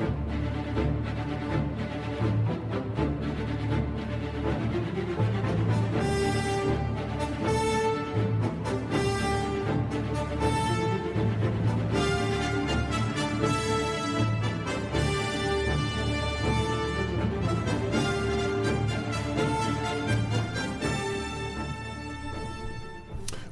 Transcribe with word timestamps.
thank 0.00 0.32
you 0.32 0.39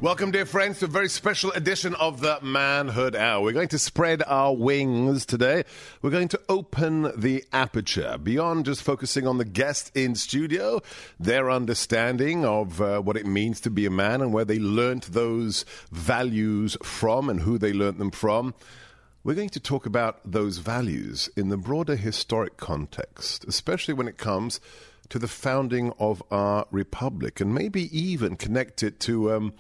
Welcome, 0.01 0.31
dear 0.31 0.47
friends, 0.47 0.79
to 0.79 0.85
a 0.85 0.89
very 0.89 1.09
special 1.09 1.51
edition 1.51 1.97
of 1.97 2.21
the 2.21 2.39
Manhood 2.41 3.17
Hour. 3.17 3.43
We're 3.43 3.53
going 3.53 3.67
to 3.71 3.81
spread 3.81 4.23
our 4.29 4.55
wings 4.55 5.27
today. 5.27 5.65
We're 6.03 6.11
going 6.11 6.29
to 6.29 6.41
open 6.49 7.11
the 7.21 7.45
aperture 7.53 8.17
beyond 8.17 8.67
just 8.67 8.85
focusing 8.85 9.27
on 9.27 9.39
the 9.39 9.45
guest 9.45 9.91
in 9.97 10.15
studio, 10.15 10.83
their 11.19 11.51
understanding 11.51 12.45
of 12.45 12.81
uh, 12.81 13.01
what 13.01 13.17
it 13.17 13.27
means 13.27 13.61
to 13.63 13.71
be 13.71 13.87
a 13.87 13.91
man 13.91 14.23
and 14.23 14.33
where 14.33 14.45
they 14.45 14.61
learnt 14.61 15.07
those 15.07 15.65
values 15.91 16.77
from 16.81 17.29
and 17.29 17.41
who 17.41 17.59
they 17.59 17.73
learnt 17.73 17.99
them 17.99 18.13
from. 18.13 18.55
We're 19.25 19.35
going 19.35 19.49
to 19.49 19.61
talk 19.61 19.85
about 19.85 20.21
those 20.25 20.59
values 20.59 21.29
in 21.37 21.49
the 21.49 21.57
broader 21.57 21.97
historic 21.97 22.57
context, 22.57 23.45
especially 23.49 23.95
when 23.95 24.07
it 24.07 24.17
comes 24.17 24.61
to 25.09 25.19
the 25.19 25.27
founding 25.27 25.93
of 25.99 26.23
our 26.31 26.67
republic, 26.71 27.41
and 27.41 27.53
maybe 27.53 27.99
even 27.99 28.37
connect 28.37 28.85
it 28.85 29.01
to. 29.01 29.33
Um, 29.33 29.55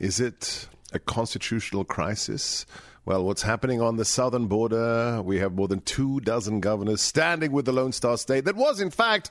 is 0.00 0.18
it 0.18 0.66
a 0.92 0.98
constitutional 0.98 1.84
crisis? 1.84 2.66
Well, 3.04 3.24
what's 3.24 3.42
happening 3.42 3.80
on 3.80 3.96
the 3.96 4.04
southern 4.04 4.46
border? 4.46 5.20
We 5.22 5.38
have 5.38 5.52
more 5.52 5.68
than 5.68 5.82
two 5.82 6.20
dozen 6.20 6.60
governors 6.60 7.02
standing 7.02 7.52
with 7.52 7.66
the 7.66 7.72
Lone 7.72 7.92
Star 7.92 8.16
State 8.16 8.46
that 8.46 8.56
was, 8.56 8.80
in 8.80 8.90
fact, 8.90 9.30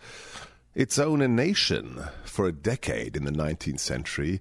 its 0.76 1.00
own 1.00 1.20
nation 1.36 2.04
for 2.24 2.48
a 2.48 2.52
decade 2.52 3.18
in 3.18 3.26
the 3.26 3.32
19th 3.32 3.80
century. 3.80 4.40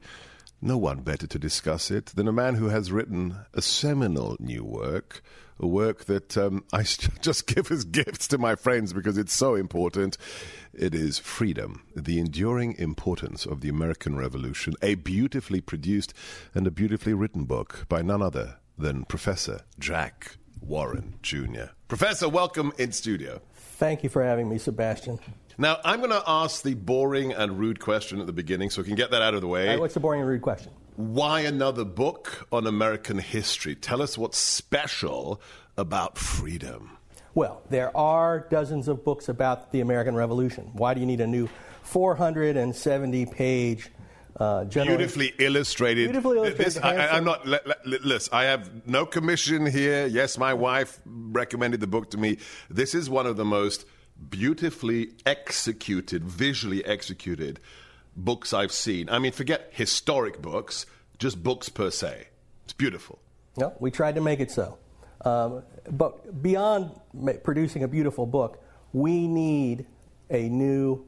No 0.61 0.77
one 0.77 1.01
better 1.01 1.27
to 1.27 1.39
discuss 1.39 1.91
it 1.91 2.07
than 2.07 2.29
a 2.29 2.33
man 2.33 2.57
who 2.57 2.69
has 2.69 2.93
written 2.93 3.37
a 3.55 3.63
seminal 3.63 4.37
new 4.39 4.65
work, 4.65 5.23
work 5.67 6.05
that 6.05 6.37
um, 6.37 6.65
I 6.73 6.83
just 7.21 7.47
give 7.47 7.71
as 7.71 7.85
gifts 7.85 8.29
to 8.29 8.39
my 8.39 8.55
friends 8.55 8.93
because 8.93 9.19
it's 9.19 9.33
so 9.33 9.55
important. 9.55 10.17
It 10.73 10.95
is 10.95 11.19
Freedom, 11.19 11.83
the 11.97 12.19
enduring 12.19 12.75
importance 12.79 13.47
of 13.47 13.61
the 13.61 13.69
American 13.69 14.17
Revolution, 14.17 14.75
a 14.83 14.95
beautifully 14.95 15.61
produced 15.61 16.15
and 16.55 16.67
a 16.67 16.71
beautifully 16.71 17.15
written 17.15 17.45
book 17.45 17.87
by 17.89 18.03
none 18.03 18.23
other 18.23 18.59
than 18.77 19.05
Professor 19.05 19.63
Jack 19.79 20.37
Warren 20.61 21.15
Jr. 21.23 21.73
Professor, 21.89 22.29
welcome 22.29 22.73
in 22.79 22.93
studio. 22.93 23.41
Thank 23.55 24.03
you 24.03 24.09
for 24.09 24.23
having 24.23 24.49
me, 24.49 24.59
Sebastian. 24.59 25.19
Now, 25.57 25.79
I'm 25.85 25.99
going 25.99 26.11
to 26.11 26.23
ask 26.25 26.63
the 26.63 26.75
boring 26.75 27.33
and 27.33 27.59
rude 27.59 27.81
question 27.81 28.21
at 28.21 28.27
the 28.27 28.33
beginning 28.33 28.71
so 28.71 28.83
we 28.83 28.87
can 28.87 28.97
get 28.97 29.11
that 29.11 29.23
out 29.23 29.35
of 29.35 29.41
the 29.41 29.49
way. 29.49 29.77
what's 29.77 29.95
the 29.95 30.01
boring 30.01 30.21
and 30.21 30.29
rude 30.29 30.43
question? 30.43 30.71
Why 30.99 31.43
another 31.43 31.85
book 31.85 32.49
on 32.51 32.67
American 32.67 33.19
history? 33.19 33.77
Tell 33.77 34.03
us 34.03 34.19
what's 34.19 34.37
special 34.37 35.41
about 35.77 36.19
freedom. 36.19 36.99
Well, 37.37 37.63
there 37.71 37.97
are 37.97 38.41
dozens 38.51 38.89
of 38.89 39.05
books 39.05 39.29
about 39.29 39.71
the 39.71 39.81
American 39.81 40.17
Revolution. 40.17 40.71
Why 40.73 40.95
do 40.95 41.01
you 41.01 41.07
need 41.07 41.21
a 41.21 41.27
new 41.29 41.49
470 41.85 43.27
page 43.27 43.91
uh, 44.41 44.65
beautifully 44.65 45.33
illustrated. 45.39 46.07
Beautifully 46.07 46.39
illustrated. 46.39 46.67
This, 46.67 46.77
I, 46.79 47.17
am 47.17 47.25
not. 47.25 47.47
listen, 47.87 48.35
I 48.35 48.45
have 48.47 48.85
no 48.85 49.07
commission 49.07 49.67
here. 49.67 50.09
Yes, 50.09 50.37
my 50.37 50.53
wife 50.53 51.01
recommended 51.07 51.79
the 51.79 51.87
book 51.87 52.11
to 52.11 52.19
me. 52.19 52.39
This 52.69 52.93
is 52.97 53.09
one 53.09 53.27
of 53.27 53.37
the 53.37 53.45
most 53.45 53.85
beautifully 54.31 55.13
executed, 55.25 56.25
visually 56.25 56.85
executed 56.85 57.61
books 58.19 58.53
I've 58.53 58.73
seen. 58.73 59.09
I 59.09 59.19
mean, 59.19 59.33
forget 59.33 59.71
historic 59.71 60.43
books, 60.43 60.87
just 61.19 61.43
books 61.43 61.69
per 61.69 61.91
se. 61.91 62.29
It's 62.65 62.73
beautiful. 62.73 63.19
No, 63.57 63.73
we 63.81 63.91
tried 63.91 64.17
to 64.17 64.21
make 64.21 64.41
it 64.41 64.51
so. 64.51 64.79
Um, 65.25 65.63
but 65.91 66.43
beyond 66.43 66.91
producing 67.43 67.83
a 67.83 67.89
beautiful 67.89 68.27
book, 68.27 68.63
we 68.93 69.27
need 69.27 69.87
a 70.31 70.49
new 70.49 71.05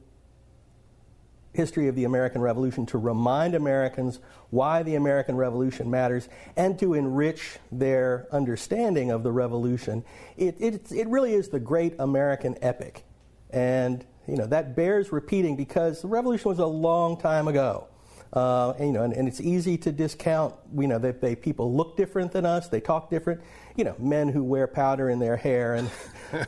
history 1.53 1.87
of 1.87 1.95
the 1.95 2.05
American 2.05 2.41
Revolution 2.41 2.85
to 2.87 2.97
remind 2.97 3.55
Americans 3.55 4.19
why 4.49 4.83
the 4.83 4.95
American 4.95 5.35
Revolution 5.35 5.89
matters 5.89 6.29
and 6.55 6.79
to 6.79 6.93
enrich 6.93 7.57
their 7.71 8.27
understanding 8.31 9.11
of 9.11 9.23
the 9.23 9.31
Revolution. 9.31 10.03
It, 10.37 10.55
it, 10.59 10.91
it 10.91 11.07
really 11.07 11.33
is 11.33 11.49
the 11.49 11.59
great 11.59 11.95
American 11.99 12.57
epic. 12.61 13.03
And, 13.49 14.05
you 14.27 14.37
know, 14.37 14.45
that 14.47 14.75
bears 14.75 15.11
repeating 15.11 15.55
because 15.55 16.01
the 16.01 16.07
Revolution 16.07 16.49
was 16.49 16.59
a 16.59 16.65
long 16.65 17.19
time 17.19 17.47
ago. 17.47 17.87
Uh, 18.33 18.71
and, 18.77 18.87
you 18.87 18.93
know, 18.93 19.03
and, 19.03 19.13
and, 19.13 19.27
it's 19.27 19.41
easy 19.41 19.77
to 19.77 19.91
discount. 19.91 20.55
You 20.77 20.87
know, 20.87 20.99
that 20.99 21.19
they, 21.19 21.35
people 21.35 21.75
look 21.75 21.97
different 21.97 22.31
than 22.31 22.45
us. 22.45 22.69
They 22.69 22.79
talk 22.79 23.09
different. 23.09 23.41
You 23.75 23.83
know, 23.83 23.95
men 23.99 24.29
who 24.29 24.41
wear 24.41 24.67
powder 24.67 25.09
in 25.09 25.19
their 25.19 25.35
hair 25.35 25.75
and 25.75 25.91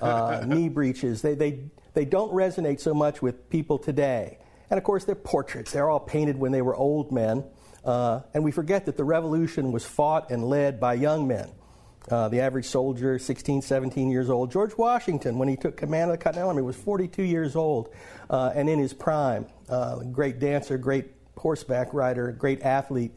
uh, 0.02 0.44
knee 0.48 0.70
breeches. 0.70 1.22
They, 1.22 1.36
they, 1.36 1.66
they 1.94 2.06
don't 2.06 2.32
resonate 2.32 2.80
so 2.80 2.94
much 2.94 3.22
with 3.22 3.50
people 3.50 3.78
today. 3.78 4.38
And 4.70 4.78
of 4.78 4.86
course, 4.86 5.04
they're 5.04 5.16
portraits. 5.16 5.74
They're 5.74 5.90
all 5.90 6.00
painted 6.00 6.38
when 6.38 6.54
they 6.54 6.62
were 6.62 6.76
old 6.76 7.12
men. 7.12 7.44
Uh, 7.84 8.22
and 8.34 8.46
we 8.46 8.52
forget 8.52 8.86
that 8.86 8.96
the 8.96 9.04
revolution 9.04 9.74
was 9.74 9.86
fought 9.86 10.32
and 10.32 10.46
led 10.46 10.80
by 10.80 10.94
young 10.94 11.28
men. 11.28 11.52
Uh, 12.10 12.28
the 12.28 12.42
average 12.42 12.66
soldier, 12.66 13.18
16, 13.18 13.62
17 13.62 14.10
years 14.10 14.30
old. 14.30 14.52
George 14.52 14.78
Washington, 14.78 15.38
when 15.38 15.48
he 15.48 15.56
took 15.56 15.78
command 15.78 16.12
of 16.12 16.18
the 16.18 16.24
Continental 16.24 16.50
Army, 16.50 16.62
was 16.62 16.76
42 16.76 17.24
years 17.24 17.56
old 17.56 17.90
uh, 18.30 18.52
and 18.54 18.70
in 18.70 18.78
his 18.78 18.94
prime. 18.94 19.46
Uh, 19.70 20.00
great 20.00 20.40
dancer, 20.40 20.78
great 20.78 21.06
horseback 21.38 21.94
rider, 21.94 22.32
great 22.32 22.62
athlete. 22.62 23.14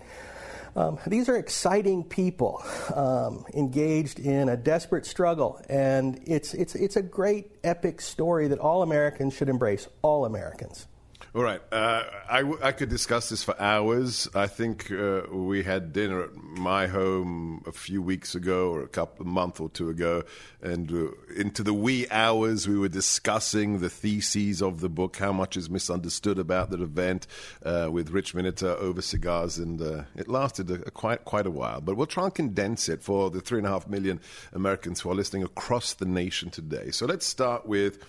Um, 0.77 0.99
these 1.07 1.29
are 1.29 1.37
exciting 1.37 2.05
people 2.05 2.63
um, 2.95 3.47
engaged 3.55 4.19
in 4.19 4.51
a 4.51 4.57
desperate 4.57 5.07
struggle, 5.07 5.61
and 5.71 6.21
it's, 6.27 6.53
it's, 6.53 6.75
it's 6.75 6.97
a 6.97 7.03
great 7.03 7.51
epic 7.65 8.01
story 8.03 8.49
that 8.49 8.59
all 8.59 8.83
Americans 8.83 9.35
should 9.35 9.49
embrace, 9.49 9.89
all 10.03 10.27
Americans. 10.27 10.87
All 11.35 11.43
right. 11.43 11.61
Uh, 11.71 12.05
I, 12.29 12.39
w- 12.39 12.59
I 12.63 12.73
could 12.73 12.89
discuss 12.89 13.29
this 13.29 13.43
for 13.43 13.61
hours. 13.61 14.29
I 14.35 14.47
think 14.47 14.91
uh, 14.91 15.23
we 15.31 15.63
had 15.63 15.93
dinner 15.93 16.23
at 16.23 16.35
my 16.35 16.87
home 16.87 17.63
a 17.67 17.73
few 17.73 18.01
weeks 18.01 18.35
ago 18.35 18.71
or 18.71 18.83
a 18.83 18.89
couple 18.89 19.27
a 19.27 19.29
month 19.29 19.61
or 19.61 19.69
two 19.69 19.91
ago, 19.91 20.25
and 20.63 20.91
uh, 20.91 21.09
into 21.37 21.63
the 21.63 21.75
wee 21.75 22.07
hours 22.11 22.67
we 22.67 22.79
were 22.79 22.89
discussing 22.89 23.81
the 23.81 23.91
theses 23.91 24.63
of 24.63 24.81
the 24.81 24.89
book, 24.89 25.17
how 25.17 25.33
much 25.33 25.57
is 25.57 25.69
misunderstood 25.69 26.39
about 26.39 26.71
the 26.71 26.83
event, 26.83 27.27
uh, 27.65 27.89
with 27.91 28.11
Rich 28.11 28.35
Miniter 28.35 28.75
over 28.77 29.03
cigars, 29.03 29.59
and 29.59 29.81
uh, 29.81 30.05
it 30.17 30.29
lasted 30.29 30.71
a, 30.71 30.75
a 30.87 30.91
quite 30.91 31.25
quite 31.25 31.47
a 31.47 31.51
while. 31.51 31.81
But 31.81 31.97
we'll 31.97 32.07
try 32.07 32.25
and 32.25 32.35
condense 32.35 32.89
it 32.89 33.03
for 33.03 33.31
the 33.31 33.41
three 33.41 33.59
and 33.59 33.67
a 33.67 33.71
half 33.71 33.87
million 33.89 34.21
Americans 34.53 35.01
who 35.01 35.11
are 35.11 35.15
listening 35.15 35.43
across 35.43 35.93
the 35.95 36.07
nation 36.07 36.51
today. 36.51 36.91
So 36.91 37.05
let's 37.05 37.27
start 37.27 37.67
with 37.67 38.03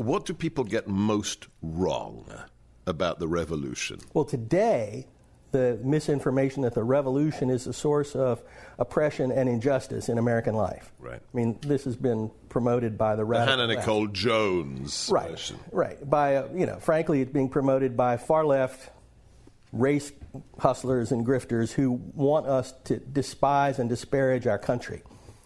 what 0.00 0.24
do 0.24 0.32
people 0.32 0.64
get 0.64 0.88
most 0.88 1.48
wrong 1.62 2.24
about 2.86 3.18
the 3.18 3.28
revolution? 3.28 4.00
Well, 4.14 4.24
today, 4.24 5.06
the 5.52 5.78
misinformation 5.82 6.62
that 6.62 6.74
the 6.74 6.82
revolution 6.82 7.50
is 7.50 7.64
the 7.64 7.72
source 7.72 8.16
of 8.16 8.42
oppression 8.78 9.30
and 9.30 9.48
injustice 9.48 10.08
in 10.08 10.16
American 10.16 10.54
life. 10.54 10.90
Right. 10.98 11.20
I 11.20 11.36
mean, 11.36 11.58
this 11.60 11.84
has 11.84 11.96
been 11.96 12.30
promoted 12.48 12.96
by 12.96 13.14
the, 13.16 13.26
the 13.26 13.44
Hannah 13.44 13.68
Nikole 13.68 14.06
left. 14.06 14.12
Jones. 14.14 15.10
Right. 15.12 15.30
Version. 15.30 15.58
Right. 15.70 16.08
By 16.08 16.36
uh, 16.36 16.48
you 16.54 16.66
know, 16.66 16.76
frankly, 16.76 17.20
it's 17.20 17.32
being 17.32 17.50
promoted 17.50 17.96
by 17.96 18.16
far 18.16 18.46
left 18.46 18.90
race 19.72 20.12
hustlers 20.58 21.12
and 21.12 21.26
grifters 21.26 21.72
who 21.72 21.92
want 21.92 22.46
us 22.46 22.72
to 22.84 22.96
despise 22.98 23.78
and 23.78 23.88
disparage 23.88 24.46
our 24.46 24.58
country. 24.58 25.02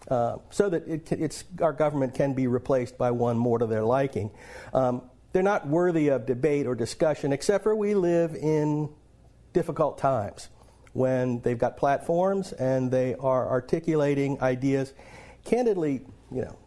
Uh, 0.07 0.37
so 0.51 0.69
that 0.69 0.87
it, 0.87 1.43
our 1.61 1.73
government 1.73 2.13
can 2.13 2.33
be 2.33 2.45
replaced 2.45 2.95
by 2.97 3.09
one 3.09 3.37
more 3.37 3.57
to 3.57 3.65
their 3.65 3.83
liking. 3.83 4.29
Um, 4.71 5.01
they're 5.33 5.41
not 5.41 5.67
worthy 5.67 6.09
of 6.09 6.25
debate 6.25 6.67
or 6.67 6.75
discussion, 6.75 7.33
except 7.33 7.63
for 7.63 7.75
we 7.75 7.95
live 7.95 8.35
in 8.35 8.89
difficult 9.51 9.97
times 9.97 10.49
when 10.93 11.41
they've 11.41 11.57
got 11.57 11.75
platforms 11.75 12.53
and 12.53 12.91
they 12.91 13.15
are 13.15 13.49
articulating 13.49 14.41
ideas. 14.41 14.93
Candidly, 15.43 16.05
you 16.31 16.41
know, 16.41 16.57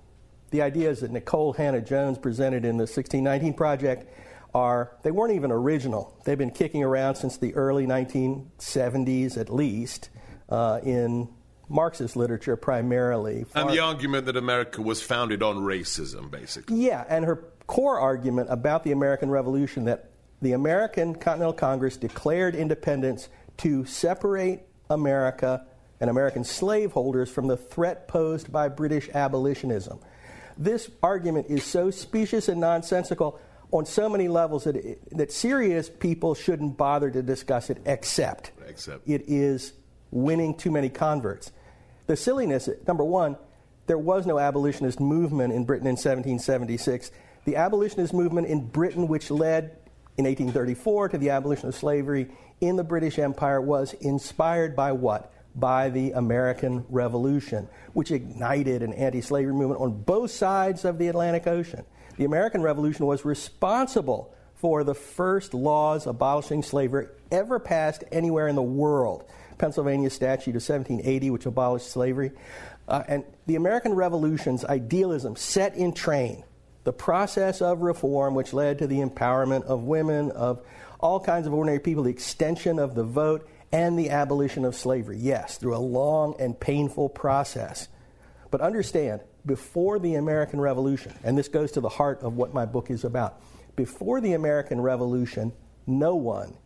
the 0.51 0.63
ideas 0.63 1.01
that 1.01 1.13
Nikole 1.13 1.57
Hannah-Jones 1.57 2.19
presented 2.19 2.65
in 2.65 2.77
the 2.77 2.83
1619 2.83 3.55
Project 3.55 4.13
are, 4.55 4.97
they 5.03 5.11
weren't 5.11 5.35
even 5.35 5.51
original. 5.51 6.15
They've 6.25 6.37
been 6.39 6.51
kicking 6.51 6.83
around 6.83 7.15
since 7.15 7.37
the 7.37 7.55
early 7.55 7.87
1970s 7.87 9.39
at 9.39 9.49
least 9.49 10.11
uh, 10.49 10.81
in 10.83 11.29
Marxist 11.69 12.17
literature 12.17 12.57
primarily. 12.57 13.45
And 13.55 13.71
the 13.71 13.81
argument 13.81 14.27
that 14.27 14.37
America 14.37 14.83
was 14.83 15.03
founded 15.03 15.43
on 15.43 15.57
racism, 15.57 16.31
basically. 16.31 16.79
Yeah, 16.79 17.05
and 17.09 17.25
her 17.25 17.45
core 17.67 18.01
argument 18.01 18.49
about 18.51 18.85
the 18.85 18.93
American 18.93 19.31
Revolution 19.31 19.85
that 19.85 20.11
the 20.41 20.53
American 20.53 21.15
Continental 21.15 21.53
Congress 21.53 21.97
declared 21.97 22.55
independence 22.55 23.29
to 23.59 23.85
separate 23.85 24.61
America 24.89 25.67
and 26.01 26.09
American 26.09 26.45
slaveholders 26.45 27.31
from 27.31 27.49
the 27.49 27.57
threat 27.57 28.09
posed 28.09 28.53
by 28.53 28.69
British 28.69 29.09
abolitionism. 29.11 29.99
This 30.57 30.91
argument 31.03 31.47
is 31.49 31.65
so 31.65 31.91
specious 31.91 32.49
and 32.49 32.61
nonsensical 32.61 33.41
on 33.71 33.85
so 33.85 34.09
many 34.09 34.29
levels 34.29 34.65
that, 34.65 34.77
it, 34.77 35.17
that 35.17 35.31
serious 35.31 35.91
people 35.91 36.35
shouldn't 36.35 36.77
bother 36.77 37.11
to 37.11 37.23
discuss 37.23 37.69
it, 37.69 37.79
except, 37.85 38.53
except 38.67 39.07
it 39.09 39.25
is 39.27 39.73
winning 40.11 40.57
too 40.57 40.71
many 40.71 40.89
converts. 40.89 41.53
The 42.09 42.17
silliness, 42.17 42.71
number 42.87 43.05
one, 43.05 43.37
there 43.87 43.99
was 43.99 44.27
no 44.27 44.39
abolitionist 44.39 44.99
movement 44.99 45.53
in 45.53 45.67
Britain 45.67 45.87
in 45.87 45.93
1776. 45.93 47.11
The 47.45 47.57
abolitionist 47.57 48.15
movement 48.15 48.47
in 48.47 48.67
Britain, 48.67 49.09
which 49.09 49.31
led 49.31 49.77
in 50.17 50.25
1834 50.25 51.11
to 51.11 51.19
the 51.19 51.29
abolition 51.31 51.69
of 51.69 51.75
slavery 51.75 52.31
in 52.63 52.77
the 52.77 52.83
British 52.83 53.19
Empire, 53.19 53.61
was 53.61 53.93
inspired 53.93 54.75
by 54.75 54.93
what? 54.93 55.31
By 55.55 55.91
the 55.91 56.13
American 56.13 56.87
Revolution, 56.89 57.69
which 57.93 58.11
ignited 58.11 58.83
an 58.83 58.95
anti 58.95 59.21
slavery 59.21 59.53
movement 59.53 59.83
on 59.83 60.01
both 60.03 60.31
sides 60.31 60.87
of 60.87 60.97
the 60.97 61.09
Atlantic 61.09 61.47
Ocean. 61.47 61.85
The 62.17 62.25
American 62.25 62.63
Revolution 62.63 63.05
was 63.05 63.27
responsible 63.27 64.35
for 64.55 64.83
the 64.83 64.95
first 64.95 65.53
laws 65.53 66.07
abolishing 66.07 66.63
slavery 66.63 67.09
ever 67.31 67.59
passed 67.59 68.03
anywhere 68.11 68.49
in 68.49 68.57
the 68.57 68.63
world. 68.63 69.25
Pennsylvania 69.59 70.11
Statute 70.11 70.51
of 70.51 70.63
1780, 70.63 71.31
which 71.31 71.47
abolished 71.47 71.91
slavery. 71.91 72.33
Uh, 72.87 73.03
and 73.07 73.25
the 73.47 73.57
American 73.57 73.95
Revolution's 73.95 74.65
idealism 74.65 75.37
set 75.37 75.75
in 75.77 75.93
train 75.93 76.45
the 76.85 76.93
process 76.93 77.61
of 77.61 77.83
reform, 77.83 78.35
which 78.35 78.55
led 78.55 78.79
to 78.79 78.87
the 78.87 79.01
empowerment 79.01 79.65
of 79.65 79.83
women, 79.83 80.31
of 80.31 80.65
all 81.01 81.21
kinds 81.21 81.47
of 81.47 81.53
ordinary 81.53 81.81
people, 81.81 82.05
the 82.05 82.11
extension 82.11 82.79
of 82.79 82.95
the 82.95 83.05
vote, 83.05 83.47
and 83.71 83.99
the 83.99 84.09
abolition 84.09 84.65
of 84.65 84.75
slavery. 84.75 85.19
Yes, 85.19 85.59
through 85.59 85.77
a 85.77 85.79
long 85.79 86.35
and 86.39 86.59
painful 86.59 87.11
process. 87.11 87.89
But 88.51 88.63
understand, 88.63 89.21
before 89.45 89.99
the 89.99 90.15
American 90.15 90.61
Revolution, 90.61 91.13
and 91.23 91.37
this 91.37 91.49
goes 91.49 91.73
to 91.73 91.83
the 91.83 91.91
heart 91.91 92.23
of 92.23 92.37
what 92.37 92.55
my 92.55 92.65
book 92.65 92.91
is 92.91 93.05
about, 93.05 93.39
before 93.77 94.23
the 94.23 94.33
American 94.33 94.81
Revolution, 94.81 95.53
no 95.87 96.17
one 96.17 96.57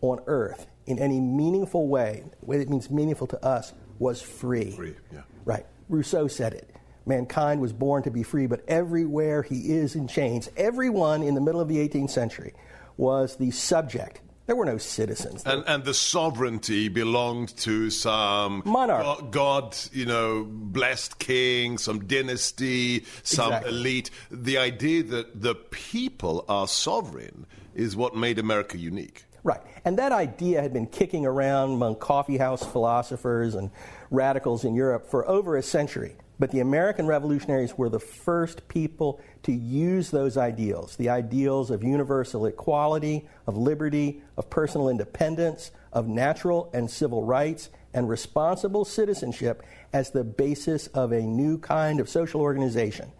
on 0.00 0.20
earth 0.26 0.66
in 0.86 0.98
any 0.98 1.20
meaningful 1.20 1.88
way, 1.88 2.24
way 2.42 2.58
it 2.60 2.70
means 2.70 2.90
meaningful 2.90 3.26
to 3.28 3.44
us, 3.44 3.72
was 3.98 4.20
free. 4.22 4.72
Free, 4.72 4.94
yeah. 5.12 5.22
Right. 5.44 5.66
Rousseau 5.88 6.26
said 6.28 6.54
it. 6.54 6.70
Mankind 7.06 7.60
was 7.60 7.72
born 7.72 8.02
to 8.02 8.10
be 8.10 8.22
free, 8.22 8.46
but 8.46 8.64
everywhere 8.68 9.42
he 9.42 9.72
is 9.72 9.94
in 9.94 10.08
chains, 10.08 10.50
everyone 10.56 11.22
in 11.22 11.34
the 11.34 11.40
middle 11.40 11.60
of 11.60 11.68
the 11.68 11.76
18th 11.76 12.10
century 12.10 12.52
was 12.96 13.36
the 13.36 13.50
subject. 13.52 14.20
There 14.46 14.54
were 14.56 14.64
no 14.64 14.78
citizens. 14.78 15.42
And, 15.44 15.64
and 15.66 15.84
the 15.84 15.94
sovereignty 15.94 16.88
belonged 16.88 17.56
to 17.58 17.90
some 17.90 18.62
monarch, 18.64 19.32
God, 19.32 19.76
you 19.92 20.06
know, 20.06 20.44
blessed 20.44 21.18
king, 21.18 21.78
some 21.78 22.06
dynasty, 22.06 23.04
some 23.24 23.52
Exactly. 23.52 23.70
elite. 23.72 24.10
The 24.30 24.58
idea 24.58 25.02
that 25.04 25.40
the 25.42 25.56
people 25.56 26.44
are 26.48 26.68
sovereign 26.68 27.46
is 27.76 27.94
what 27.94 28.16
made 28.16 28.38
America 28.38 28.76
unique. 28.76 29.24
Right. 29.44 29.60
And 29.84 29.96
that 29.98 30.10
idea 30.10 30.60
had 30.60 30.72
been 30.72 30.88
kicking 30.88 31.24
around 31.24 31.70
among 31.70 31.96
coffeehouse 31.96 32.64
philosophers 32.64 33.54
and 33.54 33.70
radicals 34.10 34.64
in 34.64 34.74
Europe 34.74 35.08
for 35.08 35.28
over 35.28 35.56
a 35.56 35.62
century. 35.62 36.16
But 36.38 36.50
the 36.50 36.60
American 36.60 37.06
revolutionaries 37.06 37.78
were 37.78 37.88
the 37.88 38.00
first 38.00 38.66
people 38.68 39.20
to 39.44 39.52
use 39.52 40.10
those 40.10 40.36
ideals 40.36 40.96
the 40.96 41.08
ideals 41.08 41.70
of 41.70 41.84
universal 41.84 42.46
equality, 42.46 43.28
of 43.46 43.56
liberty, 43.56 44.22
of 44.36 44.50
personal 44.50 44.88
independence, 44.88 45.70
of 45.92 46.08
natural 46.08 46.68
and 46.74 46.90
civil 46.90 47.22
rights, 47.22 47.70
and 47.94 48.08
responsible 48.08 48.84
citizenship 48.84 49.62
as 49.92 50.10
the 50.10 50.24
basis 50.24 50.88
of 50.88 51.12
a 51.12 51.22
new 51.22 51.56
kind 51.56 52.00
of 52.00 52.08
social 52.08 52.40
organization, 52.40 53.10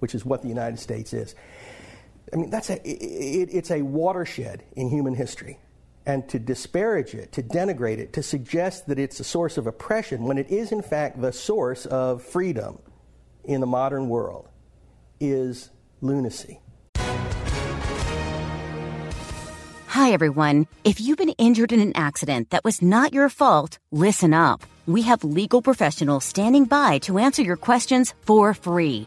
which 0.00 0.14
is 0.14 0.24
what 0.24 0.42
the 0.42 0.48
United 0.48 0.78
States 0.78 1.12
is. 1.12 1.34
I 2.32 2.36
mean, 2.36 2.50
that's 2.50 2.70
a, 2.70 2.76
it, 2.86 3.48
it's 3.52 3.70
a 3.70 3.82
watershed 3.82 4.64
in 4.76 4.88
human 4.88 5.14
history. 5.14 5.58
And 6.04 6.28
to 6.30 6.38
disparage 6.38 7.14
it, 7.14 7.32
to 7.32 7.42
denigrate 7.42 7.98
it, 7.98 8.12
to 8.14 8.22
suggest 8.22 8.88
that 8.88 8.98
it's 8.98 9.20
a 9.20 9.24
source 9.24 9.56
of 9.56 9.66
oppression 9.66 10.24
when 10.24 10.36
it 10.36 10.50
is, 10.50 10.72
in 10.72 10.82
fact, 10.82 11.20
the 11.20 11.32
source 11.32 11.86
of 11.86 12.22
freedom 12.22 12.80
in 13.44 13.60
the 13.60 13.66
modern 13.66 14.08
world 14.08 14.48
is 15.20 15.70
lunacy. 16.00 16.58
Hi, 20.02 20.10
everyone. 20.10 20.66
If 20.84 21.00
you've 21.00 21.18
been 21.18 21.34
injured 21.38 21.70
in 21.70 21.80
an 21.80 21.92
accident 21.94 22.50
that 22.50 22.64
was 22.64 22.82
not 22.82 23.12
your 23.12 23.28
fault, 23.28 23.78
listen 23.92 24.32
up. 24.34 24.62
We 24.86 25.02
have 25.02 25.22
legal 25.22 25.62
professionals 25.62 26.24
standing 26.24 26.64
by 26.64 26.98
to 27.00 27.18
answer 27.18 27.42
your 27.42 27.56
questions 27.56 28.14
for 28.22 28.54
free. 28.54 29.06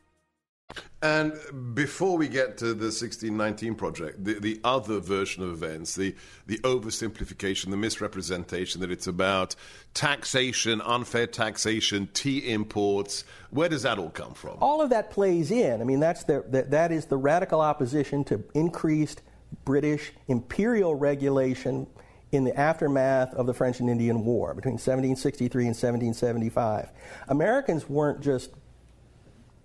And 1.03 1.33
before 1.73 2.15
we 2.15 2.27
get 2.27 2.57
to 2.59 2.65
the 2.65 2.91
1619 2.91 3.73
project, 3.73 4.23
the, 4.23 4.35
the 4.35 4.61
other 4.63 4.99
version 4.99 5.41
of 5.41 5.49
events, 5.49 5.95
the, 5.95 6.15
the 6.45 6.59
oversimplification, 6.59 7.71
the 7.71 7.77
misrepresentation 7.77 8.81
that 8.81 8.91
it's 8.91 9.07
about 9.07 9.55
taxation, 9.95 10.79
unfair 10.81 11.25
taxation, 11.25 12.07
tea 12.13 12.51
imports, 12.51 13.23
where 13.49 13.67
does 13.67 13.81
that 13.81 13.97
all 13.97 14.11
come 14.11 14.35
from? 14.35 14.57
All 14.61 14.79
of 14.79 14.91
that 14.91 15.09
plays 15.09 15.49
in. 15.49 15.81
I 15.81 15.85
mean, 15.85 15.99
that's 15.99 16.23
the, 16.25 16.45
that, 16.49 16.69
that 16.69 16.91
is 16.91 17.07
the 17.07 17.17
radical 17.17 17.61
opposition 17.61 18.23
to 18.25 18.43
increased 18.53 19.23
British 19.65 20.11
imperial 20.27 20.93
regulation 20.93 21.87
in 22.31 22.43
the 22.43 22.57
aftermath 22.57 23.33
of 23.33 23.45
the 23.45 23.53
French 23.53 23.79
and 23.79 23.89
Indian 23.89 24.23
War 24.23 24.53
between 24.53 24.73
1763 24.73 25.63
and 25.63 25.75
1775. 25.75 26.91
Americans 27.27 27.89
weren't 27.89 28.21
just 28.21 28.51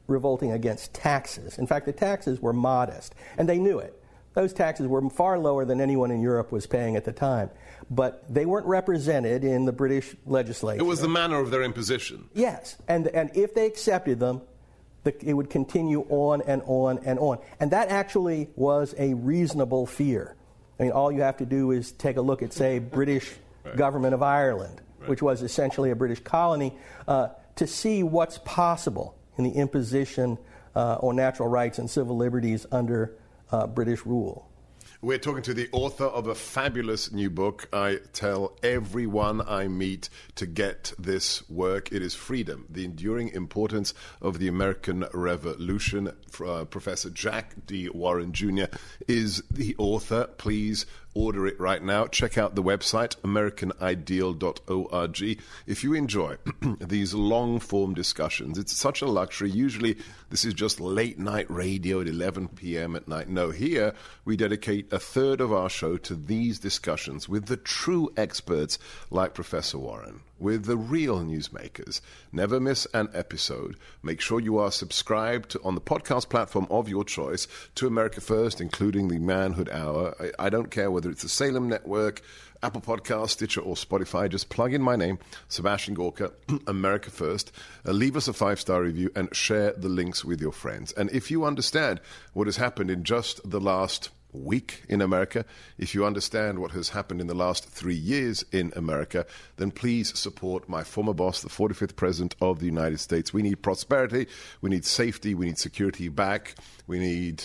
revolting 0.06 0.52
against 0.52 0.94
taxes. 0.94 1.58
In 1.58 1.66
fact, 1.66 1.86
the 1.86 1.92
taxes 1.92 2.40
were 2.40 2.52
modest, 2.52 3.14
and 3.36 3.48
they 3.48 3.58
knew 3.58 3.78
it. 3.78 4.00
Those 4.34 4.52
taxes 4.52 4.86
were 4.86 5.08
far 5.08 5.38
lower 5.38 5.64
than 5.64 5.80
anyone 5.80 6.10
in 6.10 6.20
Europe 6.20 6.52
was 6.52 6.66
paying 6.66 6.94
at 6.96 7.04
the 7.04 7.12
time, 7.12 7.50
but 7.90 8.22
they 8.32 8.44
weren't 8.44 8.66
represented 8.66 9.44
in 9.44 9.64
the 9.64 9.72
British 9.72 10.14
legislature. 10.26 10.80
It 10.80 10.84
was 10.84 11.00
the 11.00 11.08
manner 11.08 11.40
of 11.40 11.50
their 11.50 11.62
imposition. 11.62 12.28
Yes, 12.34 12.76
and, 12.86 13.08
and 13.08 13.30
if 13.34 13.54
they 13.54 13.64
accepted 13.64 14.20
them, 14.20 14.42
the, 15.04 15.14
it 15.26 15.32
would 15.32 15.48
continue 15.48 16.04
on 16.10 16.42
and 16.42 16.62
on 16.66 16.98
and 17.06 17.18
on. 17.18 17.38
And 17.60 17.70
that 17.70 17.88
actually 17.88 18.50
was 18.56 18.94
a 18.98 19.14
reasonable 19.14 19.86
fear. 19.86 20.34
I 20.78 20.82
mean, 20.82 20.92
all 20.92 21.10
you 21.10 21.22
have 21.22 21.38
to 21.38 21.46
do 21.46 21.70
is 21.70 21.92
take 21.92 22.18
a 22.18 22.20
look 22.20 22.42
at, 22.42 22.52
say, 22.52 22.78
British 22.78 23.32
government 23.76 24.12
of 24.14 24.22
Ireland, 24.22 24.82
which 25.06 25.22
was 25.22 25.42
essentially 25.42 25.90
a 25.90 25.96
British 25.96 26.20
colony, 26.20 26.74
uh, 27.08 27.28
to 27.56 27.66
see 27.66 28.02
what's 28.02 28.38
possible 28.44 29.16
in 29.36 29.44
the 29.44 29.50
imposition 29.50 30.38
uh, 30.74 30.98
on 31.00 31.16
natural 31.16 31.48
rights 31.48 31.78
and 31.78 31.90
civil 31.90 32.16
liberties 32.16 32.66
under 32.70 33.16
uh, 33.50 33.66
British 33.66 34.04
rule. 34.04 34.48
We're 35.02 35.18
talking 35.18 35.42
to 35.42 35.54
the 35.54 35.68
author 35.72 36.06
of 36.06 36.26
a 36.26 36.34
fabulous 36.34 37.12
new 37.12 37.28
book. 37.28 37.68
I 37.70 38.00
tell 38.14 38.56
everyone 38.62 39.42
I 39.42 39.68
meet 39.68 40.08
to 40.36 40.46
get 40.46 40.94
this 40.98 41.48
work. 41.50 41.92
It 41.92 42.00
is 42.00 42.14
Freedom, 42.14 42.64
the 42.70 42.84
enduring 42.84 43.28
importance 43.28 43.92
of 44.22 44.38
the 44.38 44.48
American 44.48 45.04
Revolution. 45.12 46.12
Uh, 46.44 46.64
Professor 46.64 47.10
Jack 47.10 47.54
D. 47.66 47.90
Warren 47.90 48.32
Jr. 48.32 48.64
is 49.06 49.42
the 49.50 49.76
author. 49.76 50.28
Please 50.38 50.86
order 51.16 51.46
it 51.46 51.58
right 51.58 51.82
now. 51.82 52.06
Check 52.06 52.36
out 52.36 52.54
the 52.54 52.62
website, 52.62 53.16
americanideal.org. 53.22 55.40
If 55.66 55.82
you 55.82 55.94
enjoy 55.94 56.36
these 56.80 57.14
long 57.14 57.58
form 57.58 57.94
discussions, 57.94 58.58
it's 58.58 58.76
such 58.76 59.00
a 59.00 59.06
luxury. 59.06 59.50
Usually, 59.50 59.96
this 60.28 60.44
is 60.44 60.54
just 60.54 60.80
late 60.80 61.18
night 61.18 61.50
radio 61.50 62.00
at 62.00 62.08
11 62.08 62.48
p.m. 62.48 62.96
at 62.96 63.06
night. 63.06 63.28
No, 63.28 63.50
here 63.50 63.94
we 64.24 64.36
dedicate 64.36 64.92
a 64.92 64.98
third 64.98 65.40
of 65.40 65.52
our 65.52 65.68
show 65.68 65.96
to 65.98 66.14
these 66.14 66.58
discussions 66.58 67.28
with 67.28 67.46
the 67.46 67.56
true 67.56 68.12
experts 68.16 68.78
like 69.10 69.34
Professor 69.34 69.78
Warren 69.78 70.22
with 70.38 70.64
the 70.66 70.76
real 70.76 71.20
newsmakers. 71.20 72.00
Never 72.32 72.60
miss 72.60 72.86
an 72.92 73.08
episode. 73.14 73.76
Make 74.02 74.20
sure 74.20 74.40
you 74.40 74.58
are 74.58 74.70
subscribed 74.70 75.50
to, 75.50 75.62
on 75.62 75.74
the 75.74 75.80
podcast 75.80 76.28
platform 76.28 76.66
of 76.70 76.88
your 76.88 77.04
choice 77.04 77.48
to 77.76 77.86
America 77.86 78.20
First, 78.20 78.60
including 78.60 79.08
the 79.08 79.18
Manhood 79.18 79.70
Hour. 79.70 80.14
I, 80.20 80.46
I 80.46 80.48
don't 80.50 80.70
care 80.70 80.90
whether 80.90 81.10
it's 81.10 81.22
the 81.22 81.28
Salem 81.28 81.68
Network, 81.68 82.20
Apple 82.62 82.80
Podcast, 82.80 83.30
Stitcher, 83.30 83.60
or 83.60 83.74
Spotify. 83.74 84.28
Just 84.28 84.48
plug 84.48 84.72
in 84.72 84.82
my 84.82 84.96
name, 84.96 85.18
Sebastian 85.48 85.94
Gorka, 85.94 86.32
America 86.66 87.10
First. 87.10 87.52
Uh, 87.86 87.92
leave 87.92 88.16
us 88.16 88.28
a 88.28 88.32
five 88.32 88.60
star 88.60 88.82
review 88.82 89.10
and 89.14 89.34
share 89.34 89.72
the 89.72 89.88
links 89.88 90.24
with 90.24 90.40
your 90.40 90.52
friends. 90.52 90.92
And 90.92 91.10
if 91.10 91.30
you 91.30 91.44
understand 91.44 92.00
what 92.32 92.46
has 92.46 92.56
happened 92.56 92.90
in 92.90 93.04
just 93.04 93.48
the 93.48 93.60
last 93.60 94.10
week 94.36 94.82
in 94.88 95.00
America. 95.00 95.44
If 95.78 95.94
you 95.94 96.04
understand 96.04 96.58
what 96.58 96.72
has 96.72 96.90
happened 96.90 97.20
in 97.20 97.26
the 97.26 97.34
last 97.34 97.68
three 97.68 97.94
years 97.94 98.44
in 98.52 98.72
America, 98.76 99.26
then 99.56 99.70
please 99.70 100.18
support 100.18 100.68
my 100.68 100.84
former 100.84 101.14
boss, 101.14 101.42
the 101.42 101.48
45th 101.48 101.96
President 101.96 102.36
of 102.40 102.58
the 102.58 102.66
United 102.66 103.00
States. 103.00 103.32
We 103.32 103.42
need 103.42 103.62
prosperity, 103.62 104.26
we 104.60 104.70
need 104.70 104.84
safety, 104.84 105.34
we 105.34 105.46
need 105.46 105.58
security 105.58 106.08
back, 106.08 106.54
we 106.86 106.98
need 106.98 107.44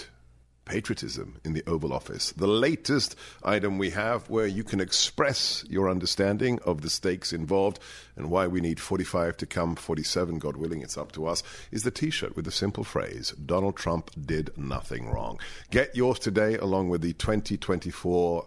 patriotism 0.65 1.39
in 1.43 1.53
the 1.53 1.63
Oval 1.67 1.93
Office. 1.93 2.31
The 2.33 2.47
latest 2.47 3.15
item 3.43 3.77
we 3.77 3.89
have 3.91 4.29
where 4.29 4.47
you 4.47 4.63
can 4.63 4.79
express 4.79 5.65
your 5.69 5.89
understanding 5.89 6.59
of 6.65 6.81
the 6.81 6.89
stakes 6.89 7.33
involved 7.33 7.79
and 8.15 8.29
why 8.29 8.47
we 8.47 8.61
need 8.61 8.79
45 8.79 9.37
to 9.37 9.45
come 9.45 9.75
47, 9.75 10.39
God 10.39 10.57
willing, 10.57 10.81
it's 10.81 10.97
up 10.97 11.11
to 11.13 11.25
us, 11.25 11.43
is 11.71 11.83
the 11.83 11.91
t 11.91 12.09
shirt 12.09 12.35
with 12.35 12.45
the 12.45 12.51
simple 12.51 12.83
phrase 12.83 13.31
Donald 13.31 13.75
Trump 13.75 14.11
did 14.25 14.51
nothing 14.57 15.09
wrong. 15.09 15.39
Get 15.71 15.95
yours 15.95 16.19
today 16.19 16.57
along 16.57 16.89
with 16.89 17.01
the 17.01 17.13
2024 17.13 18.45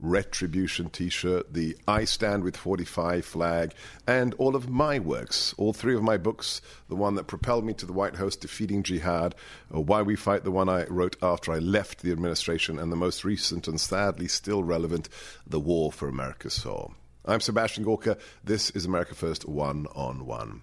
Retribution 0.00 0.88
t 0.90 1.08
shirt, 1.08 1.52
the 1.52 1.76
I 1.86 2.04
Stand 2.04 2.42
with 2.42 2.56
45 2.56 3.24
flag, 3.24 3.74
and 4.06 4.34
all 4.34 4.56
of 4.56 4.68
my 4.68 4.98
works. 4.98 5.54
All 5.58 5.72
three 5.72 5.94
of 5.94 6.02
my 6.02 6.16
books 6.16 6.60
the 6.88 6.96
one 6.96 7.14
that 7.14 7.26
propelled 7.26 7.64
me 7.64 7.74
to 7.74 7.86
the 7.86 7.92
White 7.92 8.16
House, 8.16 8.36
Defeating 8.36 8.82
Jihad, 8.82 9.34
uh, 9.74 9.80
Why 9.80 10.02
We 10.02 10.16
Fight, 10.16 10.44
the 10.44 10.50
one 10.50 10.68
I 10.68 10.86
wrote 10.86 11.16
after 11.22 11.52
I 11.52 11.58
left 11.58 12.02
the 12.02 12.12
administration, 12.12 12.78
and 12.78 12.90
the 12.90 12.96
most 12.96 13.24
recent 13.24 13.68
and 13.68 13.80
sadly 13.80 14.26
still 14.26 14.64
relevant, 14.64 15.08
The 15.46 15.60
War 15.60 15.92
for 15.92 16.08
America's 16.08 16.54
Soul. 16.54 16.94
I'm 17.24 17.40
Sebastian 17.40 17.84
Gorka. 17.84 18.16
This 18.42 18.70
is 18.70 18.86
America 18.86 19.14
First 19.14 19.46
One 19.46 19.86
on 19.94 20.26
One. 20.26 20.62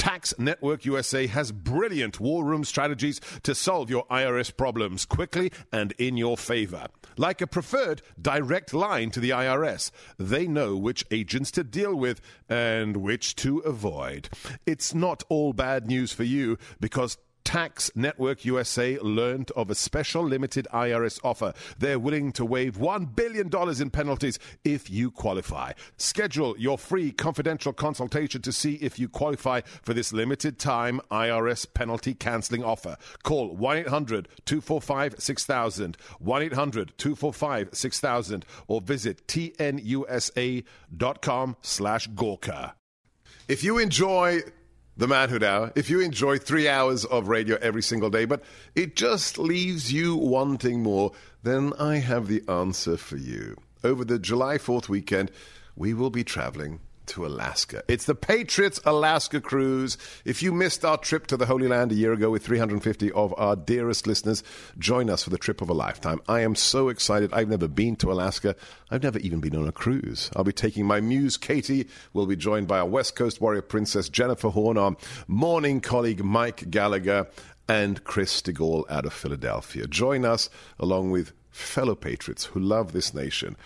Tax 0.00 0.32
Network 0.38 0.86
USA 0.86 1.26
has 1.26 1.52
brilliant 1.52 2.18
war 2.20 2.42
room 2.42 2.64
strategies 2.64 3.20
to 3.42 3.54
solve 3.54 3.90
your 3.90 4.06
IRS 4.06 4.56
problems 4.56 5.04
quickly 5.04 5.52
and 5.74 5.92
in 5.98 6.16
your 6.16 6.38
favor. 6.38 6.86
Like 7.18 7.42
a 7.42 7.46
preferred 7.46 8.00
direct 8.18 8.72
line 8.72 9.10
to 9.10 9.20
the 9.20 9.28
IRS, 9.28 9.90
they 10.16 10.46
know 10.46 10.74
which 10.74 11.04
agents 11.10 11.50
to 11.50 11.64
deal 11.64 11.94
with 11.94 12.22
and 12.48 12.96
which 12.96 13.36
to 13.36 13.58
avoid. 13.58 14.30
It's 14.64 14.94
not 14.94 15.22
all 15.28 15.52
bad 15.52 15.86
news 15.86 16.14
for 16.14 16.24
you 16.24 16.56
because 16.80 17.18
Tax 17.50 17.90
Network 17.96 18.44
USA 18.44 18.96
learned 19.00 19.50
of 19.56 19.70
a 19.70 19.74
special 19.74 20.22
limited 20.22 20.68
IRS 20.72 21.18
offer. 21.24 21.52
They're 21.76 21.98
willing 21.98 22.30
to 22.34 22.44
waive 22.44 22.76
$1 22.76 23.16
billion 23.16 23.50
in 23.82 23.90
penalties 23.90 24.38
if 24.62 24.88
you 24.88 25.10
qualify. 25.10 25.72
Schedule 25.96 26.54
your 26.60 26.78
free 26.78 27.10
confidential 27.10 27.72
consultation 27.72 28.40
to 28.42 28.52
see 28.52 28.74
if 28.74 29.00
you 29.00 29.08
qualify 29.08 29.62
for 29.82 29.94
this 29.94 30.12
limited 30.12 30.60
time 30.60 31.00
IRS 31.10 31.66
penalty 31.74 32.14
canceling 32.14 32.62
offer. 32.62 32.96
Call 33.24 33.56
1 33.56 33.78
800 33.78 34.28
245 34.44 35.16
6000, 35.18 35.96
1 36.20 36.42
800 36.42 36.92
245 36.98 37.68
6000, 37.72 38.46
or 38.68 38.80
visit 38.80 39.26
tnusa.com 39.26 40.66
slash 41.62 42.06
Gorka. 42.06 42.76
If 43.48 43.64
you 43.64 43.78
enjoy 43.78 44.42
the 44.96 45.08
Manhood 45.08 45.42
Hour. 45.42 45.72
If 45.74 45.88
you 45.88 46.00
enjoy 46.00 46.38
three 46.38 46.68
hours 46.68 47.04
of 47.04 47.28
radio 47.28 47.56
every 47.60 47.82
single 47.82 48.10
day, 48.10 48.24
but 48.24 48.42
it 48.74 48.96
just 48.96 49.38
leaves 49.38 49.92
you 49.92 50.16
wanting 50.16 50.82
more, 50.82 51.12
then 51.42 51.72
I 51.78 51.96
have 51.96 52.28
the 52.28 52.42
answer 52.48 52.96
for 52.96 53.16
you. 53.16 53.56
Over 53.82 54.04
the 54.04 54.18
July 54.18 54.58
4th 54.58 54.88
weekend, 54.88 55.30
we 55.74 55.94
will 55.94 56.10
be 56.10 56.24
traveling 56.24 56.80
to 57.10 57.26
Alaska. 57.26 57.82
It's 57.88 58.04
the 58.04 58.14
Patriots 58.14 58.80
Alaska 58.84 59.40
Cruise. 59.40 59.98
If 60.24 60.44
you 60.44 60.52
missed 60.52 60.84
our 60.84 60.96
trip 60.96 61.26
to 61.26 61.36
the 61.36 61.46
Holy 61.46 61.66
Land 61.66 61.90
a 61.90 61.96
year 61.96 62.12
ago 62.12 62.30
with 62.30 62.46
350 62.46 63.10
of 63.12 63.34
our 63.36 63.56
dearest 63.56 64.06
listeners, 64.06 64.44
join 64.78 65.10
us 65.10 65.24
for 65.24 65.30
the 65.30 65.38
trip 65.38 65.60
of 65.60 65.68
a 65.68 65.74
lifetime. 65.74 66.20
I 66.28 66.40
am 66.40 66.54
so 66.54 66.88
excited. 66.88 67.32
I've 67.32 67.48
never 67.48 67.66
been 67.66 67.96
to 67.96 68.12
Alaska. 68.12 68.54
I've 68.92 69.02
never 69.02 69.18
even 69.18 69.40
been 69.40 69.56
on 69.56 69.66
a 69.66 69.72
cruise. 69.72 70.30
I'll 70.36 70.44
be 70.44 70.52
taking 70.52 70.86
my 70.86 71.00
muse, 71.00 71.36
Katie. 71.36 71.88
We'll 72.12 72.26
be 72.26 72.36
joined 72.36 72.68
by 72.68 72.78
our 72.78 72.86
West 72.86 73.16
Coast 73.16 73.40
warrior 73.40 73.62
princess, 73.62 74.08
Jennifer 74.08 74.48
Horn, 74.48 74.78
our 74.78 74.96
morning 75.26 75.80
colleague, 75.80 76.22
Mike 76.22 76.70
Gallagher, 76.70 77.26
and 77.68 78.04
Chris 78.04 78.40
Stigall 78.40 78.84
out 78.88 79.04
of 79.04 79.12
Philadelphia. 79.12 79.88
Join 79.88 80.24
us 80.24 80.48
along 80.78 81.10
with 81.10 81.32
fellow 81.50 81.96
patriots 81.96 82.44
who 82.44 82.60
love 82.60 82.92
this 82.92 83.12
nation. 83.12 83.56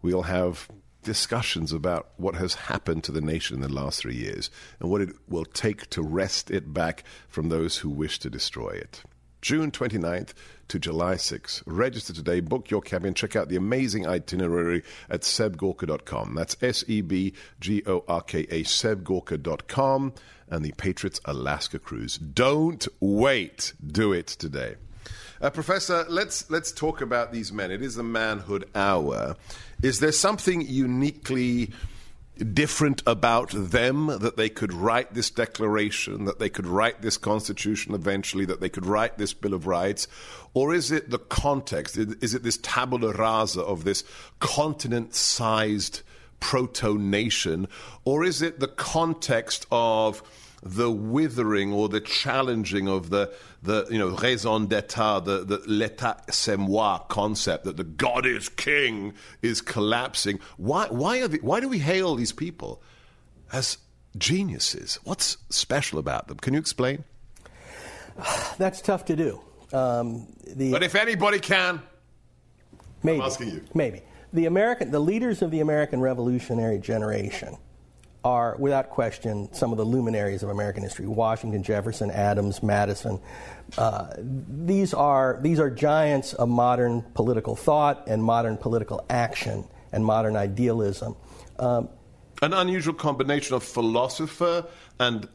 We'll 0.00 0.22
have 0.22 0.68
discussions 1.04 1.72
about 1.72 2.08
what 2.16 2.34
has 2.34 2.54
happened 2.54 3.04
to 3.04 3.12
the 3.12 3.20
nation 3.20 3.56
in 3.56 3.62
the 3.62 3.72
last 3.72 4.00
three 4.00 4.16
years 4.16 4.50
and 4.80 4.90
what 4.90 5.00
it 5.00 5.10
will 5.28 5.44
take 5.44 5.88
to 5.90 6.02
wrest 6.02 6.50
it 6.50 6.74
back 6.74 7.04
from 7.28 7.48
those 7.48 7.78
who 7.78 7.90
wish 7.90 8.18
to 8.18 8.30
destroy 8.30 8.70
it. 8.70 9.02
June 9.44 9.70
29th 9.70 10.32
to 10.68 10.78
July 10.78 11.16
6th. 11.16 11.62
Register 11.66 12.14
today, 12.14 12.40
book 12.40 12.70
your 12.70 12.80
cabin, 12.80 13.12
check 13.12 13.36
out 13.36 13.50
the 13.50 13.56
amazing 13.56 14.06
itinerary 14.06 14.82
at 15.10 15.20
sebgorka.com. 15.20 16.34
That's 16.34 16.56
S 16.62 16.82
E 16.88 17.02
B 17.02 17.34
G 17.60 17.82
O 17.86 18.04
R 18.08 18.22
K 18.22 18.46
A, 18.50 18.62
sebgorka.com, 18.62 20.14
and 20.48 20.64
the 20.64 20.72
Patriots 20.72 21.20
Alaska 21.26 21.78
Cruise. 21.78 22.16
Don't 22.16 22.88
wait. 23.00 23.74
Do 23.86 24.14
it 24.14 24.28
today. 24.28 24.76
Uh, 25.44 25.50
Professor, 25.50 26.06
let's 26.08 26.48
let's 26.48 26.72
talk 26.72 27.02
about 27.02 27.30
these 27.30 27.52
men. 27.52 27.70
It 27.70 27.82
is 27.82 27.96
the 27.96 28.02
manhood 28.02 28.66
hour. 28.74 29.36
Is 29.82 30.00
there 30.00 30.10
something 30.10 30.62
uniquely 30.62 31.70
different 32.54 33.02
about 33.06 33.50
them 33.52 34.06
that 34.06 34.38
they 34.38 34.48
could 34.48 34.72
write 34.72 35.12
this 35.12 35.28
declaration, 35.28 36.24
that 36.24 36.38
they 36.38 36.48
could 36.48 36.66
write 36.66 37.02
this 37.02 37.18
constitution 37.18 37.92
eventually, 37.92 38.46
that 38.46 38.62
they 38.62 38.70
could 38.70 38.86
write 38.86 39.18
this 39.18 39.34
Bill 39.34 39.52
of 39.52 39.66
Rights? 39.66 40.08
Or 40.54 40.72
is 40.72 40.90
it 40.90 41.10
the 41.10 41.18
context? 41.18 41.98
Is 41.98 42.32
it 42.32 42.42
this 42.42 42.56
tabula 42.62 43.12
rasa 43.12 43.60
of 43.60 43.84
this 43.84 44.02
continent 44.40 45.14
sized 45.14 46.00
proto 46.40 46.96
nation? 46.96 47.68
Or 48.06 48.24
is 48.24 48.40
it 48.40 48.60
the 48.60 48.68
context 48.68 49.66
of 49.70 50.22
the 50.64 50.90
withering 50.90 51.72
or 51.72 51.88
the 51.88 52.00
challenging 52.00 52.88
of 52.88 53.10
the, 53.10 53.32
the 53.62 53.86
you 53.90 53.98
know, 53.98 54.08
raison 54.08 54.66
d'etat, 54.66 55.20
the, 55.20 55.44
the 55.44 55.58
l'état 55.66 56.22
c'est 56.30 56.56
moi 56.56 57.00
concept 57.08 57.64
that 57.64 57.76
the 57.76 57.84
God 57.84 58.26
is 58.26 58.48
king 58.48 59.12
is 59.42 59.60
collapsing. 59.60 60.40
Why, 60.56 60.86
why, 60.88 61.20
are 61.20 61.28
the, 61.28 61.38
why 61.38 61.60
do 61.60 61.68
we 61.68 61.78
hail 61.78 62.14
these 62.14 62.32
people 62.32 62.82
as 63.52 63.76
geniuses? 64.16 64.98
What's 65.04 65.36
special 65.50 65.98
about 65.98 66.28
them? 66.28 66.38
Can 66.38 66.54
you 66.54 66.60
explain? 66.60 67.04
That's 68.58 68.80
tough 68.80 69.04
to 69.06 69.16
do. 69.16 69.40
Um, 69.72 70.26
the, 70.46 70.72
but 70.72 70.82
if 70.82 70.94
anybody 70.94 71.40
can, 71.40 71.82
maybe, 73.02 73.18
I'm 73.18 73.26
asking 73.26 73.50
you. 73.50 73.64
Maybe. 73.74 74.00
the 74.32 74.46
American, 74.46 74.90
the 74.90 75.00
leaders 75.00 75.42
of 75.42 75.50
the 75.50 75.60
American 75.60 76.00
Revolutionary 76.00 76.78
generation 76.78 77.56
are, 78.24 78.56
without 78.58 78.90
question, 78.90 79.52
some 79.52 79.70
of 79.70 79.78
the 79.78 79.84
luminaries 79.84 80.42
of 80.42 80.48
American 80.48 80.82
history: 80.82 81.06
Washington, 81.06 81.62
Jefferson, 81.62 82.10
Adams, 82.10 82.62
Madison. 82.62 83.20
Uh, 83.76 84.08
these 84.18 84.94
are 84.94 85.38
these 85.42 85.60
are 85.60 85.70
giants 85.70 86.32
of 86.34 86.48
modern 86.48 87.02
political 87.14 87.54
thought 87.54 88.08
and 88.08 88.24
modern 88.24 88.56
political 88.56 89.04
action 89.10 89.64
and 89.92 90.04
modern 90.04 90.36
idealism. 90.36 91.14
Um, 91.58 91.88
An 92.42 92.52
unusual 92.52 92.94
combination 92.94 93.54
of 93.54 93.62
philosopher 93.62 94.66
and 94.98 95.28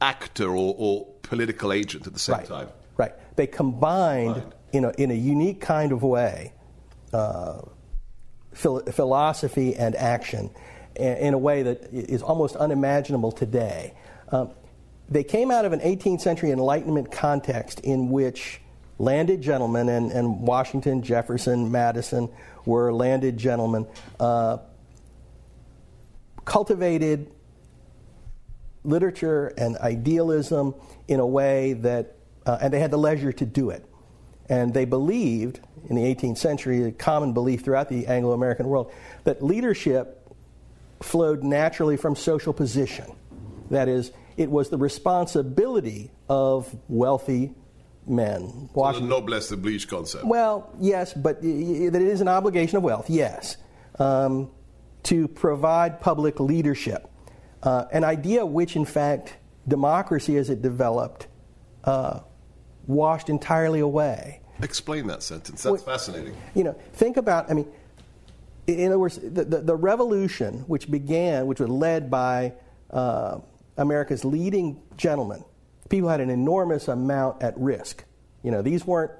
actor 0.00 0.48
or, 0.48 0.74
or 0.76 1.06
political 1.22 1.72
agent 1.72 2.06
at 2.06 2.12
the 2.12 2.18
same 2.18 2.36
right, 2.36 2.46
time. 2.46 2.68
Right. 2.96 3.36
They 3.36 3.46
combined 3.46 4.36
Right. 4.36 4.52
in 4.72 4.84
a 4.84 4.90
in 4.98 5.10
a 5.10 5.14
unique 5.14 5.60
kind 5.60 5.92
of 5.92 6.02
way. 6.02 6.52
Uh, 7.12 7.62
phil- 8.54 8.82
philosophy 8.90 9.74
and 9.76 9.94
action 9.96 10.50
in 10.96 11.34
a 11.34 11.38
way 11.38 11.62
that 11.62 11.92
is 11.92 12.22
almost 12.22 12.56
unimaginable 12.56 13.32
today. 13.32 13.94
Um, 14.30 14.50
they 15.08 15.24
came 15.24 15.50
out 15.50 15.64
of 15.64 15.72
an 15.72 15.80
18th 15.80 16.20
century 16.20 16.50
Enlightenment 16.50 17.12
context 17.12 17.80
in 17.80 18.10
which 18.10 18.60
landed 18.98 19.42
gentlemen, 19.42 19.88
and, 19.88 20.10
and 20.12 20.40
Washington, 20.40 21.02
Jefferson, 21.02 21.70
Madison 21.70 22.28
were 22.64 22.92
landed 22.92 23.36
gentlemen, 23.36 23.86
uh, 24.20 24.58
cultivated 26.44 27.30
literature 28.84 29.52
and 29.58 29.76
idealism 29.78 30.74
in 31.08 31.20
a 31.20 31.26
way 31.26 31.74
that, 31.74 32.16
uh, 32.46 32.58
and 32.60 32.72
they 32.72 32.80
had 32.80 32.90
the 32.90 32.98
leisure 32.98 33.32
to 33.32 33.46
do 33.46 33.70
it. 33.70 33.84
And 34.48 34.74
they 34.74 34.84
believed 34.84 35.60
in 35.88 35.96
the 35.96 36.02
18th 36.02 36.38
century, 36.38 36.84
a 36.84 36.92
common 36.92 37.32
belief 37.32 37.62
throughout 37.62 37.88
the 37.88 38.06
Anglo 38.06 38.32
American 38.32 38.66
world, 38.68 38.92
that 39.24 39.42
leadership 39.42 40.21
flowed 41.02 41.42
naturally 41.42 41.96
from 41.96 42.16
social 42.16 42.52
position. 42.52 43.06
That 43.70 43.88
is, 43.88 44.12
it 44.36 44.50
was 44.50 44.68
the 44.70 44.78
responsibility 44.78 46.10
of 46.28 46.74
wealthy 46.88 47.54
men. 48.06 48.68
The 48.72 48.78
Washington, 48.78 49.08
noblesse 49.08 49.50
oblige 49.52 49.88
concept. 49.88 50.24
well, 50.24 50.72
yes, 50.80 51.12
but 51.14 51.40
that 51.42 51.48
it 51.48 52.02
is 52.02 52.20
an 52.20 52.28
obligation 52.28 52.76
of 52.78 52.82
wealth, 52.82 53.08
yes, 53.08 53.56
um, 53.98 54.50
to 55.04 55.28
provide 55.28 56.00
public 56.00 56.40
leadership. 56.40 57.08
Uh, 57.62 57.84
an 57.92 58.02
idea 58.04 58.44
which, 58.44 58.74
in 58.74 58.84
fact, 58.84 59.36
democracy 59.68 60.36
as 60.36 60.50
it 60.50 60.62
developed 60.62 61.28
uh, 61.84 62.20
washed 62.86 63.28
entirely 63.28 63.78
away. 63.80 64.40
Explain 64.60 65.06
that 65.06 65.22
sentence. 65.22 65.62
That's 65.62 65.84
Well- 65.84 65.94
fascinating. 65.96 66.34
You 66.54 66.64
know, 66.64 66.76
think 66.94 67.16
about, 67.16 67.50
I 67.50 67.54
mean, 67.54 67.68
in 68.66 68.88
other 68.88 68.98
words, 68.98 69.18
the, 69.18 69.44
the, 69.44 69.58
the 69.60 69.76
revolution 69.76 70.60
which 70.66 70.90
began, 70.90 71.46
which 71.46 71.60
was 71.60 71.68
led 71.68 72.10
by 72.10 72.52
uh, 72.90 73.38
America's 73.76 74.24
leading 74.24 74.80
gentlemen, 74.96 75.44
people 75.88 76.08
had 76.08 76.20
an 76.20 76.30
enormous 76.30 76.88
amount 76.88 77.42
at 77.42 77.58
risk. 77.58 78.04
You 78.42 78.50
know, 78.50 78.62
these 78.62 78.86
weren't 78.86 79.12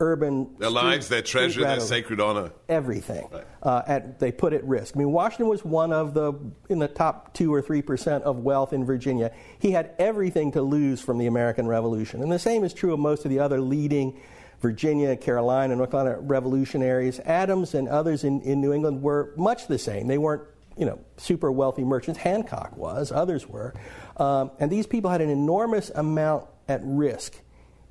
urban. 0.00 0.54
Their 0.58 0.68
street- 0.70 0.82
lives, 0.82 1.08
their 1.08 1.22
treasure, 1.22 1.60
their 1.62 1.80
sacred 1.80 2.20
honor. 2.20 2.52
Everything 2.68 3.28
Right. 3.32 3.44
uh, 3.62 3.82
at, 3.86 4.18
they 4.18 4.32
put 4.32 4.52
at 4.52 4.64
risk. 4.64 4.94
I 4.96 4.98
mean, 4.98 5.12
Washington 5.12 5.48
was 5.48 5.64
one 5.64 5.92
of 5.92 6.14
the 6.14 6.34
in 6.68 6.78
the 6.78 6.88
top 6.88 7.32
two 7.34 7.52
or 7.52 7.62
three 7.62 7.82
percent 7.82 8.24
of 8.24 8.38
wealth 8.38 8.72
in 8.72 8.84
Virginia. 8.84 9.32
He 9.58 9.70
had 9.72 9.92
everything 9.98 10.52
to 10.52 10.62
lose 10.62 11.00
from 11.00 11.18
the 11.18 11.26
American 11.26 11.66
Revolution, 11.66 12.22
and 12.22 12.30
the 12.30 12.38
same 12.38 12.64
is 12.64 12.72
true 12.74 12.92
of 12.92 12.98
most 13.00 13.24
of 13.24 13.30
the 13.30 13.40
other 13.40 13.60
leading 13.60 14.18
Virginia, 14.60 15.16
Carolina, 15.16 15.76
North 15.76 15.90
Carolina 15.90 16.20
revolutionaries. 16.20 17.20
Adams 17.20 17.74
and 17.74 17.88
others 17.88 18.24
in, 18.24 18.40
in 18.42 18.60
New 18.60 18.72
England 18.72 19.02
were 19.02 19.32
much 19.36 19.66
the 19.66 19.78
same. 19.78 20.06
They 20.06 20.18
weren't 20.18 20.42
you 20.76 20.86
know 20.86 20.98
super 21.16 21.50
wealthy 21.50 21.84
merchants. 21.84 22.20
Hancock 22.20 22.76
was, 22.76 23.12
others 23.12 23.48
were, 23.48 23.74
um, 24.16 24.50
and 24.58 24.70
these 24.70 24.86
people 24.86 25.10
had 25.10 25.20
an 25.20 25.30
enormous 25.30 25.90
amount 25.90 26.46
at 26.68 26.80
risk 26.82 27.34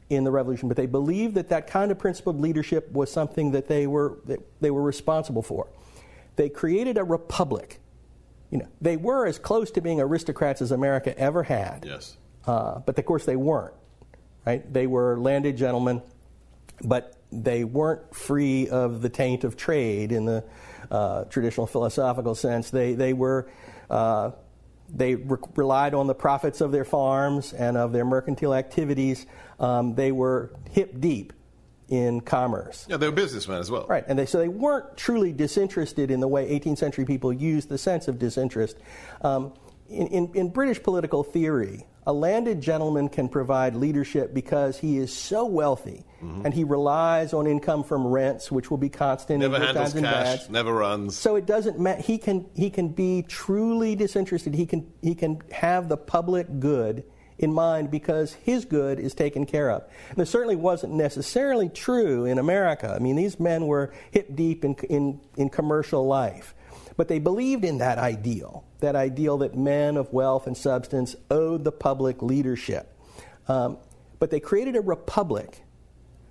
in 0.10 0.24
the 0.24 0.32
revolution, 0.32 0.68
but 0.68 0.78
they 0.78 0.86
believed 0.86 1.36
that 1.36 1.50
that 1.50 1.68
kind 1.68 1.92
of 1.92 1.98
principled 1.98 2.40
leadership 2.40 2.92
was 2.92 3.12
something 3.12 3.52
that 3.52 3.68
they 3.68 3.88
were 3.88 4.20
that 4.26 4.40
they 4.62 4.72
were 4.72 4.84
responsible 4.84 5.42
for. 5.42 5.68
They 6.36 6.50
created 6.50 6.98
a 6.98 7.04
republic. 7.04 7.80
You 8.52 8.60
know, 8.60 8.68
they 8.80 8.98
were 8.98 9.26
as 9.26 9.40
close 9.40 9.72
to 9.72 9.82
being 9.82 10.00
aristocrats 10.00 10.62
as 10.62 10.72
America 10.72 11.18
ever 11.18 11.44
had. 11.44 11.86
Yes. 11.86 12.18
Uh, 12.46 12.80
but 12.80 12.98
of 12.98 13.06
course 13.06 13.26
they 13.26 13.36
weren't. 13.36 13.74
Right? 14.46 14.72
They 14.72 14.86
were 14.86 15.18
landed 15.18 15.58
gentlemen, 15.58 16.04
but 16.84 17.16
they 17.32 17.64
weren't 17.64 18.16
free 18.16 18.70
of 18.70 19.02
the 19.02 19.10
taint 19.10 19.44
of 19.44 19.58
trade 19.58 20.12
in 20.12 20.26
the 20.26 20.44
uh, 20.92 21.26
traditional 21.26 21.68
philosophical 21.68 22.36
sense. 22.36 22.70
They 22.70 22.94
they 22.94 23.14
were. 23.14 23.50
Uh, 23.90 24.32
they 24.88 25.16
re- 25.16 25.40
relied 25.56 25.96
on 25.96 26.06
the 26.06 26.14
profits 26.14 26.62
of 26.62 26.72
their 26.72 26.86
farms 26.86 27.54
and 27.54 27.76
of 27.76 27.92
their 27.92 28.06
mercantile 28.06 28.54
activities. 28.54 29.26
Um, 29.60 29.96
they 29.96 30.12
were 30.12 30.52
hip 30.70 31.00
deep 31.00 31.34
in 31.90 32.22
commerce. 32.22 32.86
Yeah, 32.90 32.98
they 32.98 33.08
were 33.08 33.16
businessmen 33.16 33.60
as 33.60 33.70
well. 33.70 33.86
Right, 33.88 34.04
and 34.08 34.18
they, 34.18 34.26
so 34.26 34.40
they 34.40 34.48
weren't 34.48 34.98
truly 34.98 35.32
disinterested 35.32 36.12
in 36.12 36.20
the 36.20 36.28
way 36.28 36.48
18th 36.60 36.78
century 36.78 37.06
people 37.06 37.32
used 37.32 37.70
the 37.70 37.78
sense 37.78 38.08
of 38.08 38.20
disinterest. 38.20 38.78
Um, 39.22 39.54
in, 39.90 40.08
in, 40.08 40.32
in 40.34 40.50
British 40.50 40.82
political 40.82 41.24
theory, 41.24 41.86
a 42.08 42.14
landed 42.14 42.62
gentleman 42.62 43.10
can 43.10 43.28
provide 43.30 43.76
leadership 43.76 44.34
because 44.34 44.78
he 44.78 44.98
is 44.98 45.12
so 45.14 45.46
wealthy 45.46 46.06
and 46.22 46.54
he 46.54 46.64
relies 46.64 47.34
on 47.34 47.46
income 47.46 47.84
from 47.84 48.06
rents, 48.08 48.52
which 48.52 48.72
will 48.72 48.78
be 48.80 48.90
constant 48.90 49.40
Never 49.42 49.58
in 49.58 49.62
handles 49.62 49.94
and 49.94 50.06
cash, 50.06 50.24
bads. 50.40 50.50
never 50.50 50.74
runs. 50.74 51.16
So 51.16 51.36
it 51.36 51.46
doesn't 51.46 51.80
matter. 51.80 52.02
He 52.02 52.18
can 52.18 52.48
he 52.56 52.70
can 52.72 52.90
be 52.90 53.24
truly 53.28 53.96
disinterested. 53.96 54.56
He 54.56 54.66
can 54.66 54.92
he 55.04 55.14
can 55.14 55.42
have 55.52 55.88
the 55.88 55.98
public 55.98 56.60
good 56.60 57.04
in 57.38 57.54
mind 57.54 57.92
because 57.92 58.34
his 58.34 58.66
good 58.66 59.00
is 59.00 59.14
taken 59.14 59.46
care 59.46 59.70
of. 59.70 59.84
And 60.10 60.18
this 60.18 60.30
certainly 60.30 60.56
wasn't 60.56 60.94
necessarily 60.94 61.70
true 61.70 62.26
in 62.26 62.40
America. 62.40 62.94
I 62.96 63.00
mean, 63.00 63.16
these 63.16 63.40
men 63.40 63.68
were 63.68 63.94
hip 64.12 64.36
deep 64.36 64.64
in 64.66 64.74
in, 64.90 65.20
in 65.38 65.50
commercial 65.50 66.08
life, 66.08 66.56
but 66.98 67.08
they 67.08 67.20
believed 67.20 67.66
in 67.66 67.80
that 67.80 67.98
ideal, 67.98 68.64
that 68.80 68.96
ideal 68.96 69.38
that 69.40 69.56
men 69.56 69.98
of 69.98 70.12
wealth 70.14 70.48
and 70.48 70.56
substance 70.56 71.16
owed 71.30 71.64
the 71.64 71.72
public 71.72 72.22
leadership. 72.22 72.96
Um, 73.48 73.78
but 74.20 74.32
they 74.32 74.40
created 74.40 74.76
a 74.76 74.82
republic 74.82 75.62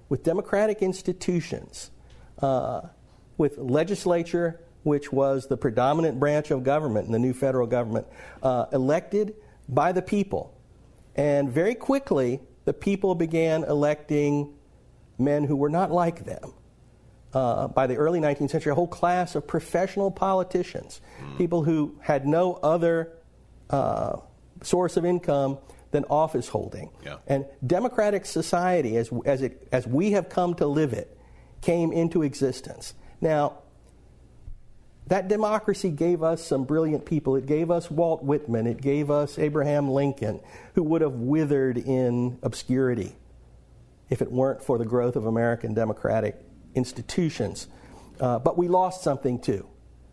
with 0.08 0.22
democratic 0.22 0.82
institutions, 0.82 1.90
uh, 2.40 2.82
with 3.36 3.58
legislature, 3.58 4.60
which 4.82 5.12
was 5.12 5.46
the 5.46 5.56
predominant 5.56 6.18
branch 6.18 6.50
of 6.50 6.62
government 6.62 7.06
in 7.06 7.12
the 7.12 7.18
new 7.18 7.32
federal 7.32 7.66
government, 7.66 8.06
uh, 8.42 8.66
elected 8.72 9.34
by 9.68 9.92
the 9.92 10.02
people. 10.02 10.54
And 11.16 11.50
very 11.50 11.74
quickly, 11.74 12.40
the 12.64 12.72
people 12.72 13.14
began 13.14 13.64
electing 13.64 14.54
men 15.18 15.44
who 15.44 15.56
were 15.56 15.68
not 15.68 15.90
like 15.90 16.24
them. 16.24 16.52
Uh, 17.34 17.66
by 17.66 17.86
the 17.86 17.96
early 17.96 18.20
19th 18.20 18.50
century, 18.50 18.70
a 18.70 18.74
whole 18.74 18.86
class 18.86 19.34
of 19.34 19.44
professional 19.46 20.10
politicians, 20.10 21.00
people 21.36 21.64
who 21.64 21.96
had 22.00 22.26
no 22.26 22.54
other 22.54 23.12
uh, 23.70 24.16
source 24.62 24.96
of 24.96 25.04
income 25.04 25.58
than 25.90 26.04
office 26.10 26.48
holding. 26.48 26.90
Yeah. 27.04 27.16
And 27.26 27.44
democratic 27.66 28.26
society, 28.26 28.96
as, 28.96 29.10
as, 29.24 29.42
it, 29.42 29.66
as 29.72 29.86
we 29.86 30.12
have 30.12 30.28
come 30.28 30.54
to 30.56 30.66
live 30.66 30.92
it, 30.92 31.16
came 31.60 31.92
into 31.92 32.22
existence. 32.22 32.94
Now, 33.20 33.58
that 35.06 35.28
democracy 35.28 35.90
gave 35.90 36.22
us 36.22 36.44
some 36.44 36.64
brilliant 36.64 37.04
people. 37.04 37.36
It 37.36 37.46
gave 37.46 37.70
us 37.70 37.90
Walt 37.90 38.22
Whitman. 38.22 38.66
It 38.66 38.80
gave 38.80 39.10
us 39.10 39.38
Abraham 39.38 39.90
Lincoln, 39.90 40.40
who 40.74 40.82
would 40.84 41.02
have 41.02 41.14
withered 41.14 41.78
in 41.78 42.38
obscurity 42.42 43.14
if 44.08 44.22
it 44.22 44.30
weren't 44.30 44.62
for 44.62 44.78
the 44.78 44.84
growth 44.84 45.16
of 45.16 45.26
American 45.26 45.74
democratic 45.74 46.36
institutions. 46.74 47.68
Uh, 48.20 48.38
but 48.38 48.56
we 48.56 48.68
lost 48.68 49.02
something 49.02 49.38
too. 49.38 49.66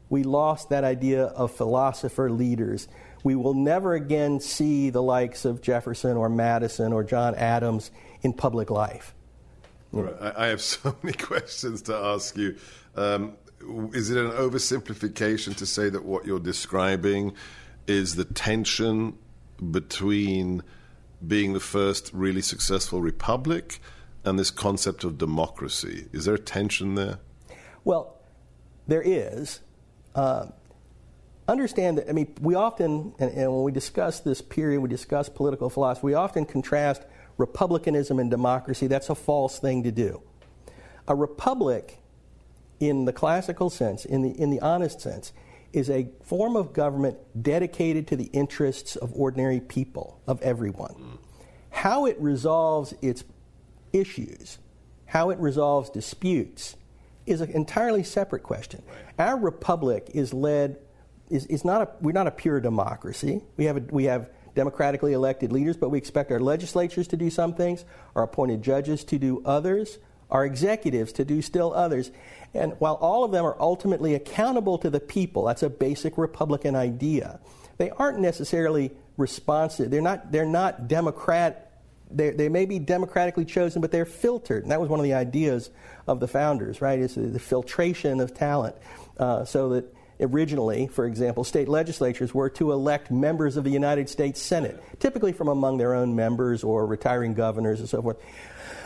We 0.10 0.24
lost 0.24 0.70
that 0.70 0.84
idea 0.84 1.26
of 1.26 1.52
philosopher 1.52 2.30
leaders. 2.30 2.88
We 3.24 3.36
will 3.36 3.54
never 3.54 3.94
again 3.94 4.40
see 4.40 4.90
the 4.90 5.02
likes 5.02 5.46
of 5.46 5.62
Jefferson 5.62 6.18
or 6.18 6.28
Madison 6.28 6.92
or 6.92 7.04
John 7.04 7.36
Adams 7.36 7.92
in 8.22 8.34
public 8.34 8.70
life. 8.70 9.14
Right. 9.92 10.36
I, 10.36 10.48
have 10.48 10.62
so 10.74 10.96
many 11.04 11.18
questions 11.18 11.84
to 11.84 11.96
ask 11.96 12.36
you. 12.38 12.56
Um, 12.96 13.34
is 13.94 14.10
it 14.10 14.18
an 14.18 14.32
oversimplification 14.32 15.56
to 15.58 15.66
say 15.66 15.90
that 15.90 16.04
what 16.04 16.26
you're 16.26 16.40
describing 16.40 17.34
is 17.88 18.16
the 18.16 18.26
tension 18.26 19.18
between 19.72 20.64
being 21.26 21.54
the 21.54 21.60
first 21.60 22.10
really 22.14 22.42
successful 22.42 23.02
republic 23.02 23.80
and 24.24 24.38
this 24.38 24.52
concept 24.52 25.04
of 25.04 25.18
democracy? 25.18 26.08
Is 26.12 26.26
there 26.26 26.36
a 26.36 26.40
tension 26.40 26.96
there? 26.96 27.20
Well, 27.84 28.18
there 28.88 29.02
is. 29.02 29.62
Uh, 30.14 30.48
understand 31.48 31.98
that, 31.98 32.10
I 32.10 32.14
mean, 32.14 32.34
we 32.42 32.56
often, 32.56 33.14
and, 33.20 33.32
and 33.32 33.52
when 33.52 33.64
we 33.64 33.72
discuss 33.72 34.20
this 34.20 34.42
period, 34.42 34.82
we 34.82 34.90
discuss 34.90 35.30
political 35.30 35.70
philosophy, 35.70 36.08
we 36.08 36.14
often 36.14 36.46
contrast 36.46 37.04
republicanism 37.38 38.20
and 38.20 38.30
democracy. 38.30 38.88
That's 38.88 39.10
a 39.10 39.16
false 39.16 39.60
thing 39.60 39.84
to 39.84 39.92
do. 39.92 40.22
A 41.08 41.16
republic 41.16 41.98
in 42.80 43.06
the 43.06 43.14
classical 43.14 43.70
sense, 43.70 44.06
in 44.06 44.22
the, 44.22 44.32
in 44.32 44.50
the 44.50 44.60
honest 44.60 45.02
sense, 45.02 45.34
is 45.72 45.90
a 45.90 46.10
form 46.24 46.56
of 46.56 46.74
government 46.74 47.18
dedicated 47.42 48.08
to 48.08 48.16
the 48.16 48.26
interests 48.26 48.96
of 48.96 49.14
ordinary 49.14 49.60
people, 49.60 50.20
of 50.28 50.42
everyone. 50.42 50.94
Mm. 50.94 51.18
How 51.70 52.06
it 52.06 52.20
resolves 52.20 52.94
its 53.02 53.24
issues, 53.94 54.58
how 55.06 55.30
it 55.30 55.40
resolves 55.40 55.90
disputes, 55.90 56.76
is 57.26 57.42
an 57.42 57.52
entirely 57.52 58.04
separate 58.04 58.44
question. 58.44 58.82
Right. 58.88 59.28
Our 59.30 59.38
republic 59.38 60.12
is 60.14 60.34
led, 60.34 60.78
is, 61.30 61.46
is 61.48 61.64
not 61.64 61.82
a, 61.82 61.90
we're 62.02 62.12
not 62.12 62.28
a 62.28 62.32
pure 62.32 62.60
democracy. 62.60 63.42
We 63.58 63.66
have, 63.66 63.78
a, 63.78 63.84
we 63.92 64.06
have 64.06 64.30
democratically 64.56 65.14
elected 65.14 65.52
leaders, 65.52 65.78
but 65.78 65.90
we 65.90 65.98
expect 65.98 66.32
our 66.32 66.40
legislatures 66.40 67.08
to 67.10 67.18
do 67.18 67.30
some 67.30 67.54
things, 67.54 67.86
our 68.16 68.24
appointed 68.24 68.62
judges 68.62 69.04
to 69.06 69.18
do 69.18 69.42
others, 69.46 69.98
our 70.30 70.46
executives 70.46 71.12
to 71.14 71.26
do 71.26 71.42
still 71.42 71.74
others. 71.74 72.12
And 72.54 72.74
while 72.80 72.96
all 72.96 73.24
of 73.24 73.32
them 73.32 73.46
are 73.46 73.56
ultimately 73.60 74.16
accountable 74.16 74.78
to 74.80 74.90
the 74.90 75.00
people, 75.00 75.46
that's 75.46 75.64
a 75.64 75.70
basic 75.70 76.18
Republican 76.18 76.76
idea, 76.76 77.40
they 77.78 77.90
aren't 77.92 78.20
necessarily 78.20 78.92
responsive. 79.18 79.92
They're 79.92 80.02
not, 80.02 80.32
they're 80.32 80.46
not 80.46 80.88
Democrat. 80.88 81.71
They, 82.14 82.32
they 82.32 82.50
may 82.50 82.66
be 82.66 82.80
democratically 82.80 83.46
chosen, 83.46 83.82
but 83.82 83.92
they're 83.92 84.06
filtered. 84.06 84.64
And 84.64 84.72
that 84.72 84.80
was 84.80 84.90
one 84.90 85.00
of 85.00 85.04
the 85.04 85.14
ideas 85.14 85.70
of 86.08 86.20
the 86.20 86.28
founders, 86.28 86.82
right? 86.82 87.00
Is 87.00 87.16
the 87.16 87.40
filtration 87.40 88.20
of 88.20 88.34
talent. 88.34 88.76
Uh, 89.18 89.46
so 89.46 89.70
that 89.70 89.96
originally, 90.20 90.88
for 90.88 91.06
example, 91.06 91.44
state 91.44 91.68
legislatures 91.68 92.34
were 92.34 92.50
to 92.50 92.72
elect 92.72 93.12
members 93.12 93.58
of 93.58 93.64
the 93.64 93.72
United 93.72 94.10
States 94.10 94.42
Senate, 94.42 94.82
typically 95.00 95.34
from 95.34 95.48
among 95.48 95.78
their 95.78 95.94
own 95.94 96.16
members 96.16 96.64
or 96.64 96.86
retiring 96.86 97.34
governors 97.34 97.80
and 97.80 97.90
so 97.90 98.02
forth. 98.02 98.18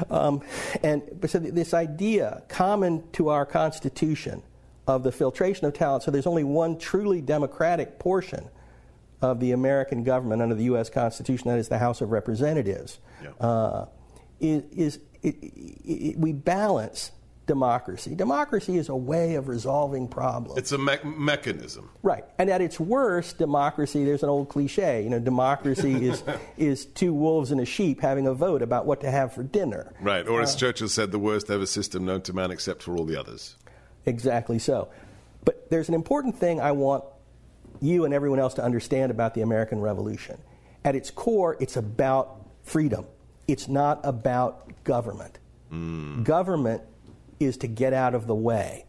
Um, 0.10 0.42
and 0.84 1.04
so 1.28 1.40
this 1.40 1.74
idea, 1.74 2.44
common 2.48 3.04
to 3.14 3.30
our 3.30 3.46
Constitution, 3.46 4.44
of 4.88 5.04
the 5.04 5.12
filtration 5.12 5.66
of 5.66 5.74
talent, 5.74 6.04
so 6.04 6.12
there's 6.12 6.28
only 6.28 6.44
one 6.44 6.78
truly 6.78 7.20
democratic 7.20 7.98
portion 7.98 8.48
of 9.22 9.40
the 9.40 9.52
American 9.52 10.04
government 10.04 10.42
under 10.42 10.56
the 10.56 10.66
U.S. 10.66 10.90
Constitution, 10.90 11.50
that 11.50 11.60
is 11.60 11.70
the 11.70 11.78
House 11.78 12.02
of 12.02 12.12
Representatives, 12.12 13.00
yeah. 13.24 13.30
uh, 13.40 13.86
is, 14.40 14.64
is 14.72 15.00
it, 15.24 15.36
it, 15.42 15.54
it, 15.86 16.18
we 16.18 16.34
balance 16.34 17.12
democracy. 17.46 18.16
Democracy 18.16 18.78
is 18.78 18.90
a 18.90 18.96
way 18.96 19.36
of 19.36 19.48
resolving 19.48 20.08
problems. 20.08 20.58
It's 20.58 20.72
a 20.72 20.78
me- 20.78 20.98
mechanism. 21.04 21.90
Right. 22.02 22.24
And 22.38 22.50
at 22.50 22.62
its 22.62 22.80
worst, 22.80 23.38
democracy, 23.38 24.04
there's 24.04 24.24
an 24.24 24.30
old 24.30 24.50
cliche, 24.50 25.04
you 25.04 25.10
know, 25.10 25.20
democracy 25.20 25.94
is, 26.08 26.24
is 26.58 26.86
two 26.86 27.14
wolves 27.14 27.52
and 27.52 27.62
a 27.62 27.66
sheep 27.66 28.02
having 28.02 28.28
a 28.28 28.34
vote 28.34 28.62
about 28.62 28.86
what 28.86 29.02
to 29.02 29.12
have 29.12 29.34
for 29.34 29.44
dinner. 29.44 29.94
Right. 30.02 30.28
Or 30.28 30.42
as 30.42 30.56
uh, 30.56 30.60
Churchill 30.60 30.90
said, 30.90 31.12
the 31.12 31.20
worst 31.20 31.50
ever 31.50 31.66
system 31.66 32.06
known 32.06 32.22
to 32.24 32.34
man 32.34 32.52
except 32.52 32.84
for 32.84 32.96
all 32.98 33.06
the 33.06 33.20
others. 33.20 33.56
Exactly 34.06 34.60
so. 34.60 34.90
But 35.44 35.70
there's 35.70 35.90
an 35.90 35.96
important 35.96 36.38
thing 36.38 36.60
I 36.60 36.72
want 36.72 37.06
you 37.86 38.06
and 38.06 38.14
everyone 38.14 38.40
else 38.40 38.54
to 38.56 38.64
understand 38.64 39.12
about 39.12 39.34
the 39.34 39.42
American 39.42 39.80
Revolution. 39.80 40.38
At 40.84 40.96
its 40.96 41.12
core, 41.12 41.58
it's 41.60 41.78
about 41.78 42.46
freedom. 42.64 43.06
It's 43.48 43.68
not 43.68 44.00
about 44.04 44.84
government. 44.84 45.40
Mm. 45.72 46.24
Government 46.24 46.82
is 47.40 47.58
to 47.58 47.68
get 47.68 47.94
out 47.94 48.16
of 48.16 48.28
the 48.28 48.36
way. 48.36 48.86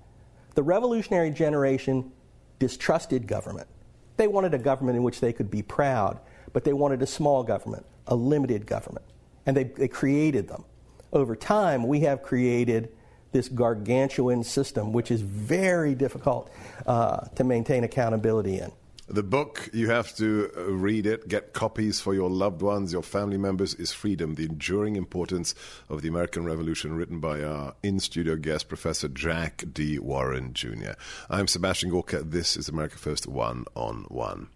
The 0.55 0.63
revolutionary 0.63 1.31
generation 1.31 2.13
distrusted 2.59 3.27
government. 3.27 3.69
They 4.17 4.29
wanted 4.29 4.55
a 4.55 4.59
government 4.59 4.97
in 4.97 5.03
which 5.03 5.21
they 5.21 5.33
could 5.33 5.51
be 5.51 5.63
proud, 5.63 6.21
but 6.53 6.65
they 6.65 6.73
wanted 6.73 7.03
a 7.03 7.07
small 7.07 7.43
government, 7.43 7.85
a 8.07 8.17
limited 8.17 8.67
government. 8.67 9.05
And 9.45 9.57
they, 9.57 9.65
they 9.65 9.89
created 9.89 10.49
them. 10.49 10.65
Over 11.13 11.37
time, 11.37 11.87
we 11.87 12.01
have 12.01 12.23
created 12.23 12.91
this 13.33 13.49
gargantuan 13.49 14.43
system, 14.43 14.93
which 14.93 15.11
is 15.11 15.21
very 15.21 15.95
difficult 15.95 16.51
uh, 16.87 17.27
to 17.35 17.45
maintain 17.45 17.85
accountability 17.85 18.59
in. 18.59 18.73
The 19.09 19.23
book, 19.23 19.71
you 19.73 19.89
have 19.89 20.17
to 20.17 20.51
uh, 20.57 20.63
read 20.65 21.07
it, 21.07 21.29
get 21.29 21.53
copies 21.53 22.01
for 22.01 22.13
your 22.13 22.29
loved 22.29 22.61
ones, 22.61 22.93
your 22.93 23.05
family 23.05 23.39
members, 23.39 23.73
is 23.75 23.93
Freedom, 23.93 24.35
the 24.35 24.47
Enduring 24.47 24.97
Importance 24.97 25.55
of 25.89 26.03
the 26.03 26.09
American 26.09 26.45
Revolution, 26.45 26.97
written 26.97 27.21
by 27.21 27.41
our 27.41 27.75
in 27.85 28.01
studio 28.01 28.35
guest, 28.35 28.69
Professor 28.69 29.07
Jack 29.07 29.63
D. 29.73 30.01
Warren 30.01 30.55
Jr. 30.55 30.95
I'm 31.31 31.47
Sebastian 31.47 31.91
Gorka. 31.91 32.25
This 32.25 32.57
is 32.57 32.69
America 32.69 32.99
First 32.99 33.29
One 33.29 33.65
on 33.77 34.07
One. 34.09 34.49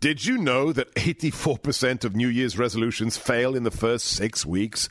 Did 0.00 0.26
you 0.26 0.36
know 0.36 0.72
that 0.72 0.92
84% 0.96 2.04
of 2.04 2.16
New 2.16 2.28
Year's 2.28 2.58
resolutions 2.58 3.16
fail 3.16 3.54
in 3.54 3.62
the 3.62 3.70
first 3.70 4.06
six 4.06 4.44
weeks? 4.44 4.88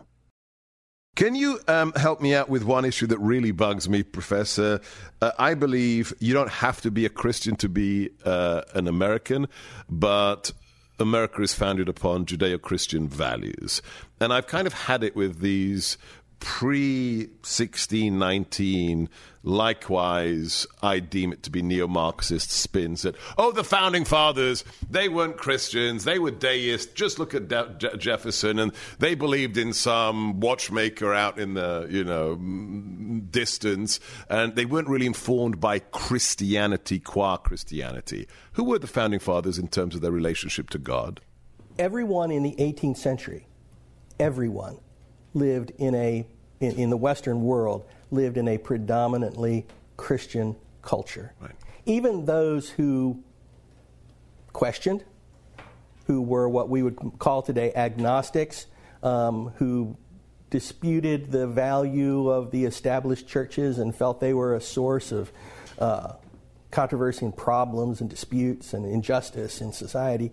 Can 1.15 1.33
you 1.33 1.59
um, 1.69 1.93
help 1.95 2.19
me 2.19 2.35
out 2.35 2.49
with 2.49 2.63
one 2.63 2.83
issue 2.83 3.07
that 3.07 3.19
really 3.19 3.51
bugs 3.51 3.87
me, 3.87 4.03
Professor? 4.03 4.81
Uh, 5.21 5.31
I 5.39 5.53
believe 5.53 6.13
you 6.19 6.33
don't 6.33 6.49
have 6.49 6.81
to 6.81 6.91
be 6.91 7.05
a 7.05 7.09
Christian 7.09 7.55
to 7.57 7.69
be 7.69 8.09
uh, 8.25 8.63
an 8.73 8.89
American, 8.89 9.47
but 9.87 10.51
America 10.99 11.41
is 11.41 11.53
founded 11.53 11.87
upon 11.87 12.25
Judeo 12.25 12.61
Christian 12.61 13.07
values. 13.07 13.81
And 14.19 14.33
I've 14.33 14.47
kind 14.47 14.67
of 14.67 14.73
had 14.73 15.05
it 15.05 15.15
with 15.15 15.39
these 15.39 15.97
pre 16.39 17.25
1619, 17.41 19.09
likewise, 19.43 20.67
I 20.81 20.99
deem 20.99 21.31
it 21.31 21.43
to 21.43 21.49
be 21.49 21.61
neo 21.61 21.87
Marxist 21.87 22.51
spins 22.51 23.03
that, 23.03 23.15
oh, 23.37 23.51
the 23.51 23.63
founding 23.63 24.05
fathers, 24.05 24.63
they 24.89 25.07
weren't 25.09 25.37
Christians, 25.37 26.03
they 26.03 26.19
were 26.19 26.31
deists. 26.31 26.91
Just 26.93 27.19
look 27.19 27.33
at 27.33 27.47
De- 27.47 27.75
Je- 27.77 27.97
Jefferson, 27.97 28.59
and 28.59 28.71
they 28.99 29.15
believed 29.15 29.57
in 29.57 29.73
some 29.73 30.39
watchmaker 30.39 31.13
out 31.13 31.37
in 31.37 31.53
the, 31.53 31.87
you 31.89 32.03
know, 32.03 32.35
distance, 33.29 33.99
and 34.29 34.55
they 34.55 34.65
weren't 34.65 34.87
really 34.87 35.05
informed 35.05 35.59
by 35.59 35.79
Christianity 35.79 36.99
qua 36.99 37.37
Christianity. 37.37 38.27
Who 38.53 38.63
were 38.63 38.79
the 38.79 38.87
founding 38.87 39.19
fathers 39.19 39.57
in 39.57 39.67
terms 39.67 39.95
of 39.95 40.01
their 40.01 40.11
relationship 40.11 40.69
to 40.71 40.77
God? 40.77 41.21
Everyone 41.77 42.31
in 42.31 42.43
the 42.43 42.55
18th 42.57 42.97
century, 42.97 43.47
everyone 44.19 44.79
lived 45.35 45.71
in 45.77 45.93
a 45.93 46.25
in, 46.59 46.71
in 46.75 46.89
the 46.89 46.97
Western 46.97 47.43
world 47.43 47.85
lived 48.11 48.37
in 48.37 48.47
a 48.47 48.57
predominantly 48.57 49.65
Christian 49.97 50.55
culture. 50.81 51.33
Right. 51.39 51.51
Even 51.85 52.25
those 52.25 52.69
who 52.69 53.21
questioned, 54.53 55.03
who 56.07 56.21
were 56.21 56.47
what 56.47 56.69
we 56.69 56.81
would 56.81 56.97
call 57.19 57.41
today 57.41 57.73
agnostics, 57.75 58.67
um, 59.03 59.51
who 59.57 59.97
disputed 60.49 61.31
the 61.31 61.47
value 61.47 62.29
of 62.29 62.51
the 62.51 62.65
established 62.65 63.27
churches 63.27 63.77
and 63.77 63.93
felt 63.93 64.19
they 64.19 64.33
were 64.33 64.55
a 64.55 64.61
source 64.61 65.11
of 65.11 65.31
uh, 65.79 66.13
controversy 66.71 67.25
and 67.25 67.35
problems 67.35 68.01
and 68.01 68.09
disputes 68.09 68.73
and 68.73 68.85
injustice 68.85 69.61
in 69.61 69.73
society, 69.73 70.31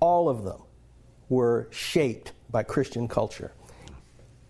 all 0.00 0.28
of 0.28 0.44
them 0.44 0.60
were 1.28 1.68
shaped 1.70 2.32
by 2.50 2.62
Christian 2.62 3.08
culture 3.08 3.52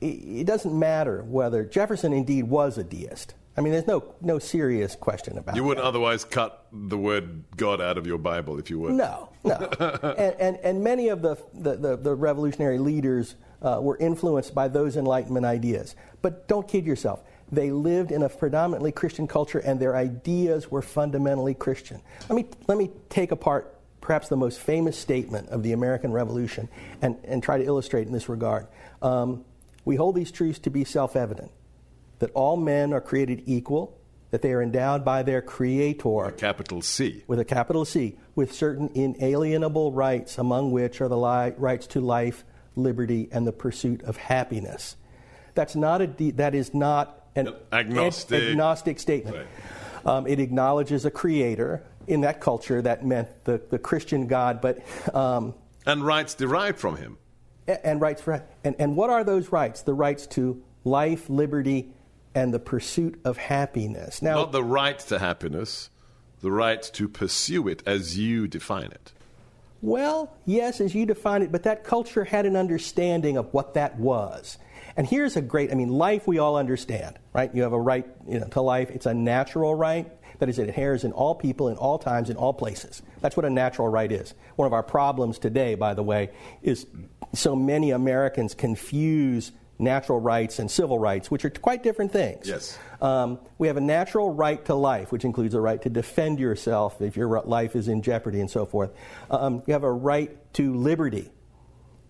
it 0.00 0.46
doesn't 0.46 0.76
matter 0.76 1.22
whether 1.22 1.64
Jefferson 1.64 2.12
indeed 2.12 2.44
was 2.44 2.78
a 2.78 2.84
deist. 2.84 3.34
I 3.56 3.60
mean, 3.60 3.72
there's 3.72 3.88
no 3.88 4.14
no 4.20 4.38
serious 4.38 4.94
question 4.94 5.36
about. 5.36 5.46
That. 5.46 5.56
You 5.56 5.64
wouldn't 5.64 5.82
that. 5.82 5.88
otherwise 5.88 6.24
cut 6.24 6.66
the 6.72 6.96
word 6.96 7.42
God 7.56 7.80
out 7.80 7.98
of 7.98 8.06
your 8.06 8.18
Bible 8.18 8.58
if 8.58 8.70
you 8.70 8.78
would. 8.78 8.92
No, 8.92 9.30
no. 9.42 9.56
and, 10.16 10.36
and, 10.40 10.56
and 10.58 10.84
many 10.84 11.08
of 11.08 11.22
the 11.22 11.36
the, 11.54 11.74
the, 11.74 11.96
the 11.96 12.14
revolutionary 12.14 12.78
leaders 12.78 13.34
uh, 13.60 13.80
were 13.82 13.96
influenced 13.98 14.54
by 14.54 14.68
those 14.68 14.96
Enlightenment 14.96 15.44
ideas. 15.44 15.96
But 16.22 16.46
don't 16.46 16.68
kid 16.68 16.86
yourself. 16.86 17.20
They 17.50 17.72
lived 17.72 18.12
in 18.12 18.22
a 18.22 18.28
predominantly 18.28 18.92
Christian 18.92 19.26
culture, 19.26 19.58
and 19.58 19.80
their 19.80 19.96
ideas 19.96 20.70
were 20.70 20.82
fundamentally 20.82 21.54
Christian. 21.54 22.00
Let 22.28 22.36
me 22.36 22.46
let 22.68 22.78
me 22.78 22.92
take 23.08 23.32
apart 23.32 23.74
perhaps 24.00 24.28
the 24.28 24.36
most 24.36 24.60
famous 24.60 24.96
statement 24.96 25.48
of 25.48 25.62
the 25.62 25.72
American 25.72 26.12
Revolution 26.12 26.68
and, 27.02 27.16
and 27.24 27.42
try 27.42 27.58
to 27.58 27.64
illustrate 27.64 28.06
in 28.06 28.12
this 28.12 28.28
regard. 28.28 28.66
Um, 29.02 29.44
we 29.88 29.96
hold 29.96 30.14
these 30.14 30.30
truths 30.30 30.58
to 30.58 30.68
be 30.68 30.84
self 30.84 31.16
evident 31.16 31.50
that 32.18 32.30
all 32.34 32.58
men 32.58 32.92
are 32.92 33.00
created 33.00 33.42
equal, 33.46 33.98
that 34.30 34.42
they 34.42 34.52
are 34.52 34.60
endowed 34.60 35.02
by 35.02 35.22
their 35.22 35.40
Creator. 35.40 36.24
A 36.24 36.32
capital 36.32 36.82
C. 36.82 37.24
With 37.26 37.38
a 37.38 37.44
capital 37.44 37.86
C, 37.86 38.18
with 38.34 38.52
certain 38.52 38.90
inalienable 38.94 39.92
rights, 39.92 40.36
among 40.36 40.72
which 40.72 41.00
are 41.00 41.08
the 41.08 41.16
li- 41.16 41.54
rights 41.56 41.86
to 41.88 42.02
life, 42.02 42.44
liberty, 42.76 43.30
and 43.32 43.46
the 43.46 43.52
pursuit 43.52 44.02
of 44.02 44.18
happiness. 44.18 44.94
That's 45.54 45.74
not 45.74 46.02
a 46.02 46.06
de- 46.06 46.32
that 46.32 46.54
is 46.54 46.74
not 46.74 47.24
an 47.34 47.54
agnostic, 47.72 48.42
ag- 48.42 48.50
agnostic 48.50 49.00
statement. 49.00 49.36
Right. 49.36 49.46
Um, 50.04 50.26
it 50.26 50.38
acknowledges 50.38 51.06
a 51.06 51.10
creator. 51.10 51.82
In 52.06 52.22
that 52.22 52.42
culture, 52.42 52.82
that 52.82 53.06
meant 53.06 53.28
the, 53.44 53.60
the 53.70 53.78
Christian 53.78 54.26
God, 54.26 54.60
but 54.60 54.82
um, 55.14 55.54
and 55.86 56.04
rights 56.04 56.34
derived 56.34 56.78
from 56.78 56.96
him. 56.96 57.16
And, 57.68 58.00
rights 58.00 58.22
for 58.22 58.42
and, 58.64 58.74
and 58.78 58.96
what 58.96 59.10
are 59.10 59.22
those 59.22 59.52
rights? 59.52 59.82
The 59.82 59.92
rights 59.92 60.26
to 60.28 60.62
life, 60.84 61.28
liberty, 61.28 61.90
and 62.34 62.52
the 62.52 62.58
pursuit 62.58 63.20
of 63.24 63.36
happiness. 63.36 64.22
Now, 64.22 64.36
not 64.36 64.52
the 64.52 64.64
right 64.64 64.98
to 65.00 65.18
happiness, 65.18 65.90
the 66.40 66.50
right 66.50 66.82
to 66.82 67.08
pursue 67.08 67.68
it 67.68 67.82
as 67.84 68.18
you 68.18 68.48
define 68.48 68.86
it. 68.86 69.12
Well, 69.82 70.34
yes, 70.44 70.80
as 70.80 70.94
you 70.94 71.06
define 71.06 71.42
it, 71.42 71.52
but 71.52 71.62
that 71.64 71.84
culture 71.84 72.24
had 72.24 72.46
an 72.46 72.56
understanding 72.56 73.36
of 73.36 73.52
what 73.52 73.74
that 73.74 73.98
was. 73.98 74.58
And 74.96 75.06
here's 75.06 75.36
a 75.36 75.40
great, 75.40 75.70
I 75.70 75.74
mean, 75.74 75.90
life 75.90 76.26
we 76.26 76.38
all 76.38 76.56
understand, 76.56 77.18
right? 77.32 77.54
You 77.54 77.62
have 77.62 77.72
a 77.72 77.80
right 77.80 78.06
you 78.26 78.40
know, 78.40 78.48
to 78.48 78.60
life. 78.60 78.90
It's 78.90 79.06
a 79.06 79.14
natural 79.14 79.74
right. 79.74 80.10
That 80.40 80.48
is, 80.48 80.58
it 80.58 80.68
inheres 80.68 81.04
in 81.04 81.12
all 81.12 81.34
people, 81.34 81.68
in 81.68 81.76
all 81.76 81.98
times, 81.98 82.30
in 82.30 82.36
all 82.36 82.52
places. 82.52 83.02
That's 83.20 83.36
what 83.36 83.44
a 83.44 83.50
natural 83.50 83.88
right 83.88 84.10
is. 84.10 84.34
One 84.56 84.66
of 84.66 84.72
our 84.72 84.82
problems 84.82 85.38
today, 85.38 85.74
by 85.74 85.94
the 85.94 86.02
way, 86.02 86.30
is 86.62 86.86
so 87.32 87.54
many 87.54 87.90
Americans 87.90 88.54
confuse 88.54 89.52
natural 89.78 90.20
rights 90.20 90.58
and 90.58 90.70
civil 90.70 90.98
rights, 90.98 91.30
which 91.30 91.44
are 91.44 91.50
quite 91.50 91.82
different 91.82 92.12
things. 92.12 92.48
Yes. 92.48 92.78
Um, 93.00 93.38
we 93.58 93.68
have 93.68 93.76
a 93.76 93.80
natural 93.80 94.32
right 94.32 94.64
to 94.66 94.74
life, 94.74 95.12
which 95.12 95.24
includes 95.24 95.54
a 95.54 95.60
right 95.60 95.80
to 95.82 95.88
defend 95.88 96.40
yourself 96.40 97.00
if 97.00 97.16
your 97.16 97.40
life 97.42 97.76
is 97.76 97.88
in 97.88 98.02
jeopardy 98.02 98.40
and 98.40 98.50
so 98.50 98.66
forth. 98.66 98.90
Um, 99.30 99.62
you 99.66 99.72
have 99.72 99.84
a 99.84 99.92
right 99.92 100.36
to 100.54 100.74
liberty. 100.74 101.30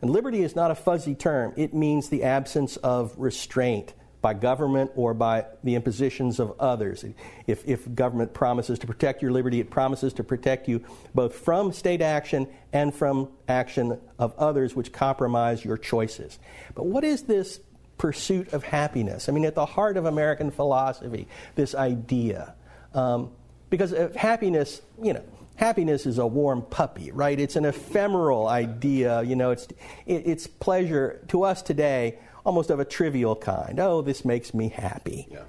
And 0.00 0.11
liberty 0.11 0.42
is 0.42 0.57
not 0.57 0.70
a 0.70 0.74
fuzzy 0.74 1.14
term, 1.14 1.52
it 1.57 1.74
means 1.74 2.09
the 2.09 2.22
absence 2.22 2.76
of 2.78 3.14
restraint 3.18 3.94
by 4.20 4.35
government 4.35 4.90
or 4.96 5.14
by 5.14 5.46
the 5.62 5.74
impositions 5.74 6.40
of 6.40 6.54
others. 6.59 7.04
If, 7.46 7.66
if 7.68 7.94
government 7.94 8.35
promises 8.35 8.78
to 8.81 8.87
protect 8.87 9.22
your 9.22 9.31
liberty, 9.31 9.61
it 9.61 9.70
promises 9.70 10.12
to 10.14 10.24
protect 10.24 10.68
you 10.68 10.83
both 11.14 11.35
from 11.35 11.72
state 11.72 12.02
action 12.02 12.48
and 12.72 12.92
from 12.92 13.28
action 13.46 14.00
of 14.18 14.35
others 14.37 14.74
which 14.74 14.92
compromise 14.92 15.64
your 15.64 15.76
choices. 15.76 16.38
But 16.74 16.87
what 16.87 17.04
is 17.04 17.22
this 17.22 17.61
pursuit 17.96 18.52
of 18.52 18.64
happiness? 18.64 19.28
I 19.28 19.33
mean, 19.33 19.44
at 19.44 19.54
the 19.54 19.66
heart 19.66 19.96
of 19.96 20.04
American 20.04 20.50
philosophy, 20.50 21.28
this 21.54 21.74
idea. 21.74 22.54
Um, 22.94 23.31
because 23.70 23.94
happiness, 24.16 24.83
you 25.00 25.12
know, 25.12 25.22
happiness 25.57 26.07
is 26.07 26.18
a 26.18 26.26
warm 26.26 26.62
puppy, 26.62 27.11
right? 27.12 27.38
It's 27.38 27.57
an 27.57 27.64
ephemeral 27.64 28.48
idea. 28.48 29.22
You 29.22 29.37
know, 29.37 29.50
it's, 29.50 29.66
it, 30.07 30.22
it's 30.26 30.46
pleasure 30.46 31.20
to 31.28 31.42
us 31.44 31.62
today 31.62 32.18
almost 32.48 32.70
of 32.70 32.80
a 32.80 32.84
trivial 32.84 33.37
kind. 33.37 33.78
Oh, 33.78 34.00
this 34.00 34.24
makes 34.24 34.54
me 34.54 34.70
happy. 34.70 35.28
Yeah. 35.30 35.42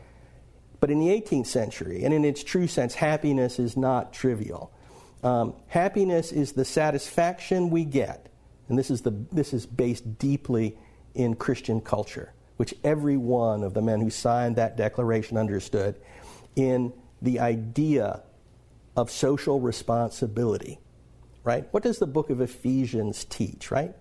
But 0.82 0.92
in 0.92 1.00
the 1.00 1.08
18th 1.08 1.48
century, 1.48 2.04
and 2.04 2.14
in 2.14 2.26
its 2.26 2.44
true 2.44 2.68
sense, 2.68 2.94
happiness 2.94 3.58
is 3.58 3.78
not 3.78 4.12
trivial. 4.12 4.70
Um, 5.24 5.54
happiness 5.68 6.34
is 6.34 6.52
the 6.52 6.66
satisfaction 6.66 7.70
we 7.70 7.86
get, 7.86 8.28
and 8.68 8.78
this 8.78 8.92
is, 8.92 9.02
the, 9.02 9.12
this 9.32 9.54
is 9.54 9.66
based 9.66 10.20
deeply 10.20 10.78
in 11.16 11.36
Christian 11.36 11.80
culture, 11.80 12.34
which 12.58 12.74
every 12.84 13.16
one 13.16 13.64
of 13.64 13.74
the 13.74 13.82
men 13.82 14.02
who 14.02 14.10
signed 14.10 14.58
that 14.58 14.76
declaration 14.76 15.38
understood, 15.38 15.96
in 16.58 16.92
the 17.22 17.40
idea 17.40 18.24
of 18.98 19.10
social 19.10 19.62
responsibility. 19.62 20.80
Right? 21.46 21.66
What 21.72 21.84
does 21.84 22.00
the 22.00 22.08
book 22.08 22.30
of 22.30 22.42
Ephesians 22.42 23.24
teach, 23.24 23.72
right? 23.72 23.96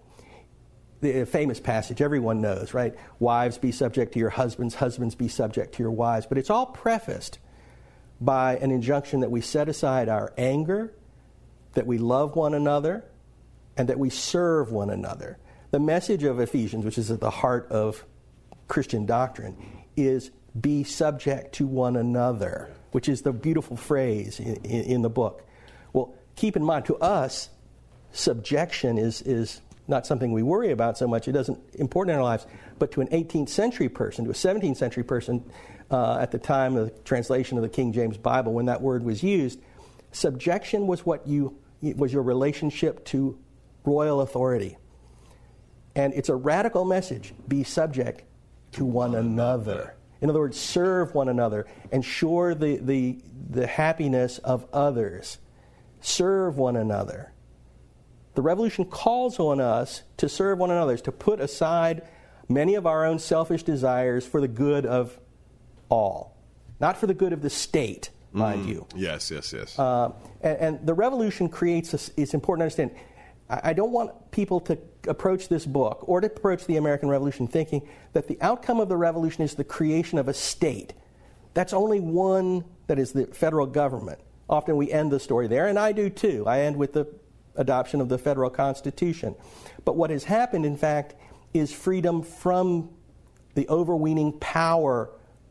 The 1.01 1.23
uh, 1.23 1.25
famous 1.25 1.61
passage 1.61 2.01
everyone 2.01 2.41
knows, 2.41 2.75
right? 2.75 2.95
Wives 3.19 3.59
be 3.59 3.73
subject 3.73 4.13
to 4.15 4.19
your 4.19 4.31
husbands, 4.31 4.75
husbands 4.75 5.15
be 5.15 5.29
subject 5.29 5.75
to 5.75 5.83
your 5.83 5.93
wives. 5.93 6.27
But 6.27 6.39
it's 6.39 6.51
all 6.51 6.67
prefaced 6.67 7.39
by 8.21 8.57
an 8.57 8.71
injunction 8.71 9.21
that 9.21 9.31
we 9.31 9.41
set 9.41 9.69
aside 9.69 10.09
our 10.09 10.33
anger, 10.37 10.93
that 11.75 11.87
we 11.87 11.99
love 11.99 12.35
one 12.35 12.55
another, 12.55 13.05
and 13.77 13.89
that 13.89 13.99
we 13.99 14.11
serve 14.11 14.73
one 14.73 14.91
another. 14.91 15.39
The 15.71 15.79
message 15.79 16.25
of 16.25 16.41
Ephesians, 16.41 16.85
which 16.85 16.99
is 16.99 17.11
at 17.11 17.21
the 17.21 17.31
heart 17.31 17.69
of 17.71 18.05
Christian 18.67 19.07
doctrine, 19.07 19.57
is 19.97 20.31
be 20.59 20.83
subject 20.83 21.55
to 21.57 21.67
one 21.67 21.97
another, 21.97 22.71
which 22.91 23.09
is 23.09 23.23
the 23.23 23.33
beautiful 23.33 23.77
phrase 23.77 24.41
in, 24.41 24.57
in, 24.57 24.83
in 24.85 25.03
the 25.03 25.11
book. 25.11 25.47
Well, 25.93 26.15
keep 26.35 26.57
in 26.57 26.65
mind, 26.65 26.87
to 26.87 26.97
us, 26.97 27.51
subjection 28.13 28.99
is, 28.99 29.23
is 29.23 29.61
not 29.89 30.07
something 30.07 30.33
we 30.33 30.43
worry 30.43 30.71
about 30.71 30.99
so 30.99 31.09
much. 31.09 31.27
It 31.27 31.33
doesn't 31.33 31.59
important 31.75 32.13
in 32.13 32.19
our 32.19 32.25
lives. 32.25 32.47
But 32.79 32.93
to 32.93 33.01
an 33.01 33.09
18th 33.09 33.49
century 33.49 33.89
person, 33.89 34.25
to 34.27 34.31
a 34.31 34.35
17th 34.35 34.77
century 34.77 35.03
person, 35.03 35.51
uh, 35.91 36.19
at 36.21 36.31
the 36.31 36.39
time 36.39 36.77
of 36.77 36.95
the 36.95 37.03
translation 37.03 37.57
of 37.57 37.63
the 37.63 37.69
King 37.69 37.93
James 37.93 38.19
Bible, 38.19 38.53
when 38.53 38.67
that 38.67 38.83
word 38.83 39.03
was 39.03 39.23
used, 39.23 39.59
subjection 40.13 40.87
was 40.87 41.05
what 41.07 41.27
you 41.27 41.57
was 41.81 42.13
your 42.13 42.23
relationship 42.23 43.05
to 43.07 43.39
royal 43.85 44.21
authority. 44.21 44.77
And 45.95 46.13
it's 46.13 46.29
a 46.29 46.35
radical 46.35 46.85
message: 46.85 47.33
be 47.47 47.65
subject 47.65 48.23
to 48.73 48.85
one 48.85 49.15
another. 49.15 49.95
In 50.21 50.31
other 50.31 50.41
words, 50.41 50.59
serve 50.59 51.15
one 51.15 51.29
another, 51.29 51.67
ensure 51.93 52.55
the, 52.55 52.79
the, 52.79 53.19
the 53.51 53.67
happiness 53.67 54.39
of 54.39 54.67
others, 54.73 55.39
serve 56.01 56.59
one 56.59 56.77
another. 56.77 57.33
The 58.39 58.43
revolution 58.43 58.85
calls 58.85 59.41
on 59.41 59.61
us 59.61 60.05
to 60.19 60.29
serve 60.29 60.61
one 60.61 60.71
another, 60.71 60.97
to 60.97 61.11
put 61.11 61.41
aside 61.41 62.07
many 62.49 62.77
of 62.77 62.87
our 62.87 63.05
own 63.05 63.19
selfish 63.19 63.65
desires 63.65 64.25
for 64.25 64.41
the 64.41 64.47
good 64.47 64.87
of 64.87 65.19
all, 65.89 66.37
not 66.79 66.97
for 66.97 67.09
the 67.09 67.15
good 67.15 67.33
of 67.33 67.43
the 67.43 67.51
state, 67.51 68.11
mind 68.31 68.65
mm, 68.65 68.69
you. 68.69 68.87
Yes, 68.95 69.33
yes, 69.33 69.53
yes. 69.53 69.77
Uh, 69.77 70.13
and, 70.41 70.59
and, 70.59 70.87
the 70.87 70.95
revolution 70.95 71.49
creates, 71.49 71.93
a, 71.95 72.13
it's 72.17 72.33
important 72.33 72.61
to 72.61 72.83
understand. 72.83 73.05
I, 73.51 73.71
I 73.71 73.73
don't 73.73 73.91
want 73.91 74.31
people 74.31 74.61
to 74.61 74.79
approach 75.09 75.49
this 75.49 75.67
book 75.67 76.09
or 76.09 76.21
to 76.21 76.29
approach 76.29 76.65
the 76.67 76.77
American 76.77 77.09
Revolution 77.09 77.49
thinking 77.49 77.89
that 78.13 78.29
the 78.29 78.41
outcome 78.41 78.79
of 78.79 78.89
the 78.89 78.97
revolution 78.97 79.43
is 79.43 79.57
the 79.57 79.65
creation 79.65 80.17
of 80.17 80.29
a 80.29 80.33
state. 80.33 80.93
That's 81.55 81.73
only 81.73 81.99
one, 81.99 82.65
that 82.87 83.01
is 83.01 83.11
the 83.11 83.27
federal 83.27 83.67
government. 83.67 84.21
Often 84.49 84.77
we 84.77 84.93
end 84.93 85.11
the 85.11 85.19
story 85.19 85.49
there, 85.49 85.67
and 85.67 85.77
I 85.77 85.91
do 85.91 86.09
too. 86.09 86.45
I 86.47 86.61
end 86.61 86.77
with 86.77 86.93
the 86.93 87.09
adoption 87.59 88.01
of 88.01 88.09
the 88.09 88.17
federal 88.17 88.49
constitution. 88.49 89.35
But 89.85 89.97
what 89.97 90.11
has 90.11 90.25
happened, 90.25 90.65
in 90.65 90.77
fact, 90.77 91.15
is 91.53 91.73
freedom 91.73 92.23
from 92.23 92.91
the 93.55 93.69
overweening 93.69 94.33
power 94.39 95.11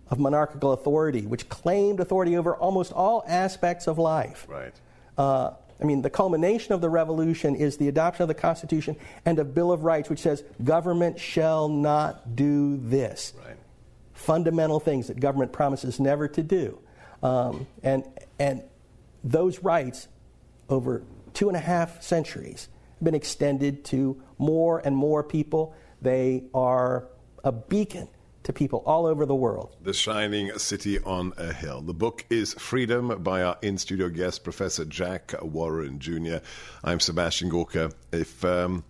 of 0.10 0.20
monarchical 0.20 0.72
authority, 0.72 1.26
which 1.26 1.50
claimed 1.50 2.00
authority 2.00 2.38
over 2.38 2.56
almost 2.56 2.94
all 2.94 3.24
aspects 3.28 3.88
of 3.88 3.98
life. 3.98 4.48
Right. 4.50 4.74
Uh, 5.18 5.52
I 5.80 5.84
mean, 5.84 6.02
the 6.02 6.10
culmination 6.10 6.74
of 6.74 6.82
the 6.82 6.90
revolution 6.90 7.56
is 7.56 7.78
the 7.78 7.88
adoption 7.88 8.24
of 8.24 8.28
the 8.28 8.34
Constitution 8.34 8.96
and 9.26 9.38
a 9.38 9.44
Bill 9.44 9.72
of 9.72 9.84
Rights, 9.84 10.10
which 10.10 10.20
says 10.20 10.44
government 10.64 11.20
shall 11.20 11.68
not 11.68 12.36
do 12.36 12.78
this. 12.78 13.34
Right. 13.46 13.58
Fundamental 14.14 14.80
things 14.80 15.08
that 15.08 15.20
government 15.20 15.52
promises 15.52 16.00
never 16.00 16.28
to 16.30 16.42
do. 16.42 16.80
Um, 17.22 17.68
and, 17.84 18.04
and 18.40 18.64
those 19.24 19.60
rights 19.60 20.08
over 20.70 21.04
two 21.38 21.50
and 21.50 21.56
a 21.56 21.60
half 21.60 22.02
centuries 22.02 22.68
have 22.96 23.04
been 23.04 23.14
extended 23.14 23.86
to 23.86 24.20
more 24.40 24.80
and 24.80 24.98
more 24.98 25.22
people. 25.24 25.76
They 26.02 26.46
are 26.52 27.10
a 27.44 27.52
beacon 27.52 28.08
to 28.42 28.52
people 28.52 28.82
all 28.88 29.06
over 29.06 29.24
the 29.24 29.36
world. 29.36 29.76
The 29.84 29.94
Shining 29.94 30.58
City 30.58 30.98
on 30.98 31.34
a 31.38 31.54
Hill. 31.54 31.82
The 31.82 31.94
book 31.94 32.26
is 32.32 32.56
Freedom 32.56 33.22
by 33.22 33.44
our 33.44 33.56
in 33.62 33.78
studio 33.78 34.10
guest, 34.10 34.44
Professor 34.44 34.84
Jack 34.84 35.36
Warren 35.44 36.00
Jr. 36.00 36.38
I'm 36.84 37.00
Sebastian 37.00 37.50
Gorka. 37.50 37.92
If. 38.12 38.44
Um, 38.44 38.84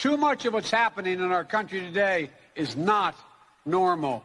Too 0.00 0.16
much 0.16 0.46
of 0.46 0.54
what's 0.54 0.70
happening 0.70 1.20
in 1.20 1.30
our 1.30 1.44
country 1.44 1.78
today 1.78 2.30
is 2.56 2.74
not 2.74 3.14
normal. 3.66 4.24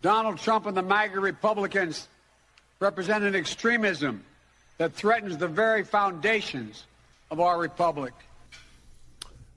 Donald 0.00 0.38
Trump 0.38 0.66
and 0.66 0.76
the 0.76 0.82
MAGA 0.82 1.18
Republicans 1.18 2.06
represent 2.78 3.24
an 3.24 3.34
extremism 3.34 4.22
that 4.78 4.92
threatens 4.92 5.38
the 5.38 5.48
very 5.48 5.82
foundations 5.82 6.84
of 7.32 7.40
our 7.40 7.58
republic. 7.58 8.14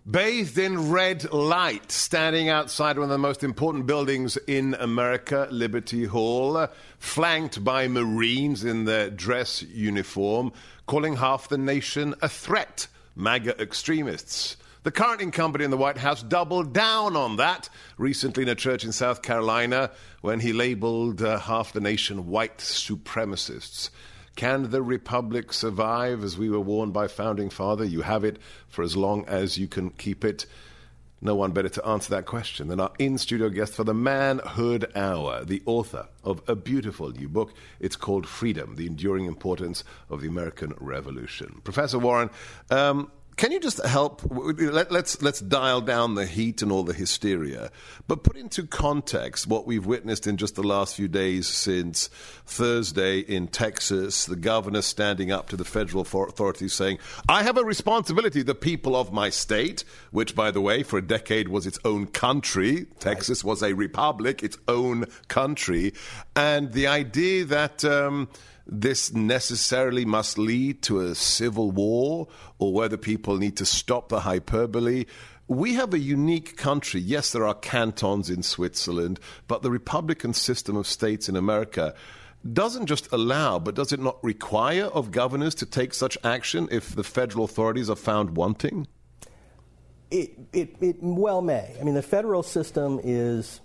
Bathed 0.10 0.58
in 0.58 0.90
red 0.90 1.32
light, 1.32 1.92
standing 1.92 2.50
outside 2.50 2.98
one 2.98 3.04
of 3.04 3.10
the 3.12 3.20
most 3.20 3.44
important 3.44 3.86
buildings 3.86 4.36
in 4.48 4.74
America, 4.80 5.48
Liberty 5.52 6.06
Hall, 6.06 6.68
flanked 6.98 7.64
by 7.64 7.88
Marines 7.88 8.64
in 8.64 8.86
their 8.86 9.12
dress 9.12 9.62
uniform, 9.62 10.52
calling 10.88 11.18
half 11.18 11.50
the 11.50 11.60
nation 11.60 12.16
a 12.24 12.28
threat. 12.28 12.88
MAGA 13.20 13.62
extremists. 13.62 14.56
The 14.84 14.92
current 14.92 15.20
incumbent 15.20 15.62
in 15.62 15.72
the 15.72 15.78
White 15.78 15.98
House 15.98 16.24
doubled 16.24 16.72
down 16.72 17.18
on 17.18 17.36
that 17.36 17.68
recently 17.98 18.44
in 18.44 18.50
a 18.50 18.56
church 18.56 18.86
in 18.86 18.94
South 18.94 19.22
Carolina 19.22 19.92
when 20.22 20.40
he 20.40 20.54
labeled 20.54 21.22
uh, 21.22 21.38
half 21.38 21.74
the 21.74 21.82
nation 21.82 22.28
white 22.28 22.60
supremacists. 22.60 23.90
Can 24.38 24.70
the 24.70 24.82
republic 24.82 25.52
survive 25.52 26.24
as 26.24 26.38
we 26.38 26.50
were 26.50 26.62
warned 26.62 26.94
by 26.94 27.10
founding 27.10 27.50
father? 27.50 27.84
You 27.84 28.04
have 28.04 28.24
it 28.24 28.40
for 28.70 28.84
as 28.84 28.96
long 28.96 29.26
as 29.26 29.58
you 29.58 29.68
can 29.68 29.90
keep 29.90 30.24
it. 30.24 30.46
No 31.22 31.36
one 31.36 31.52
better 31.52 31.70
to 31.70 31.86
answer 31.86 32.10
that 32.12 32.26
question 32.26 32.70
than 32.70 32.80
our 32.80 32.92
in 32.98 33.18
studio 33.18 33.50
guest 33.50 33.74
for 33.74 33.84
the 33.84 33.94
Manhood 33.94 34.90
Hour, 34.96 35.44
the 35.44 35.62
author 35.66 36.08
of 36.24 36.42
a 36.48 36.56
beautiful 36.56 37.12
new 37.12 37.28
book. 37.28 37.54
It's 37.82 37.98
called 37.98 38.26
Freedom 38.26 38.76
The 38.78 38.88
Enduring 38.88 39.26
Importance 39.26 39.84
of 40.10 40.22
the 40.22 40.30
American 40.30 40.74
Revolution. 40.80 41.60
Professor 41.66 42.00
Warren, 42.00 42.30
um, 42.70 43.12
can 43.40 43.54
you 43.54 43.60
just 43.62 43.82
help? 43.86 44.22
Let, 44.30 44.92
let's 44.92 45.22
let's 45.22 45.40
dial 45.40 45.80
down 45.80 46.16
the 46.16 46.26
heat 46.26 46.62
and 46.62 46.74
all 46.74 46.84
the 46.84 46.94
hysteria, 46.94 47.72
but 48.06 48.22
put 48.22 48.36
into 48.36 48.68
context 48.68 49.48
what 49.48 49.66
we've 49.66 49.86
witnessed 49.86 50.28
in 50.28 50.36
just 50.36 50.56
the 50.56 50.62
last 50.62 50.98
few 50.98 51.08
days 51.08 51.48
since 51.48 52.10
Thursday 52.46 53.20
in 53.20 53.48
Texas. 53.48 54.26
The 54.26 54.36
governor 54.36 54.82
standing 54.82 55.32
up 55.32 55.48
to 55.50 55.56
the 55.56 55.64
federal 55.64 56.02
authorities 56.02 56.74
saying, 56.74 56.98
"I 57.30 57.44
have 57.44 57.58
a 57.58 57.64
responsibility. 57.64 58.42
The 58.42 58.56
people 58.56 58.94
of 58.94 59.14
my 59.14 59.30
state, 59.30 59.86
which, 60.12 60.36
by 60.36 60.52
the 60.52 60.60
way, 60.60 60.84
for 60.84 61.00
a 61.00 61.02
decade 61.02 61.48
was 61.48 61.66
its 61.66 61.80
own 61.86 62.08
country. 62.08 62.88
Texas 63.00 63.42
was 63.42 63.64
a 63.64 63.72
republic, 63.72 64.44
its 64.44 64.58
own 64.68 65.06
country, 65.30 65.94
and 66.36 66.74
the 66.74 66.88
idea 66.88 67.46
that." 67.46 67.86
Um, 67.86 68.28
this 68.72 69.12
necessarily 69.14 70.06
must 70.06 70.38
lead 70.38 70.84
to 70.84 71.00
a 71.02 71.16
civil 71.16 71.72
war 71.72 72.28
or 72.60 72.72
whether 72.72 72.98
people 72.98 73.38
need 73.38 73.58
to 73.58 73.66
stop 73.66 74.10
the 74.10 74.20
hyperbole. 74.20 75.06
We 75.48 75.74
have 75.74 75.94
a 75.94 76.00
unique 76.00 76.56
country. 76.56 77.02
Yes, 77.02 77.32
there 77.32 77.48
are 77.48 77.56
cantons 77.56 78.30
in 78.30 78.44
Switzerland, 78.44 79.20
but 79.48 79.64
the 79.64 79.72
Republican 79.72 80.34
system 80.34 80.78
of 80.78 80.86
states 80.86 81.28
in 81.28 81.36
America 81.36 81.96
doesn't 82.54 82.86
just 82.86 83.12
allow, 83.12 83.58
but 83.58 83.74
does 83.76 83.92
it 83.92 84.00
not 84.00 84.24
require 84.24 84.86
of 84.86 85.12
governors 85.12 85.56
to 85.56 85.66
take 85.66 85.94
such 85.94 86.18
action 86.24 86.70
if 86.72 86.96
the 86.96 87.04
federal 87.04 87.46
authorities 87.46 87.90
are 87.90 87.96
found 87.96 88.38
wanting? 88.38 88.88
It, 90.12 90.38
it, 90.54 90.76
it 90.80 90.98
well 91.02 91.42
may. 91.42 91.76
I 91.80 91.84
mean, 91.84 91.96
the 91.96 92.02
federal 92.04 92.44
system 92.44 93.00
is, 93.04 93.62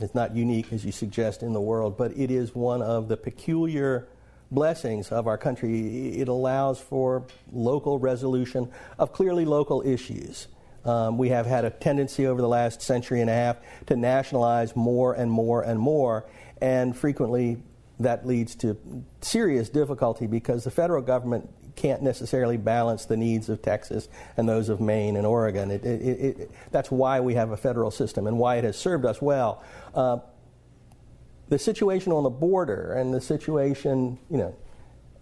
it's 0.00 0.14
not 0.14 0.34
unique, 0.34 0.72
as 0.72 0.84
you 0.84 0.92
suggest, 0.92 1.42
in 1.42 1.52
the 1.52 1.60
world, 1.60 1.96
but 1.96 2.16
it 2.16 2.30
is 2.30 2.54
one 2.54 2.82
of 2.82 3.08
the 3.08 3.16
peculiar 3.16 4.08
blessings 4.50 5.12
of 5.12 5.26
our 5.26 5.38
country. 5.38 6.18
It 6.18 6.28
allows 6.28 6.80
for 6.80 7.24
local 7.52 7.98
resolution 7.98 8.70
of 8.98 9.12
clearly 9.12 9.44
local 9.44 9.82
issues. 9.86 10.48
Um, 10.84 11.18
we 11.18 11.28
have 11.30 11.46
had 11.46 11.64
a 11.64 11.70
tendency 11.70 12.26
over 12.26 12.40
the 12.40 12.48
last 12.48 12.80
century 12.80 13.20
and 13.20 13.28
a 13.28 13.34
half 13.34 13.56
to 13.86 13.96
nationalize 13.96 14.74
more 14.74 15.12
and 15.14 15.30
more 15.30 15.62
and 15.62 15.78
more, 15.78 16.24
and 16.60 16.96
frequently 16.96 17.58
that 18.00 18.26
leads 18.26 18.54
to 18.54 18.76
serious 19.20 19.68
difficulty 19.68 20.26
because 20.26 20.64
the 20.64 20.70
federal 20.70 21.02
government 21.02 21.50
can't 21.74 22.02
necessarily 22.02 22.56
balance 22.56 23.04
the 23.04 23.16
needs 23.16 23.48
of 23.48 23.62
Texas 23.62 24.08
and 24.36 24.48
those 24.48 24.68
of 24.68 24.80
Maine 24.80 25.16
and 25.16 25.26
Oregon. 25.26 25.70
It, 25.70 25.84
it, 25.84 26.40
it, 26.40 26.50
that's 26.72 26.90
why 26.90 27.20
we 27.20 27.34
have 27.34 27.50
a 27.50 27.56
federal 27.56 27.90
system 27.90 28.26
and 28.26 28.38
why 28.38 28.56
it 28.56 28.64
has 28.64 28.76
served 28.76 29.04
us 29.04 29.22
well. 29.22 29.62
Uh, 29.94 30.18
the 31.48 31.58
situation 31.58 32.12
on 32.12 32.22
the 32.22 32.30
border 32.30 32.92
and 32.92 33.12
the 33.12 33.20
situation, 33.20 34.18
you 34.30 34.36
know, 34.36 34.54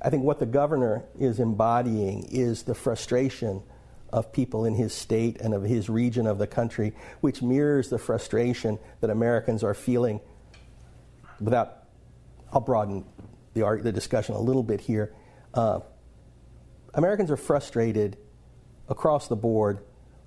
I 0.03 0.11
think 0.11 0.25
what 0.25 0.39
the 0.39 0.47
governor 0.47 1.05
is 1.19 1.41
embodying 1.41 2.25
is 2.31 2.65
the 2.65 2.75
frustration 2.75 3.63
of 4.13 4.33
people 4.33 4.65
in 4.65 4.75
his 4.75 4.93
state 4.93 5.41
and 5.41 5.55
of 5.55 5.63
his 5.63 5.89
region 5.89 6.27
of 6.27 6.39
the 6.39 6.47
country, 6.47 6.95
which 7.21 7.43
mirrors 7.43 7.89
the 7.89 7.99
frustration 7.99 8.79
that 9.01 9.11
Americans 9.11 9.65
are 9.65 9.75
feeling. 9.75 10.21
Without, 11.41 11.85
I'll 12.53 12.61
broaden 12.61 13.05
the, 13.55 13.81
the 13.83 13.93
discussion 13.93 14.35
a 14.35 14.41
little 14.41 14.63
bit 14.63 14.81
here. 14.81 15.15
Uh, 15.55 15.81
Americans 16.95 17.31
are 17.31 17.37
frustrated 17.37 18.17
across 18.89 19.29
the 19.29 19.37
board 19.37 19.81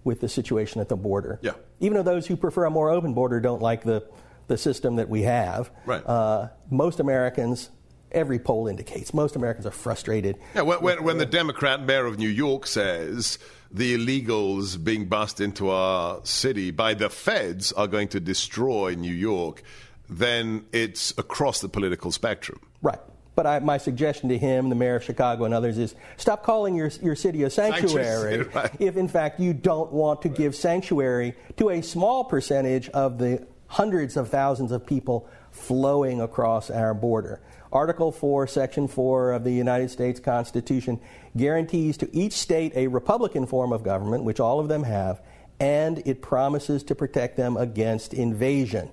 with 0.03 0.21
the 0.21 0.29
situation 0.29 0.81
at 0.81 0.89
the 0.89 0.95
border. 0.95 1.39
Yeah. 1.41 1.53
Even 1.79 1.97
though 1.97 2.03
those 2.03 2.27
who 2.27 2.35
prefer 2.35 2.65
a 2.65 2.69
more 2.69 2.89
open 2.89 3.13
border 3.13 3.39
don't 3.39 3.61
like 3.61 3.83
the 3.83 4.07
the 4.49 4.57
system 4.57 4.97
that 4.97 5.07
we 5.07 5.21
have. 5.21 5.71
Right. 5.85 6.05
Uh, 6.05 6.49
most 6.69 6.99
Americans, 6.99 7.69
every 8.11 8.39
poll 8.39 8.67
indicates, 8.67 9.13
most 9.13 9.37
Americans 9.37 9.65
are 9.65 9.71
frustrated. 9.71 10.37
Yeah, 10.53 10.63
when, 10.63 10.81
when, 10.81 11.03
when 11.03 11.17
the 11.17 11.25
Democrat 11.25 11.81
mayor 11.81 12.05
of 12.05 12.19
New 12.19 12.27
York 12.27 12.67
says 12.67 13.39
the 13.71 13.95
illegals 13.95 14.83
being 14.83 15.05
bussed 15.05 15.39
into 15.39 15.69
our 15.69 16.19
city 16.25 16.71
by 16.71 16.95
the 16.95 17.09
feds 17.09 17.71
are 17.71 17.87
going 17.87 18.09
to 18.09 18.19
destroy 18.19 18.95
New 18.95 19.13
York, 19.13 19.63
then 20.09 20.65
it's 20.73 21.13
across 21.17 21.61
the 21.61 21.69
political 21.69 22.11
spectrum. 22.11 22.59
Right. 22.81 22.99
But 23.35 23.45
I, 23.45 23.59
my 23.59 23.77
suggestion 23.77 24.27
to 24.29 24.37
him, 24.37 24.67
the 24.67 24.75
mayor 24.75 24.95
of 24.95 25.03
Chicago, 25.03 25.45
and 25.45 25.53
others 25.53 25.77
is 25.77 25.95
stop 26.17 26.43
calling 26.43 26.75
your, 26.75 26.91
your 27.01 27.15
city 27.15 27.43
a 27.43 27.49
sanctuary, 27.49 28.41
right. 28.53 28.71
if 28.79 28.97
in 28.97 29.07
fact 29.07 29.39
you 29.39 29.53
don't 29.53 29.93
want 29.93 30.23
to 30.23 30.29
give 30.29 30.55
sanctuary 30.55 31.35
to 31.55 31.69
a 31.69 31.81
small 31.81 32.25
percentage 32.25 32.89
of 32.89 33.17
the 33.17 33.47
hundreds 33.69 34.17
of 34.17 34.29
thousands 34.29 34.71
of 34.71 34.85
people 34.85 35.29
flowing 35.51 36.19
across 36.19 36.69
our 36.69 36.93
border. 36.93 37.39
Article 37.71 38.11
4, 38.11 38.47
Section 38.47 38.87
4 38.87 39.31
of 39.33 39.43
the 39.43 39.51
United 39.51 39.89
States 39.89 40.19
Constitution 40.19 40.99
guarantees 41.37 41.95
to 41.97 42.09
each 42.15 42.33
state 42.33 42.73
a 42.75 42.87
Republican 42.87 43.45
form 43.45 43.71
of 43.71 43.83
government, 43.83 44.23
which 44.23 44.39
all 44.39 44.59
of 44.59 44.67
them 44.67 44.83
have, 44.83 45.21
and 45.59 46.01
it 46.05 46.21
promises 46.21 46.83
to 46.83 46.95
protect 46.95 47.37
them 47.37 47.57
against 47.57 48.13
invasion. 48.13 48.89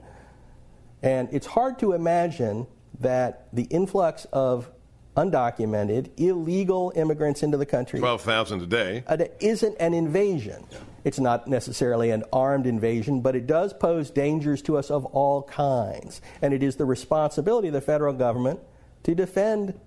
And 1.03 1.29
it's 1.33 1.47
hard 1.47 1.79
to 1.79 1.93
imagine 1.93 2.67
that 3.01 3.49
the 3.55 3.65
influx 3.65 4.27
of 4.27 4.71
undocumented, 5.17 6.11
illegal 6.19 6.93
immigrants 6.95 7.43
into 7.43 7.57
the 7.57 7.65
country 7.65 7.99
12,000 8.01 8.63
a 8.63 8.67
day. 8.67 9.05
isn't 9.41 9.77
an 9.81 9.95
invasion. 9.95 10.67
It's 11.07 11.21
not 11.21 11.47
necessarily 11.47 12.11
an 12.11 12.25
armed 12.33 12.67
invasion, 12.67 13.21
but 13.21 13.37
it 13.37 13.47
does 13.47 13.73
pose 13.73 14.11
dangers 14.11 14.61
to 14.63 14.77
us 14.77 14.91
of 14.91 15.05
all 15.05 15.45
kinds. 15.45 16.21
And 16.43 16.53
it 16.53 16.65
is 16.65 16.75
the 16.75 16.85
responsibility 16.85 17.69
of 17.69 17.75
the 17.75 17.81
federal 17.81 18.13
government 18.13 18.59
to 19.05 19.15
defend 19.15 19.79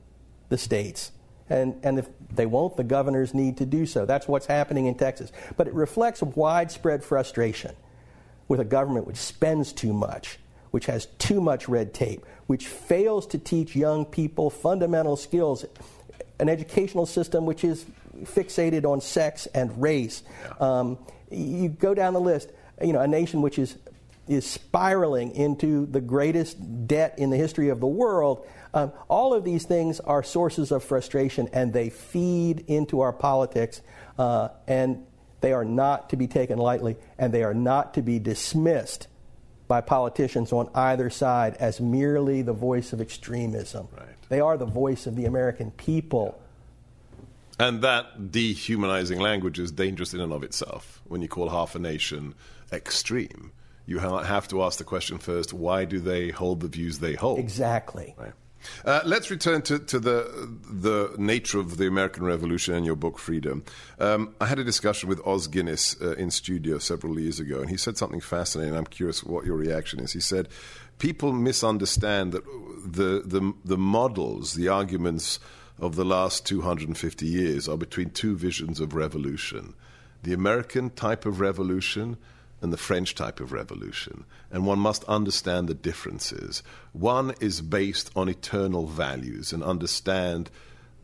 the 0.47 0.57
states. 0.57 1.11
And, 1.49 1.75
and 1.83 1.99
if 1.99 2.07
they 2.33 2.45
won't, 2.45 2.77
the 2.77 2.85
governors 2.85 3.33
need 3.33 3.57
to 3.57 3.65
do 3.65 3.85
so. 3.85 4.05
That's 4.05 4.29
what's 4.29 4.45
happening 4.45 4.85
in 4.85 4.95
Texas. 4.95 5.33
But 5.57 5.67
it 5.67 5.73
reflects 5.73 6.23
widespread 6.23 7.03
frustration 7.03 7.75
with 8.47 8.61
a 8.61 8.65
government 8.65 9.05
which 9.05 9.17
spends 9.17 9.73
too 9.73 9.91
much, 9.91 10.39
which 10.71 10.85
has 10.85 11.07
too 11.17 11.41
much 11.41 11.67
red 11.67 11.93
tape, 11.93 12.25
which 12.47 12.65
fails 12.65 13.27
to 13.27 13.37
teach 13.37 13.75
young 13.75 14.05
people 14.05 14.49
fundamental 14.49 15.17
skills, 15.17 15.65
an 16.39 16.49
educational 16.49 17.05
system 17.05 17.45
which 17.45 17.63
is 17.63 17.85
fixated 18.23 18.85
on 18.85 19.01
sex 19.01 19.47
and 19.47 19.81
race. 19.81 20.23
Um, 20.59 20.97
you 21.29 21.69
go 21.69 21.93
down 21.93 22.13
the 22.13 22.21
list, 22.21 22.51
you 22.81 22.93
know, 22.93 23.01
a 23.01 23.07
nation 23.07 23.41
which 23.41 23.59
is 23.59 23.77
is 24.27 24.45
spiraling 24.45 25.31
into 25.31 25.87
the 25.87 25.99
greatest 25.99 26.87
debt 26.87 27.15
in 27.17 27.31
the 27.31 27.37
history 27.37 27.69
of 27.69 27.79
the 27.79 27.87
world. 27.87 28.45
Um, 28.75 28.93
all 29.07 29.33
of 29.33 29.43
these 29.43 29.65
things 29.65 29.99
are 29.99 30.21
sources 30.21 30.71
of 30.71 30.83
frustration, 30.83 31.49
and 31.51 31.73
they 31.73 31.89
feed 31.89 32.63
into 32.67 33.01
our 33.01 33.11
politics, 33.11 33.81
uh, 34.19 34.49
and 34.67 35.03
they 35.41 35.51
are 35.51 35.65
not 35.65 36.11
to 36.11 36.15
be 36.15 36.27
taken 36.27 36.59
lightly, 36.59 36.95
and 37.17 37.33
they 37.33 37.43
are 37.43 37.55
not 37.55 37.95
to 37.95 38.03
be 38.03 38.19
dismissed 38.19 39.07
by 39.69 39.79
politicians 39.79 40.51
on 40.51 40.69
either 40.75 41.09
side 41.09 41.55
as 41.59 41.79
merely 41.79 42.41
the 42.41 42.51
voice 42.51 42.91
of 42.91 42.99
extremism. 42.99 43.87
Right. 43.95 44.07
They 44.27 44.41
are 44.41 44.57
the 44.57 44.65
voice 44.65 45.07
of 45.07 45.15
the 45.15 45.25
American 45.25 45.71
people. 45.71 46.41
And 47.59 47.81
that 47.83 48.31
dehumanizing 48.31 49.19
language 49.19 49.59
is 49.59 49.71
dangerous 49.71 50.13
in 50.13 50.21
and 50.21 50.33
of 50.33 50.43
itself. 50.43 51.01
When 51.05 51.21
you 51.21 51.27
call 51.27 51.49
half 51.49 51.75
a 51.75 51.79
nation 51.79 52.33
extreme, 52.73 53.51
you 53.85 53.99
have 53.99 54.47
to 54.47 54.63
ask 54.63 54.79
the 54.79 54.83
question 54.83 55.19
first 55.19 55.53
why 55.53 55.85
do 55.85 55.99
they 55.99 56.29
hold 56.29 56.61
the 56.61 56.67
views 56.67 56.99
they 56.99 57.13
hold? 57.13 57.39
Exactly. 57.39 58.15
Right. 58.17 58.33
Uh, 58.85 59.01
let's 59.05 59.29
return 59.29 59.61
to, 59.63 59.79
to 59.79 59.99
the 59.99 60.49
the 60.69 61.13
nature 61.17 61.59
of 61.59 61.77
the 61.77 61.87
American 61.87 62.23
Revolution 62.23 62.73
and 62.73 62.85
your 62.85 62.95
book 62.95 63.17
Freedom. 63.17 63.63
Um, 63.99 64.35
I 64.39 64.45
had 64.45 64.59
a 64.59 64.63
discussion 64.63 65.09
with 65.09 65.25
Os 65.25 65.47
Guinness 65.47 65.95
uh, 66.01 66.13
in 66.13 66.31
studio 66.31 66.77
several 66.79 67.19
years 67.19 67.39
ago, 67.39 67.61
and 67.61 67.69
he 67.69 67.77
said 67.77 67.97
something 67.97 68.21
fascinating. 68.21 68.75
I'm 68.75 68.85
curious 68.85 69.23
what 69.23 69.45
your 69.45 69.55
reaction 69.55 69.99
is. 69.99 70.13
He 70.13 70.19
said 70.19 70.49
people 70.97 71.33
misunderstand 71.33 72.31
that 72.33 72.45
the 72.85 73.23
the, 73.25 73.53
the 73.65 73.77
models, 73.77 74.53
the 74.53 74.67
arguments 74.67 75.39
of 75.79 75.95
the 75.95 76.05
last 76.05 76.45
250 76.45 77.25
years 77.25 77.69
are 77.69 77.77
between 77.77 78.09
two 78.09 78.35
visions 78.35 78.79
of 78.79 78.93
revolution: 78.93 79.73
the 80.23 80.33
American 80.33 80.89
type 80.89 81.25
of 81.25 81.39
revolution 81.39 82.17
and 82.61 82.73
the 82.73 82.77
French 82.77 83.15
type 83.15 83.39
of 83.39 83.51
revolution. 83.51 84.25
And 84.51 84.65
one 84.65 84.79
must 84.79 85.03
understand 85.05 85.67
the 85.67 85.73
differences. 85.73 86.63
One 86.91 87.33
is 87.39 87.61
based 87.61 88.11
on 88.15 88.29
eternal 88.29 88.85
values 88.87 89.53
and 89.53 89.63
understand 89.63 90.49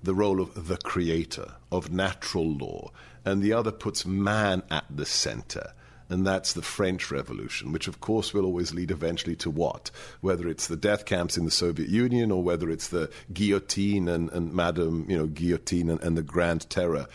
the 0.03 0.16
role 0.16 0.39
of 0.41 0.68
the 0.68 0.78
creator, 0.78 1.53
of 1.72 1.91
natural 1.91 2.49
law, 2.49 2.91
and 3.24 3.41
the 3.41 3.53
other 3.53 3.72
puts 3.72 4.06
man 4.06 4.62
at 4.70 4.86
the 4.89 5.06
center. 5.06 5.74
And 6.08 6.26
that's 6.26 6.53
the 6.53 6.62
French 6.62 7.10
Revolution, 7.10 7.72
which 7.72 7.88
of 7.88 7.99
course 7.99 8.32
will 8.32 8.45
always 8.45 8.74
lead 8.74 8.91
eventually 8.91 9.36
to 9.38 9.49
what? 9.49 9.89
Whether 10.22 10.47
it's 10.47 10.68
the 10.68 10.76
death 10.78 11.06
camps 11.06 11.36
in 11.36 11.45
the 11.45 11.51
Soviet 11.51 11.89
Union 11.89 12.32
or 12.32 12.43
whether 12.43 12.70
it's 12.70 12.89
the 12.89 13.10
guillotine 13.34 14.08
and, 14.08 14.30
and 14.32 14.53
Madame, 14.53 15.10
you 15.10 15.18
know, 15.18 15.26
guillotine 15.26 15.89
and, 15.89 15.99
and 16.01 16.16
the 16.16 16.22
Grand 16.22 16.70
Terror. 16.70 17.08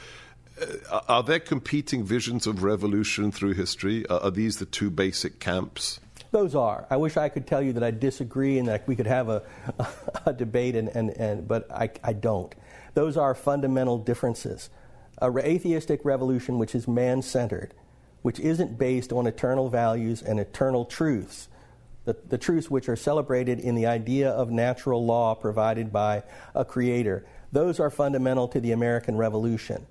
Uh, 0.60 1.00
are 1.08 1.22
there 1.22 1.40
competing 1.40 2.04
visions 2.04 2.46
of 2.46 2.62
revolution 2.62 3.32
through 3.32 3.54
history? 3.54 4.06
Are, 4.08 4.20
are 4.20 4.30
these 4.30 4.58
the 4.58 4.66
two 4.66 4.90
basic 4.90 5.40
camps? 5.40 6.00
Those 6.30 6.54
are. 6.54 6.86
I 6.90 6.96
wish 6.96 7.16
I 7.16 7.28
could 7.28 7.46
tell 7.46 7.62
you 7.62 7.72
that 7.72 7.82
I 7.82 7.90
disagree 7.90 8.58
and 8.58 8.68
that 8.68 8.86
we 8.86 8.94
could 8.94 9.06
have 9.06 9.28
a, 9.28 9.42
a 10.26 10.32
debate, 10.32 10.76
and, 10.76 10.88
and, 10.88 11.10
and, 11.10 11.48
but 11.48 11.70
I, 11.70 11.90
I 12.04 12.12
don't. 12.12 12.54
Those 12.94 13.16
are 13.16 13.34
fundamental 13.34 13.98
differences. 13.98 14.70
A 15.18 15.36
atheistic 15.38 16.04
revolution, 16.04 16.58
which 16.58 16.74
is 16.74 16.86
man 16.86 17.22
centered, 17.22 17.74
which 18.22 18.38
isn't 18.38 18.78
based 18.78 19.12
on 19.12 19.26
eternal 19.26 19.68
values 19.68 20.22
and 20.22 20.38
eternal 20.38 20.84
truths, 20.84 21.48
the, 22.04 22.16
the 22.28 22.38
truths 22.38 22.70
which 22.70 22.88
are 22.88 22.96
celebrated 22.96 23.58
in 23.58 23.74
the 23.74 23.86
idea 23.86 24.30
of 24.30 24.50
natural 24.50 25.04
law 25.04 25.34
provided 25.34 25.92
by 25.92 26.22
a 26.54 26.64
creator, 26.64 27.26
those 27.52 27.78
are 27.80 27.90
fundamental 27.90 28.48
to 28.48 28.60
the 28.60 28.72
American 28.72 29.16
Revolution. 29.16 29.86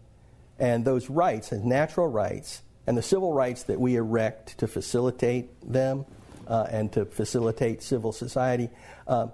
And 0.59 0.83
those 0.85 1.09
rights, 1.09 1.51
and 1.51 1.65
natural 1.65 2.07
rights, 2.07 2.61
and 2.85 2.97
the 2.97 3.01
civil 3.01 3.33
rights 3.33 3.63
that 3.63 3.79
we 3.79 3.95
erect 3.95 4.57
to 4.59 4.67
facilitate 4.67 5.49
them 5.61 6.05
uh, 6.47 6.67
and 6.69 6.91
to 6.93 7.05
facilitate 7.05 7.81
civil 7.81 8.11
society, 8.11 8.69
uh, 9.07 9.27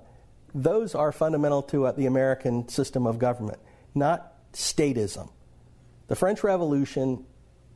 those 0.53 0.95
are 0.95 1.11
fundamental 1.11 1.63
to 1.63 1.85
uh, 1.85 1.91
the 1.91 2.05
American 2.05 2.67
system 2.69 3.07
of 3.07 3.19
government, 3.19 3.59
not 3.93 4.33
statism. 4.53 5.29
The 6.07 6.15
French 6.15 6.43
Revolution 6.43 7.25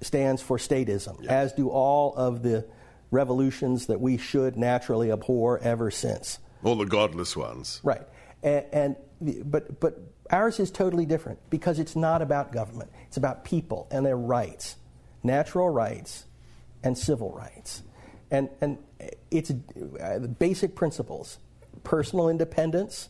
stands 0.02 0.42
for 0.42 0.58
statism, 0.58 1.26
as 1.26 1.54
do 1.54 1.70
all 1.70 2.14
of 2.16 2.44
the 2.44 2.66
revolutions 3.12 3.88
that 3.88 4.00
we 4.00 4.18
should 4.18 4.56
naturally 4.56 5.12
abhor 5.12 5.60
ever 5.60 5.92
since. 5.92 6.40
All 6.64 6.76
the 6.76 6.86
godless 6.86 7.36
ones. 7.36 7.82
Right. 7.84 8.04
And, 8.44 8.66
and 8.72 8.96
but 9.46 9.80
but 9.80 10.00
ours 10.32 10.60
is 10.60 10.72
totally 10.72 11.06
different 11.06 11.40
because 11.50 11.80
it's 11.80 11.96
not 11.96 12.22
about 12.22 12.52
government. 12.52 12.92
It's 13.08 13.18
about 13.18 13.44
people 13.44 13.88
and 13.92 14.06
their 14.06 14.18
rights, 14.18 14.76
natural 15.24 15.70
rights, 15.70 16.26
and 16.84 16.98
civil 16.98 17.32
rights, 17.32 17.84
and 18.32 18.50
and 18.62 18.78
it's 19.32 19.52
uh, 19.52 20.20
the 20.20 20.28
basic 20.28 20.76
principles: 20.76 21.40
personal 21.84 22.30
independence, 22.30 23.10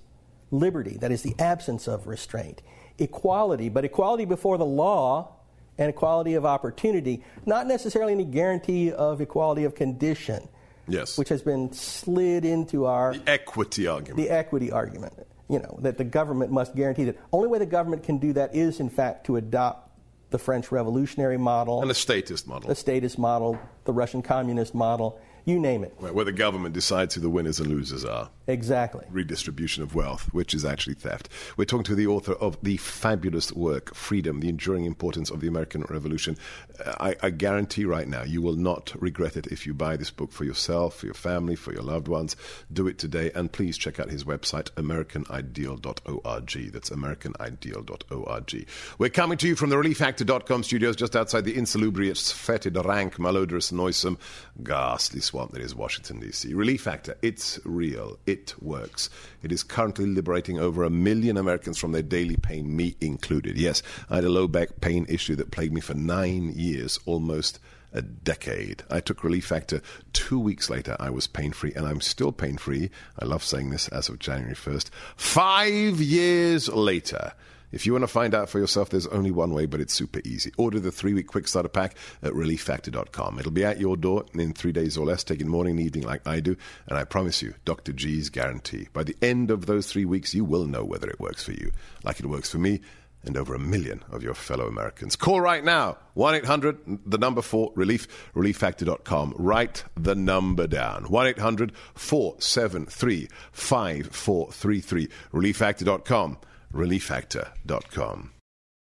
liberty, 0.51 0.97
that 0.97 1.11
is 1.11 1.21
the 1.21 1.35
absence 1.39 1.87
of 1.87 2.07
restraint, 2.07 2.61
equality, 2.97 3.69
but 3.69 3.85
equality 3.85 4.25
before 4.25 4.57
the 4.57 4.65
law. 4.65 5.35
And 5.77 5.89
equality 5.89 6.33
of 6.33 6.45
opportunity, 6.45 7.23
not 7.45 7.65
necessarily 7.65 8.11
any 8.11 8.25
guarantee 8.25 8.91
of 8.91 9.21
equality 9.21 9.63
of 9.63 9.75
condition, 9.75 10.49
Yes. 10.89 11.17
which 11.17 11.29
has 11.29 11.41
been 11.41 11.71
slid 11.71 12.43
into 12.43 12.85
our 12.85 13.13
the 13.13 13.23
equity 13.29 13.87
argument. 13.87 14.17
the 14.17 14.29
equity 14.29 14.73
argument. 14.73 15.13
You 15.49 15.59
know, 15.59 15.79
that 15.81 15.97
the 15.97 16.03
government 16.03 16.51
must 16.51 16.75
guarantee 16.75 17.05
that. 17.05 17.17
Only 17.33 17.47
way 17.47 17.57
the 17.57 17.65
government 17.65 18.03
can 18.03 18.19
do 18.19 18.33
that 18.33 18.55
is, 18.55 18.79
in 18.79 18.89
fact, 18.89 19.25
to 19.25 19.37
adopt 19.37 19.89
the 20.29 20.37
French 20.37 20.71
revolutionary 20.71 21.37
model, 21.37 21.81
and 21.81 21.89
a 21.89 21.95
statist 21.95 22.47
model. 22.47 22.69
the 22.69 22.75
statist 22.75 23.17
model, 23.17 23.59
the 23.85 23.93
Russian 23.93 24.21
communist 24.21 24.75
model, 24.75 25.19
you 25.45 25.59
name 25.59 25.83
it. 25.83 25.93
where 25.97 26.25
the 26.25 26.31
government 26.31 26.73
decides 26.75 27.15
who 27.15 27.21
the 27.21 27.29
winners 27.29 27.59
and 27.59 27.67
losers 27.67 28.05
are. 28.05 28.29
Exactly. 28.49 29.05
Redistribution 29.11 29.83
of 29.83 29.93
wealth, 29.93 30.33
which 30.33 30.55
is 30.55 30.65
actually 30.65 30.95
theft. 30.95 31.29
We're 31.55 31.65
talking 31.65 31.83
to 31.83 31.93
the 31.93 32.07
author 32.07 32.33
of 32.33 32.57
the 32.63 32.77
fabulous 32.77 33.53
work, 33.53 33.93
Freedom, 33.93 34.39
the 34.39 34.49
Enduring 34.49 34.85
Importance 34.85 35.29
of 35.29 35.39
the 35.39 35.47
American 35.47 35.83
Revolution. 35.83 36.35
Uh, 36.83 36.95
I, 36.99 37.15
I 37.21 37.29
guarantee 37.29 37.85
right 37.85 38.07
now 38.07 38.23
you 38.23 38.41
will 38.41 38.55
not 38.55 38.91
regret 38.99 39.37
it 39.37 39.45
if 39.47 39.67
you 39.67 39.75
buy 39.75 39.97
this 39.97 40.09
book 40.09 40.31
for 40.31 40.45
yourself, 40.45 40.95
for 40.95 41.05
your 41.05 41.13
family, 41.13 41.55
for 41.55 41.73
your 41.73 41.83
loved 41.83 42.07
ones. 42.07 42.35
Do 42.73 42.87
it 42.87 42.97
today, 42.97 43.29
and 43.35 43.51
please 43.51 43.77
check 43.77 43.99
out 43.99 44.09
his 44.09 44.23
website, 44.23 44.71
AmericanIdeal.org. 44.71 46.73
That's 46.73 46.89
AmericanIdeal.org. 46.89 48.67
We're 48.97 49.09
coming 49.09 49.37
to 49.37 49.47
you 49.47 49.55
from 49.55 49.69
the 49.69 49.75
relieffactor.com 49.75 50.63
studios 50.63 50.95
just 50.95 51.15
outside 51.15 51.45
the 51.45 51.55
insalubrious, 51.55 52.31
fetid, 52.31 52.83
rank, 52.83 53.17
malodorous, 53.17 53.71
noisome, 53.71 54.17
ghastly 54.63 55.21
swamp 55.21 55.51
that 55.51 55.61
is 55.61 55.75
Washington, 55.75 56.19
D.C. 56.19 56.51
Relief 56.55 56.81
Factor, 56.81 57.15
it's 57.21 57.59
real. 57.63 58.17
It 58.25 58.38
works. 58.61 59.09
It 59.43 59.51
is 59.51 59.63
currently 59.63 60.05
liberating 60.05 60.59
over 60.59 60.83
a 60.83 60.89
million 60.89 61.37
Americans 61.37 61.77
from 61.77 61.91
their 61.91 62.01
daily 62.01 62.37
pain, 62.37 62.75
me 62.75 62.95
included. 63.01 63.57
Yes, 63.57 63.83
I 64.09 64.15
had 64.15 64.23
a 64.23 64.29
low 64.29 64.47
back 64.47 64.81
pain 64.81 65.05
issue 65.09 65.35
that 65.37 65.51
plagued 65.51 65.73
me 65.73 65.81
for 65.81 65.93
nine 65.93 66.53
years, 66.55 66.99
almost 67.05 67.59
a 67.93 68.01
decade. 68.01 68.83
I 68.89 68.99
took 68.99 69.23
Relief 69.23 69.45
Factor. 69.45 69.81
Two 70.13 70.39
weeks 70.39 70.69
later, 70.69 70.95
I 70.99 71.09
was 71.09 71.27
pain 71.27 71.51
free, 71.51 71.73
and 71.73 71.87
I'm 71.87 72.01
still 72.01 72.31
pain 72.31 72.57
free. 72.57 72.89
I 73.17 73.25
love 73.25 73.43
saying 73.43 73.69
this 73.69 73.87
as 73.89 74.09
of 74.09 74.19
January 74.19 74.55
1st. 74.55 74.89
Five 75.15 75.99
years 75.99 76.69
later, 76.69 77.33
If 77.71 77.85
you 77.85 77.93
want 77.93 78.03
to 78.03 78.07
find 78.07 78.33
out 78.33 78.49
for 78.49 78.59
yourself, 78.59 78.89
there's 78.89 79.07
only 79.07 79.31
one 79.31 79.53
way, 79.53 79.65
but 79.65 79.79
it's 79.79 79.93
super 79.93 80.21
easy. 80.25 80.51
Order 80.57 80.79
the 80.79 80.91
three 80.91 81.13
week 81.13 81.27
quick 81.27 81.47
starter 81.47 81.69
pack 81.69 81.95
at 82.23 82.33
relieffactor.com. 82.33 83.39
It'll 83.39 83.51
be 83.51 83.65
at 83.65 83.79
your 83.79 83.95
door 83.95 84.25
in 84.33 84.53
three 84.53 84.71
days 84.71 84.97
or 84.97 85.05
less, 85.05 85.23
taking 85.23 85.47
morning 85.47 85.77
and 85.77 85.85
evening 85.85 86.03
like 86.05 86.27
I 86.27 86.39
do. 86.39 86.55
And 86.87 86.97
I 86.97 87.03
promise 87.03 87.41
you, 87.41 87.53
Dr. 87.65 87.93
G's 87.93 88.29
guarantee. 88.29 88.87
By 88.93 89.03
the 89.03 89.15
end 89.21 89.51
of 89.51 89.65
those 89.65 89.87
three 89.87 90.05
weeks, 90.05 90.33
you 90.33 90.43
will 90.43 90.65
know 90.65 90.83
whether 90.83 91.09
it 91.09 91.19
works 91.19 91.43
for 91.43 91.51
you, 91.51 91.71
like 92.03 92.19
it 92.19 92.25
works 92.25 92.49
for 92.49 92.57
me 92.57 92.81
and 93.23 93.37
over 93.37 93.53
a 93.53 93.59
million 93.59 94.03
of 94.11 94.23
your 94.23 94.33
fellow 94.33 94.67
Americans. 94.67 95.15
Call 95.15 95.41
right 95.41 95.63
now 95.63 95.97
1 96.13 96.35
800, 96.35 96.99
the 97.05 97.17
number 97.17 97.41
for 97.41 97.71
relief, 97.75 98.07
relieffactor.com. 98.33 99.33
Write 99.37 99.83
the 99.95 100.15
number 100.15 100.67
down 100.67 101.05
1 101.05 101.27
800 101.27 101.73
473 101.95 103.27
5433. 103.51 105.09
Relieffactor.com. 105.33 106.37
Relieffactor.com. 106.73 108.33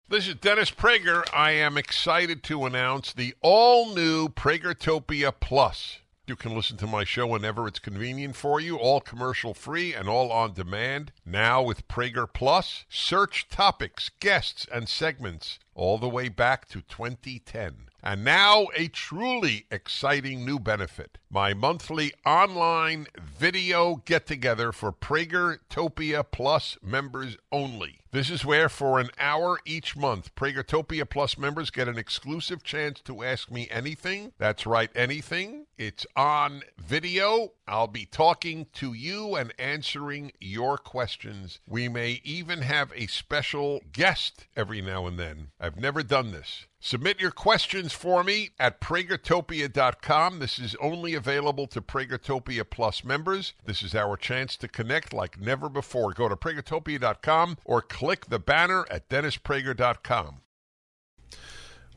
This 0.08 0.28
is 0.28 0.36
Dennis 0.36 0.70
Prager. 0.70 1.24
I 1.34 1.52
am 1.52 1.78
excited 1.78 2.44
to 2.44 2.66
announce 2.66 3.12
the 3.12 3.34
all 3.42 3.94
new 3.94 4.30
Pragertopia 4.30 5.34
Plus. 5.40 6.00
You 6.28 6.36
can 6.36 6.56
listen 6.56 6.78
to 6.78 6.88
my 6.88 7.04
show 7.04 7.28
whenever 7.28 7.68
it's 7.68 7.78
convenient 7.78 8.36
for 8.36 8.60
you, 8.60 8.78
all 8.78 9.00
commercial 9.00 9.54
free 9.54 9.94
and 9.94 10.10
all 10.10 10.32
on 10.32 10.54
demand. 10.54 11.12
Now 11.24 11.62
with 11.62 11.88
Prager 11.88 12.28
Plus, 12.32 12.86
search 12.90 13.48
topics, 13.48 14.10
guests, 14.20 14.66
and 14.74 14.90
segments 14.90 15.60
all 15.76 15.98
the 15.98 16.10
way 16.10 16.30
back 16.30 16.68
to 16.70 16.82
2010. 16.82 17.90
And 18.02 18.24
now 18.24 18.68
a 18.76 18.88
truly 18.88 19.66
exciting 19.70 20.46
new 20.46 20.60
benefit 20.60 21.18
my 21.36 21.54
monthly 21.54 22.14
online 22.26 23.06
video 23.22 23.98
get 24.06 24.26
together 24.26 24.72
for 24.72 24.94
Pragertopia 24.94 26.24
Plus 26.32 26.78
members 26.82 27.36
only. 27.52 28.00
This 28.12 28.30
is 28.30 28.46
where, 28.46 28.70
for 28.70 29.02
an 29.02 29.10
hour 29.20 29.60
each 29.66 29.98
month, 29.98 30.34
Pragertopia 30.36 31.10
Plus 31.10 31.38
members 31.38 31.72
get 31.72 31.90
an 31.90 31.98
exclusive 31.98 32.64
chance 32.64 33.02
to 33.02 33.22
ask 33.22 33.52
me 33.52 33.68
anything. 33.70 34.32
That's 34.38 34.66
right, 34.66 34.90
anything. 34.96 35.66
It's 35.78 36.06
on 36.16 36.62
video. 36.78 37.52
I'll 37.68 37.88
be 37.88 38.06
talking 38.06 38.68
to 38.76 38.94
you 38.94 39.36
and 39.36 39.54
answering 39.60 40.32
your 40.40 40.78
questions. 40.78 41.60
We 41.68 41.90
may 41.90 42.22
even 42.24 42.62
have 42.62 42.94
a 42.96 43.08
special 43.08 43.82
guest 43.92 44.48
every 44.56 44.82
now 44.82 45.08
and 45.08 45.20
then. 45.20 45.48
I've 45.60 45.76
never 45.76 46.02
done 46.02 46.32
this. 46.32 46.68
Submit 46.80 47.20
your 47.20 47.32
questions 47.32 47.92
for 47.92 48.24
me 48.24 48.52
at 48.60 48.80
pragertopia.com. 48.80 50.40
This 50.40 50.60
is 50.60 50.76
only 50.76 51.16
available 51.16 51.25
to 51.26 51.82
Pragertopia 51.82 52.64
Plus 52.70 53.04
members. 53.04 53.54
This 53.66 53.82
is 53.82 53.96
our 53.96 54.16
chance 54.16 54.56
to 54.58 54.68
connect 54.68 55.12
like 55.12 55.42
never 55.42 55.70
before. 55.70 56.14
Go 56.14 56.30
to 56.30 56.36
pragertopia.com 56.36 57.58
or 57.66 57.82
click 57.82 58.28
the 58.28 58.40
banner 58.40 58.86
at 58.92 59.10
dennisprager.com. 59.10 60.42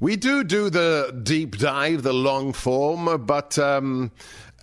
We 0.01 0.17
do 0.17 0.45
do 0.45 0.71
the 0.71 1.21
deep 1.23 1.59
dive, 1.59 2.05
the 2.05 2.13
long 2.15 2.53
form, 2.53 3.27
but 3.27 3.59
um, 3.59 4.13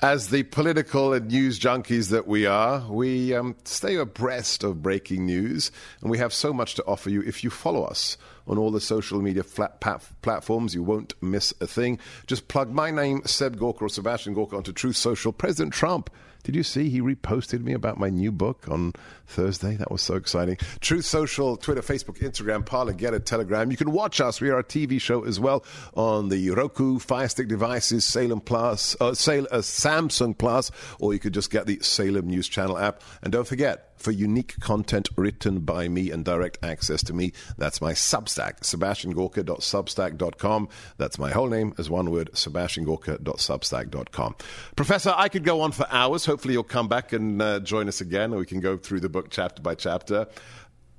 as 0.01 0.29
the 0.29 0.43
political 0.43 1.13
and 1.13 1.31
news 1.31 1.59
junkies 1.59 2.09
that 2.09 2.27
we 2.27 2.45
are, 2.45 2.85
we 2.91 3.33
um, 3.33 3.55
stay 3.63 3.95
abreast 3.95 4.63
of 4.63 4.81
breaking 4.81 5.25
news, 5.25 5.71
and 6.01 6.11
we 6.11 6.17
have 6.17 6.33
so 6.33 6.51
much 6.51 6.75
to 6.75 6.85
offer 6.85 7.09
you 7.09 7.21
if 7.21 7.43
you 7.43 7.49
follow 7.49 7.83
us 7.83 8.17
on 8.47 8.57
all 8.57 8.71
the 8.71 8.81
social 8.81 9.21
media 9.21 9.43
flat 9.43 9.79
pat- 9.79 10.03
platforms. 10.21 10.75
You 10.75 10.83
won't 10.83 11.13
miss 11.21 11.53
a 11.61 11.67
thing. 11.67 11.99
Just 12.27 12.47
plug 12.47 12.71
my 12.71 12.91
name, 12.91 13.21
Seb 13.25 13.57
Gorka 13.57 13.85
or 13.85 13.89
Sebastian 13.89 14.33
Gorka, 14.33 14.57
onto 14.57 14.73
Truth 14.73 14.97
Social. 14.97 15.31
President 15.31 15.73
Trump. 15.73 16.09
Did 16.45 16.55
you 16.55 16.61
see 16.61 16.89
he 16.89 17.01
reposted 17.01 17.63
me 17.63 17.73
about 17.73 17.97
my 17.97 18.11
new 18.11 18.31
book 18.31 18.67
on 18.69 18.93
Thursday? 19.25 19.75
That 19.77 19.89
was 19.89 20.03
so 20.03 20.13
exciting. 20.13 20.57
Truth 20.79 21.05
Social, 21.05 21.57
Twitter, 21.57 21.81
Facebook, 21.81 22.19
Instagram, 22.19 22.63
Parler, 22.63 22.93
GETTR, 22.93 23.25
Telegram. 23.25 23.71
You 23.71 23.77
can 23.77 23.91
watch 23.91 24.21
us. 24.21 24.39
We 24.39 24.51
are 24.51 24.59
a 24.59 24.63
TV 24.63 25.01
show 25.01 25.25
as 25.25 25.39
well 25.39 25.65
on 25.95 26.29
the 26.29 26.51
Roku, 26.51 26.99
Fire 26.99 27.27
Stick 27.27 27.47
devices, 27.47 28.05
Salem 28.05 28.41
Plus, 28.41 28.95
uh, 29.01 29.15
Sal- 29.15 29.47
uh, 29.49 29.57
Samsung 29.57 30.37
Plus, 30.37 30.69
or 30.99 31.13
you 31.13 31.19
could 31.19 31.33
just 31.33 31.49
get 31.49 31.65
the 31.65 31.79
Salem 31.81 32.27
News 32.27 32.47
Channel 32.47 32.77
app. 32.77 33.01
And 33.23 33.33
don't 33.33 33.47
forget, 33.47 33.94
for 33.97 34.11
unique 34.11 34.59
content 34.59 35.09
written 35.15 35.59
by 35.59 35.87
me 35.87 36.11
and 36.11 36.25
direct 36.25 36.63
access 36.63 37.03
to 37.03 37.13
me. 37.13 37.31
That's 37.57 37.81
my 37.81 37.93
Substack, 37.93 38.61
sebastiangorka.substack.com. 38.61 40.69
That's 40.97 41.19
my 41.19 41.31
whole 41.31 41.47
name 41.47 41.73
as 41.77 41.89
one 41.89 42.11
word, 42.11 42.31
sebastiangorka.substack.com. 42.33 44.35
Professor, 44.75 45.13
I 45.15 45.29
could 45.29 45.43
go 45.43 45.61
on 45.61 45.71
for 45.71 45.87
hours. 45.89 46.25
Hopefully, 46.25 46.53
you'll 46.53 46.63
come 46.63 46.87
back 46.87 47.13
and 47.13 47.41
uh, 47.41 47.59
join 47.59 47.87
us 47.87 48.01
again, 48.01 48.33
or 48.33 48.37
we 48.37 48.45
can 48.45 48.59
go 48.59 48.77
through 48.77 48.99
the 48.99 49.09
book 49.09 49.27
chapter 49.29 49.61
by 49.61 49.75
chapter. 49.75 50.27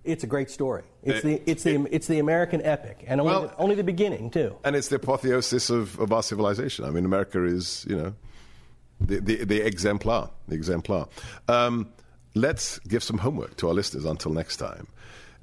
It's 0.05 0.23
a 0.23 0.29
great 0.29 0.51
story. 0.51 0.85
It's 1.03 1.23
the 1.23 1.43
it's 1.51 1.65
the 1.65 1.87
it's 1.91 2.07
the 2.07 2.21
American 2.21 2.63
epic, 2.63 3.05
and 3.07 3.21
only, 3.21 3.33
Well- 3.33 3.49
the, 3.49 3.57
only 3.59 3.75
the 3.75 3.85
beginning 3.85 4.31
too. 4.31 4.57
And 4.65 4.77
it's 4.77 4.89
the 4.89 4.97
apotheosis 4.97 5.69
of, 5.69 5.99
of 5.99 6.13
our 6.13 6.23
civilization. 6.23 6.85
I 6.85 6.91
mean, 6.91 7.05
America 7.05 7.45
is, 7.45 7.85
you 7.89 7.97
know, 7.97 8.15
the, 9.01 9.21
the, 9.21 9.45
the 9.45 9.67
exemplar. 9.67 10.31
The 10.49 10.55
exemplar. 10.55 11.09
Um, 11.49 11.89
let's 12.37 12.79
give 12.81 13.03
some 13.03 13.19
homework 13.19 13.57
to 13.57 13.69
our 13.69 13.75
listeners 13.75 14.05
until 14.05 14.33
next 14.33 14.59
time. 14.59 14.87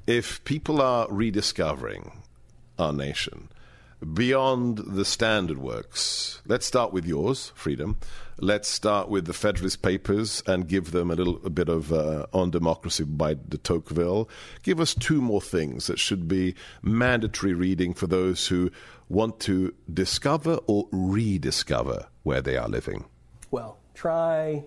If 0.06 0.44
people 0.44 0.82
are 0.82 1.08
rediscovering 1.10 2.12
our 2.78 2.94
nation 2.94 3.50
beyond 4.14 4.78
the 4.78 5.06
standard 5.06 5.58
works, 5.58 6.42
let's 6.46 6.66
start 6.66 6.94
with 6.94 7.06
yours, 7.06 7.52
Freedom. 7.56 7.98
Let's 8.38 8.68
start 8.68 9.10
with 9.10 9.26
the 9.26 9.34
Federalist 9.34 9.82
Papers 9.82 10.44
and 10.46 10.68
give 10.68 10.92
them 10.92 11.10
a 11.10 11.16
little 11.16 11.40
a 11.46 11.50
bit 11.50 11.70
of 11.70 11.94
uh, 11.94 12.26
on 12.34 12.52
democracy 12.52 13.06
by 13.06 13.36
de 13.36 13.58
Tocqueville. 13.58 14.30
Give 14.62 14.80
us 14.80 14.94
two 14.94 15.22
more 15.22 15.42
things 15.42 15.88
that 15.88 16.00
should 16.00 16.28
be 16.28 16.54
mandatory 16.82 17.54
reading 17.54 17.94
for 17.94 18.08
those 18.08 18.48
who 18.48 18.70
want 19.10 19.40
to 19.42 19.74
discover 19.92 20.60
or 20.68 20.88
rediscover 20.92 22.08
where 22.24 22.42
they 22.42 22.58
are 22.58 22.68
living. 22.68 23.06
Well, 23.52 23.78
try. 23.94 24.64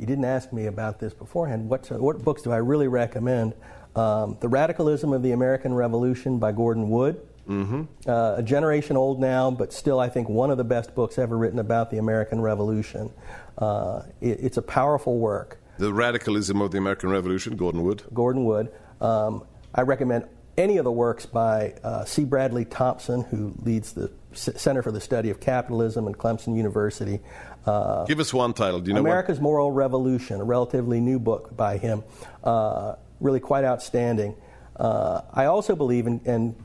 You 0.00 0.06
didn't 0.06 0.24
ask 0.24 0.50
me 0.50 0.64
about 0.64 0.98
this 0.98 1.12
beforehand. 1.12 1.68
What, 1.68 1.90
what 1.90 2.24
books 2.24 2.40
do 2.40 2.50
I 2.52 2.56
really 2.56 2.88
recommend? 2.88 3.54
Um, 3.94 4.38
the 4.40 4.48
Radicalism 4.48 5.12
of 5.12 5.22
the 5.22 5.32
American 5.32 5.74
Revolution 5.74 6.38
by 6.38 6.52
Gordon 6.52 6.88
Wood. 6.88 7.20
Mm-hmm. 7.46 7.82
Uh, 8.08 8.36
a 8.36 8.42
generation 8.42 8.96
old 8.96 9.20
now, 9.20 9.50
but 9.50 9.74
still, 9.74 10.00
I 10.00 10.08
think 10.08 10.28
one 10.30 10.50
of 10.50 10.56
the 10.56 10.64
best 10.64 10.94
books 10.94 11.18
ever 11.18 11.36
written 11.36 11.58
about 11.58 11.90
the 11.90 11.98
American 11.98 12.40
Revolution. 12.40 13.10
Uh, 13.58 14.02
it, 14.22 14.38
it's 14.40 14.56
a 14.56 14.62
powerful 14.62 15.18
work. 15.18 15.60
The 15.78 15.92
Radicalism 15.92 16.62
of 16.62 16.70
the 16.70 16.78
American 16.78 17.10
Revolution, 17.10 17.56
Gordon 17.56 17.82
Wood. 17.82 18.02
Gordon 18.14 18.44
Wood. 18.44 18.72
Um, 19.02 19.44
I 19.74 19.82
recommend 19.82 20.24
any 20.56 20.78
of 20.78 20.84
the 20.84 20.92
works 20.92 21.26
by 21.26 21.74
uh, 21.84 22.06
C. 22.06 22.24
Bradley 22.24 22.64
Thompson, 22.64 23.22
who 23.24 23.54
leads 23.62 23.92
the 23.92 24.10
C- 24.32 24.52
Center 24.56 24.82
for 24.82 24.92
the 24.92 25.00
Study 25.00 25.30
of 25.30 25.40
Capitalism 25.40 26.06
and 26.06 26.16
Clemson 26.16 26.56
University. 26.56 27.20
Uh, 27.66 28.04
Give 28.06 28.20
us 28.20 28.32
one 28.32 28.52
title. 28.52 28.80
Do 28.80 28.90
you 28.90 28.94
know 28.94 29.00
America's 29.00 29.40
Moral 29.40 29.72
Revolution, 29.72 30.40
a 30.40 30.44
relatively 30.44 31.00
new 31.00 31.18
book 31.18 31.56
by 31.56 31.78
him, 31.78 32.04
uh, 32.44 32.96
really 33.20 33.40
quite 33.40 33.64
outstanding. 33.64 34.34
Uh, 34.76 35.22
I 35.32 35.46
also 35.46 35.76
believe, 35.76 36.06
in, 36.06 36.20
and, 36.24 36.56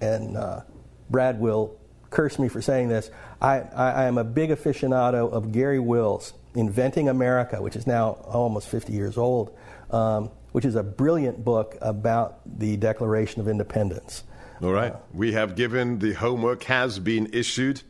and 0.00 0.36
uh, 0.36 0.62
Brad 1.08 1.40
will 1.40 1.76
curse 2.10 2.38
me 2.38 2.48
for 2.48 2.60
saying 2.60 2.88
this, 2.88 3.10
I, 3.40 3.60
I, 3.60 3.90
I 3.92 4.04
am 4.04 4.18
a 4.18 4.24
big 4.24 4.50
aficionado 4.50 5.30
of 5.30 5.52
Garry 5.52 5.78
Wills' 5.78 6.34
Inventing 6.54 7.08
America, 7.08 7.62
which 7.62 7.76
is 7.76 7.86
now 7.86 8.12
almost 8.24 8.68
50 8.68 8.92
years 8.92 9.16
old, 9.16 9.56
um, 9.90 10.30
which 10.50 10.64
is 10.64 10.74
a 10.74 10.82
brilliant 10.82 11.44
book 11.44 11.78
about 11.80 12.40
the 12.58 12.76
Declaration 12.76 13.40
of 13.40 13.46
Independence. 13.46 14.24
All 14.62 14.72
right. 14.72 14.94
We 15.14 15.32
have 15.32 15.56
given 15.56 16.00
the 16.00 16.12
homework 16.12 16.64
has 16.64 16.98
been 16.98 17.30
issued. 17.32 17.80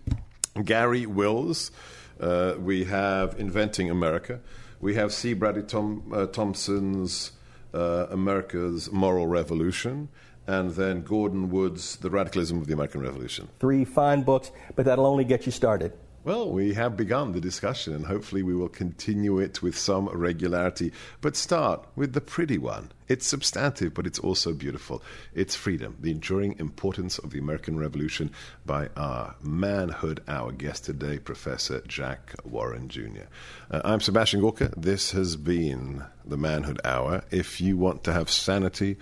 Garry 0.64 1.05
Wills. 1.05 1.73
Uh, 2.21 2.55
we 2.61 2.85
have 2.85 3.41
Inventing 3.41 3.91
America. 3.91 4.39
We 4.81 4.95
have 4.95 5.12
C. 5.12 5.33
Bradley 5.35 5.62
Tom, 5.64 6.12
uh, 6.14 6.27
Thompson's 6.27 7.33
uh, 7.75 8.07
America's 8.11 8.93
Moral 8.93 9.27
Revolution. 9.27 10.11
And 10.47 10.71
then 10.71 11.03
Gordon 11.03 11.51
Wood's 11.51 11.97
The 11.97 12.09
Radicalism 12.09 12.59
of 12.59 12.68
the 12.68 12.73
American 12.73 13.01
Revolution. 13.01 13.49
Three 13.59 13.85
fine 13.85 14.23
books, 14.23 14.53
but 14.77 14.85
that'll 14.85 15.07
only 15.07 15.25
get 15.25 15.47
you 15.47 15.53
started. 15.53 15.93
Well, 16.23 16.51
we 16.51 16.75
have 16.75 16.99
begun 16.99 17.33
the 17.33 17.41
discussion, 17.41 17.95
and 17.95 18.05
hopefully 18.05 18.43
we 18.43 18.55
will 18.55 18.68
continue 18.68 19.39
it 19.39 19.62
with 19.62 19.79
some 19.79 20.07
regularity. 20.11 20.93
But 21.23 21.35
start 21.35 21.87
with 21.97 22.12
the 22.12 22.21
pretty 22.21 22.59
one. 22.59 22.93
It's 23.09 23.27
substantive, 23.27 23.95
but 23.95 24.07
it's 24.07 24.18
also 24.18 24.53
beautiful. 24.53 25.03
It's 25.35 25.57
Freedom, 25.57 25.97
the 25.99 26.11
enduring 26.11 26.59
importance 26.59 27.18
of 27.18 27.31
the 27.31 27.39
American 27.39 27.79
Revolution 27.79 28.33
by 28.66 28.91
our 28.99 29.35
manhood, 29.43 30.23
our 30.29 30.53
guest 30.53 30.85
today, 30.85 31.18
Professor 31.18 31.81
Jack 31.89 32.35
Warren 32.45 32.91
Jr. 32.91 33.25
Uh, 33.71 33.81
I'm 33.83 34.01
Sebastian 34.01 34.43
Gorka. 34.43 34.75
This 34.77 35.12
has 35.12 35.37
been 35.37 36.05
the 36.27 36.37
Manhood 36.37 36.83
Hour. 36.85 37.25
If 37.31 37.62
you 37.62 37.79
want 37.79 38.05
to 38.05 38.12
have 38.12 38.29
sanity, 38.29 38.99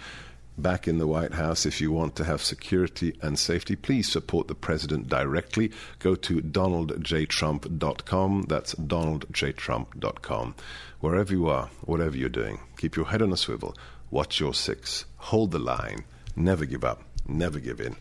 back 0.62 0.88
in 0.88 0.98
the 0.98 1.06
White 1.06 1.34
House. 1.34 1.64
If 1.64 1.80
you 1.80 1.92
want 1.92 2.16
to 2.16 2.24
have 2.24 2.42
security 2.42 3.16
and 3.22 3.38
safety, 3.38 3.76
please 3.76 4.10
support 4.10 4.48
the 4.48 4.54
president 4.54 5.08
directly. 5.08 5.70
Go 5.98 6.14
to 6.16 6.40
donaldjtrump.com. 6.40 8.42
That's 8.48 8.74
donaldjtrump.com. 8.74 10.54
Wherever 11.00 11.32
you 11.32 11.48
are, 11.48 11.70
whatever 11.82 12.16
you're 12.16 12.28
doing, 12.28 12.60
keep 12.76 12.96
your 12.96 13.06
head 13.06 13.22
on 13.22 13.32
a 13.32 13.36
swivel, 13.36 13.76
watch 14.10 14.40
your 14.40 14.52
six, 14.52 15.04
hold 15.16 15.52
the 15.52 15.58
line, 15.58 16.04
never 16.34 16.64
give 16.64 16.84
up, 16.84 17.02
never 17.26 17.60
give 17.60 17.80
in, 17.80 17.96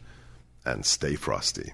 and 0.65 0.85
stay 0.85 1.15
frosty. 1.15 1.73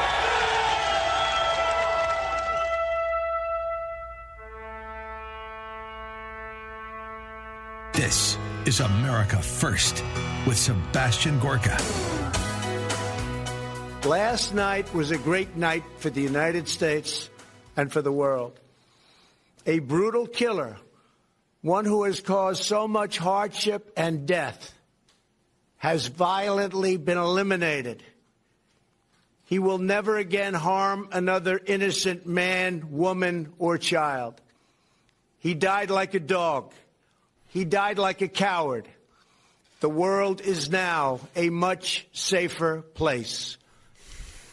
This 8.11 8.37
is 8.65 8.79
America 8.81 9.41
First 9.41 10.03
with 10.45 10.57
Sebastian 10.57 11.39
Gorka. 11.39 11.77
Last 14.05 14.53
night 14.53 14.93
was 14.93 15.11
a 15.11 15.17
great 15.17 15.55
night 15.55 15.85
for 15.95 16.09
the 16.09 16.19
United 16.19 16.67
States 16.67 17.29
and 17.77 17.89
for 17.89 18.01
the 18.01 18.11
world. 18.11 18.59
A 19.65 19.79
brutal 19.79 20.27
killer, 20.27 20.75
one 21.61 21.85
who 21.85 22.03
has 22.03 22.19
caused 22.19 22.65
so 22.65 22.85
much 22.85 23.17
hardship 23.17 23.93
and 23.95 24.27
death, 24.27 24.73
has 25.77 26.07
violently 26.07 26.97
been 26.97 27.17
eliminated. 27.17 28.03
He 29.45 29.57
will 29.57 29.77
never 29.77 30.17
again 30.17 30.53
harm 30.53 31.07
another 31.13 31.61
innocent 31.65 32.27
man, 32.27 32.91
woman, 32.91 33.53
or 33.57 33.77
child. 33.77 34.41
He 35.39 35.53
died 35.53 35.89
like 35.89 36.13
a 36.13 36.19
dog. 36.19 36.73
He 37.51 37.65
died 37.65 37.97
like 37.97 38.21
a 38.21 38.29
coward. 38.29 38.87
The 39.81 39.89
world 39.89 40.39
is 40.39 40.69
now 40.69 41.19
a 41.35 41.49
much 41.49 42.07
safer 42.13 42.81
place. 42.81 43.57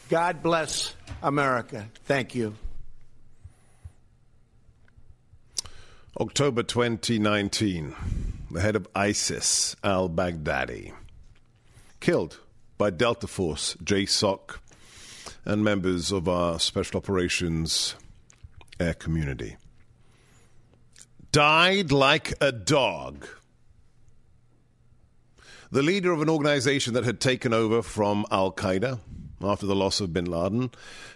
God 0.08 0.42
bless 0.42 0.94
America. 1.22 1.88
Thank 2.06 2.34
you. 2.34 2.54
October 6.18 6.64
2019, 6.64 7.94
the 8.50 8.60
head 8.60 8.74
of 8.74 8.88
ISIS, 8.96 9.76
al 9.84 10.08
Baghdadi, 10.08 10.92
killed 12.00 12.40
by 12.78 12.90
Delta 12.90 13.28
Force, 13.28 13.76
JSOC, 13.84 14.58
and 15.44 15.62
members 15.62 16.10
of 16.10 16.28
our 16.28 16.58
Special 16.58 16.98
Operations 16.98 17.94
Air 18.80 18.94
Community. 18.94 19.56
Died 21.30 21.92
like 21.92 22.32
a 22.40 22.50
dog. 22.50 23.26
The 25.70 25.82
leader 25.82 26.10
of 26.10 26.22
an 26.22 26.30
organization 26.30 26.94
that 26.94 27.04
had 27.04 27.20
taken 27.20 27.52
over 27.52 27.82
from 27.82 28.24
Al 28.30 28.50
Qaeda 28.50 29.00
after 29.42 29.66
the 29.66 29.76
loss 29.76 30.00
of 30.00 30.14
bin 30.14 30.24
Laden 30.24 30.70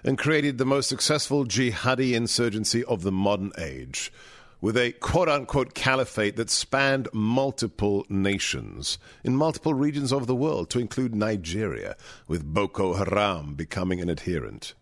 and 0.04 0.18
created 0.18 0.58
the 0.58 0.66
most 0.66 0.90
successful 0.90 1.46
jihadi 1.46 2.12
insurgency 2.12 2.84
of 2.84 3.02
the 3.02 3.10
modern 3.10 3.52
age 3.56 4.12
with 4.60 4.76
a 4.76 4.92
quote 4.92 5.30
unquote 5.30 5.72
caliphate 5.72 6.36
that 6.36 6.50
spanned 6.50 7.08
multiple 7.14 8.04
nations 8.10 8.98
in 9.24 9.34
multiple 9.34 9.72
regions 9.72 10.12
of 10.12 10.26
the 10.26 10.36
world, 10.36 10.68
to 10.68 10.78
include 10.78 11.14
Nigeria, 11.14 11.96
with 12.28 12.44
Boko 12.44 12.94
Haram 12.94 13.54
becoming 13.54 14.00
an 14.02 14.10
adherent. 14.10 14.74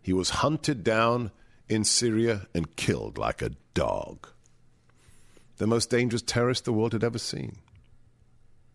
He 0.00 0.14
was 0.14 0.30
hunted 0.30 0.82
down 0.82 1.30
in 1.68 1.84
Syria 1.84 2.46
and 2.54 2.74
killed 2.74 3.18
like 3.18 3.42
a 3.42 3.50
dog. 3.74 4.28
The 5.58 5.66
most 5.66 5.90
dangerous 5.90 6.22
terrorist 6.22 6.64
the 6.64 6.72
world 6.72 6.92
had 6.92 7.04
ever 7.04 7.18
seen. 7.18 7.56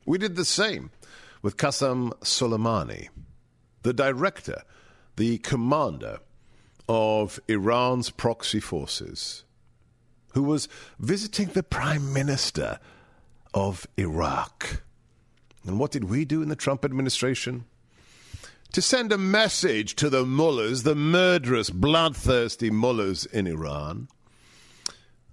We 0.06 0.18
did 0.18 0.36
the 0.36 0.46
same 0.46 0.90
with 1.42 1.58
Qasem 1.58 2.12
Soleimani, 2.22 3.10
the 3.84 3.94
director, 3.94 4.64
the 5.16 5.38
commander 5.40 6.20
of 6.90 7.40
Iran's 7.48 8.10
proxy 8.10 8.60
forces, 8.60 9.44
who 10.34 10.44
was 10.44 10.68
visiting 11.00 11.48
the 11.48 11.64
prime 11.64 12.12
minister 12.14 12.80
of 13.54 13.86
Iraq. 13.98 14.82
And 15.66 15.78
what 15.78 15.92
did 15.92 16.06
we 16.06 16.26
do 16.26 16.42
in 16.42 16.50
the 16.50 16.56
Trump 16.56 16.84
administration? 16.84 17.66
To 18.74 18.82
send 18.82 19.12
a 19.12 19.18
message 19.18 19.96
to 19.98 20.10
the 20.10 20.26
mullahs, 20.26 20.84
the 20.84 20.96
murderous, 20.96 21.70
bloodthirsty 21.70 22.72
mullahs 22.72 23.26
in 23.26 23.46
Iran. 23.46 24.08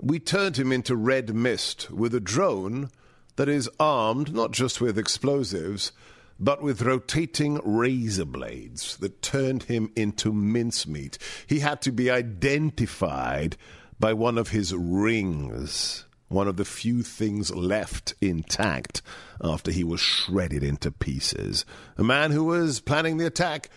We 0.00 0.20
turned 0.20 0.56
him 0.56 0.70
into 0.70 0.94
red 0.94 1.34
mist 1.34 1.90
with 1.90 2.14
a 2.14 2.20
drone 2.20 2.90
that 3.36 3.48
is 3.48 3.68
armed 3.80 4.32
not 4.32 4.52
just 4.52 4.80
with 4.80 4.96
explosives, 4.96 5.90
but 6.38 6.62
with 6.62 6.82
rotating 6.82 7.60
razor 7.64 8.24
blades 8.24 8.96
that 8.98 9.22
turned 9.22 9.64
him 9.64 9.90
into 9.96 10.32
mincemeat. 10.32 11.18
He 11.46 11.58
had 11.58 11.82
to 11.82 11.90
be 11.90 12.10
identified 12.10 13.56
by 13.98 14.12
one 14.12 14.38
of 14.38 14.50
his 14.50 14.72
rings, 14.72 16.04
one 16.28 16.46
of 16.46 16.56
the 16.56 16.64
few 16.64 17.02
things 17.02 17.52
left 17.52 18.14
intact 18.20 19.02
after 19.42 19.72
he 19.72 19.82
was 19.82 20.00
shredded 20.00 20.62
into 20.62 20.92
pieces. 20.92 21.64
A 21.96 22.04
man 22.04 22.30
who 22.30 22.44
was 22.44 22.80
planning 22.80 23.16
the 23.16 23.26
attack 23.26 23.68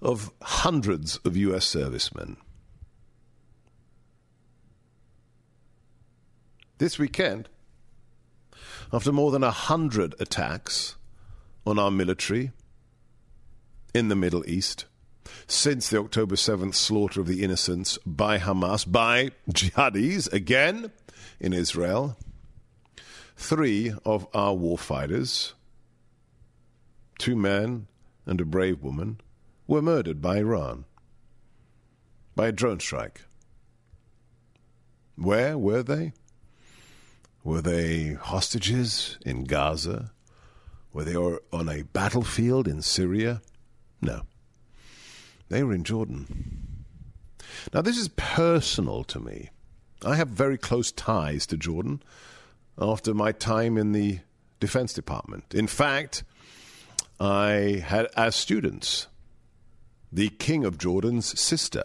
of 0.00 0.32
hundreds 0.40 1.18
of 1.18 1.36
U.S. 1.36 1.66
servicemen. 1.66 2.38
This 6.80 6.98
weekend, 6.98 7.50
after 8.90 9.12
more 9.12 9.30
than 9.30 9.44
a 9.44 9.50
hundred 9.50 10.14
attacks 10.18 10.96
on 11.66 11.78
our 11.78 11.90
military 11.90 12.52
in 13.92 14.08
the 14.08 14.16
Middle 14.16 14.48
East, 14.48 14.86
since 15.46 15.90
the 15.90 15.98
October 16.00 16.36
7th 16.36 16.74
slaughter 16.74 17.20
of 17.20 17.26
the 17.26 17.44
innocents 17.44 17.98
by 18.06 18.38
Hamas, 18.38 18.90
by 18.90 19.32
jihadis, 19.50 20.32
again 20.32 20.90
in 21.38 21.52
Israel, 21.52 22.16
three 23.36 23.92
of 24.06 24.26
our 24.32 24.54
warfighters, 24.54 25.52
two 27.18 27.36
men 27.36 27.88
and 28.24 28.40
a 28.40 28.46
brave 28.46 28.82
woman, 28.82 29.20
were 29.66 29.82
murdered 29.82 30.22
by 30.22 30.38
Iran 30.38 30.86
by 32.34 32.48
a 32.48 32.52
drone 32.52 32.80
strike. 32.80 33.20
Where 35.16 35.58
were 35.58 35.82
they? 35.82 36.14
Were 37.42 37.62
they 37.62 38.14
hostages 38.14 39.18
in 39.24 39.44
Gaza? 39.44 40.12
Were 40.92 41.04
they 41.04 41.16
on 41.16 41.68
a 41.68 41.82
battlefield 41.82 42.68
in 42.68 42.82
Syria? 42.82 43.40
No. 44.02 44.22
They 45.48 45.62
were 45.62 45.72
in 45.72 45.84
Jordan. 45.84 46.84
Now, 47.72 47.82
this 47.82 47.96
is 47.96 48.08
personal 48.08 49.04
to 49.04 49.20
me. 49.20 49.50
I 50.04 50.16
have 50.16 50.28
very 50.28 50.58
close 50.58 50.92
ties 50.92 51.46
to 51.46 51.56
Jordan 51.56 52.02
after 52.78 53.14
my 53.14 53.32
time 53.32 53.76
in 53.76 53.92
the 53.92 54.20
Defense 54.58 54.92
Department. 54.92 55.54
In 55.54 55.66
fact, 55.66 56.24
I 57.18 57.82
had 57.86 58.06
as 58.16 58.34
students 58.36 59.06
the 60.12 60.28
King 60.28 60.64
of 60.64 60.78
Jordan's 60.78 61.38
sister, 61.38 61.84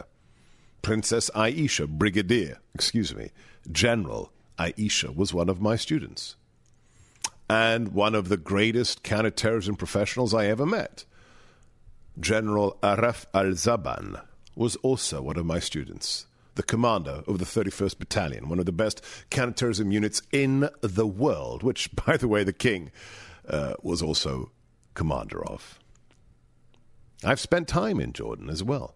Princess 0.81 1.29
Aisha, 1.35 1.87
Brigadier, 1.87 2.59
excuse 2.73 3.15
me, 3.15 3.31
General 3.71 4.31
Aisha 4.57 5.15
was 5.15 5.33
one 5.33 5.49
of 5.49 5.61
my 5.61 5.75
students. 5.75 6.35
And 7.49 7.89
one 7.89 8.15
of 8.15 8.29
the 8.29 8.37
greatest 8.37 9.03
counterterrorism 9.03 9.75
professionals 9.75 10.33
I 10.33 10.47
ever 10.47 10.65
met, 10.65 11.05
General 12.19 12.77
Araf 12.81 13.25
al 13.33 13.51
Zaban, 13.51 14.21
was 14.55 14.75
also 14.77 15.21
one 15.21 15.37
of 15.37 15.45
my 15.45 15.59
students. 15.59 16.25
The 16.55 16.63
commander 16.63 17.21
of 17.27 17.37
the 17.37 17.45
31st 17.45 17.99
Battalion, 17.99 18.49
one 18.49 18.59
of 18.59 18.65
the 18.65 18.71
best 18.71 19.03
counterterrorism 19.29 19.91
units 19.91 20.21
in 20.31 20.69
the 20.81 21.05
world, 21.05 21.61
which, 21.61 21.93
by 22.07 22.17
the 22.17 22.27
way, 22.27 22.43
the 22.43 22.53
king 22.53 22.91
uh, 23.47 23.73
was 23.83 24.01
also 24.01 24.51
commander 24.93 25.45
of. 25.45 25.77
I've 27.23 27.39
spent 27.39 27.67
time 27.67 27.99
in 27.99 28.13
Jordan 28.13 28.49
as 28.49 28.63
well. 28.63 28.95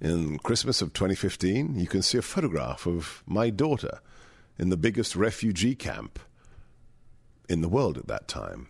In 0.00 0.38
Christmas 0.38 0.80
of 0.80 0.92
2015, 0.92 1.78
you 1.78 1.86
can 1.86 2.02
see 2.02 2.18
a 2.18 2.22
photograph 2.22 2.86
of 2.86 3.22
my 3.26 3.50
daughter 3.50 4.00
in 4.58 4.70
the 4.70 4.76
biggest 4.76 5.14
refugee 5.14 5.74
camp 5.74 6.18
in 7.48 7.60
the 7.60 7.68
world 7.68 7.96
at 7.96 8.08
that 8.08 8.28
time. 8.28 8.66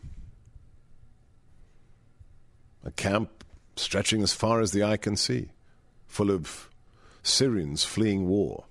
A 2.84 2.90
camp 2.90 3.44
stretching 3.76 4.22
as 4.22 4.32
far 4.32 4.60
as 4.60 4.72
the 4.72 4.84
eye 4.84 4.96
can 4.96 5.16
see, 5.16 5.50
full 6.06 6.30
of 6.30 6.70
Syrians 7.22 7.84
fleeing 7.84 8.28
war. 8.28 8.64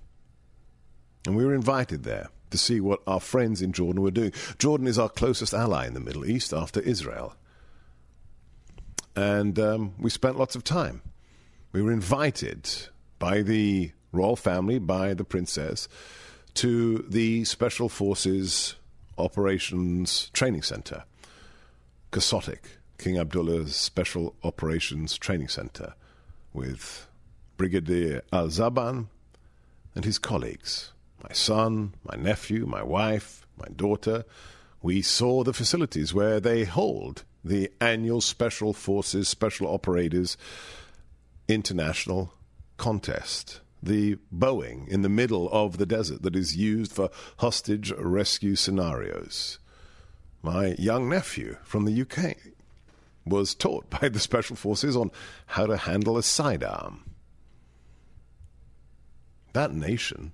And 1.26 1.36
we 1.36 1.44
were 1.44 1.54
invited 1.54 2.04
there 2.04 2.28
to 2.50 2.58
see 2.58 2.80
what 2.80 3.00
our 3.06 3.20
friends 3.20 3.60
in 3.60 3.72
Jordan 3.72 4.02
were 4.02 4.10
doing. 4.10 4.32
Jordan 4.58 4.86
is 4.86 4.98
our 4.98 5.08
closest 5.08 5.52
ally 5.52 5.86
in 5.86 5.94
the 5.94 6.00
Middle 6.00 6.24
East 6.24 6.52
after 6.52 6.80
Israel. 6.80 7.34
And 9.14 9.58
um, 9.58 9.94
we 9.98 10.10
spent 10.10 10.38
lots 10.38 10.54
of 10.54 10.64
time. 10.64 11.02
We 11.72 11.82
were 11.82 11.92
invited 11.92 12.70
by 13.18 13.42
the 13.42 13.92
royal 14.12 14.36
family, 14.36 14.78
by 14.78 15.12
the 15.14 15.24
princess, 15.24 15.88
to 16.54 17.04
the 17.08 17.44
Special 17.44 17.88
Forces 17.88 18.74
Operations 19.16 20.30
Training 20.32 20.62
Center, 20.62 21.04
KASOTC, 22.12 22.58
King 22.98 23.18
Abdullah's 23.18 23.76
Special 23.76 24.34
Operations 24.42 25.16
Training 25.16 25.48
Center, 25.48 25.94
with 26.52 27.06
Brigadier 27.56 28.22
Al 28.32 28.48
Zaban 28.48 29.06
and 29.94 30.04
his 30.04 30.18
colleagues. 30.18 30.92
My 31.22 31.32
son, 31.32 31.94
my 32.04 32.16
nephew, 32.16 32.66
my 32.66 32.82
wife, 32.82 33.46
my 33.56 33.68
daughter. 33.74 34.24
We 34.82 35.02
saw 35.02 35.42
the 35.42 35.52
facilities 35.52 36.14
where 36.14 36.40
they 36.40 36.64
hold 36.64 37.24
the 37.44 37.70
annual 37.80 38.20
Special 38.20 38.72
Forces, 38.72 39.28
Special 39.28 39.66
Operators 39.66 40.36
International 41.48 42.32
Contest 42.76 43.60
the 43.82 44.18
Boeing 44.34 44.88
in 44.88 45.02
the 45.02 45.08
middle 45.08 45.48
of 45.50 45.78
the 45.78 45.86
desert 45.86 46.22
that 46.22 46.36
is 46.36 46.56
used 46.56 46.92
for 46.92 47.10
hostage 47.38 47.92
rescue 47.92 48.56
scenarios. 48.56 49.58
My 50.42 50.74
young 50.78 51.08
nephew 51.08 51.56
from 51.62 51.84
the 51.84 52.02
UK 52.02 52.36
was 53.24 53.54
taught 53.54 53.90
by 54.00 54.08
the 54.08 54.20
Special 54.20 54.56
Forces 54.56 54.96
on 54.96 55.10
how 55.46 55.66
to 55.66 55.76
handle 55.76 56.16
a 56.16 56.22
sidearm. 56.22 57.04
That 59.52 59.72
nation 59.72 60.32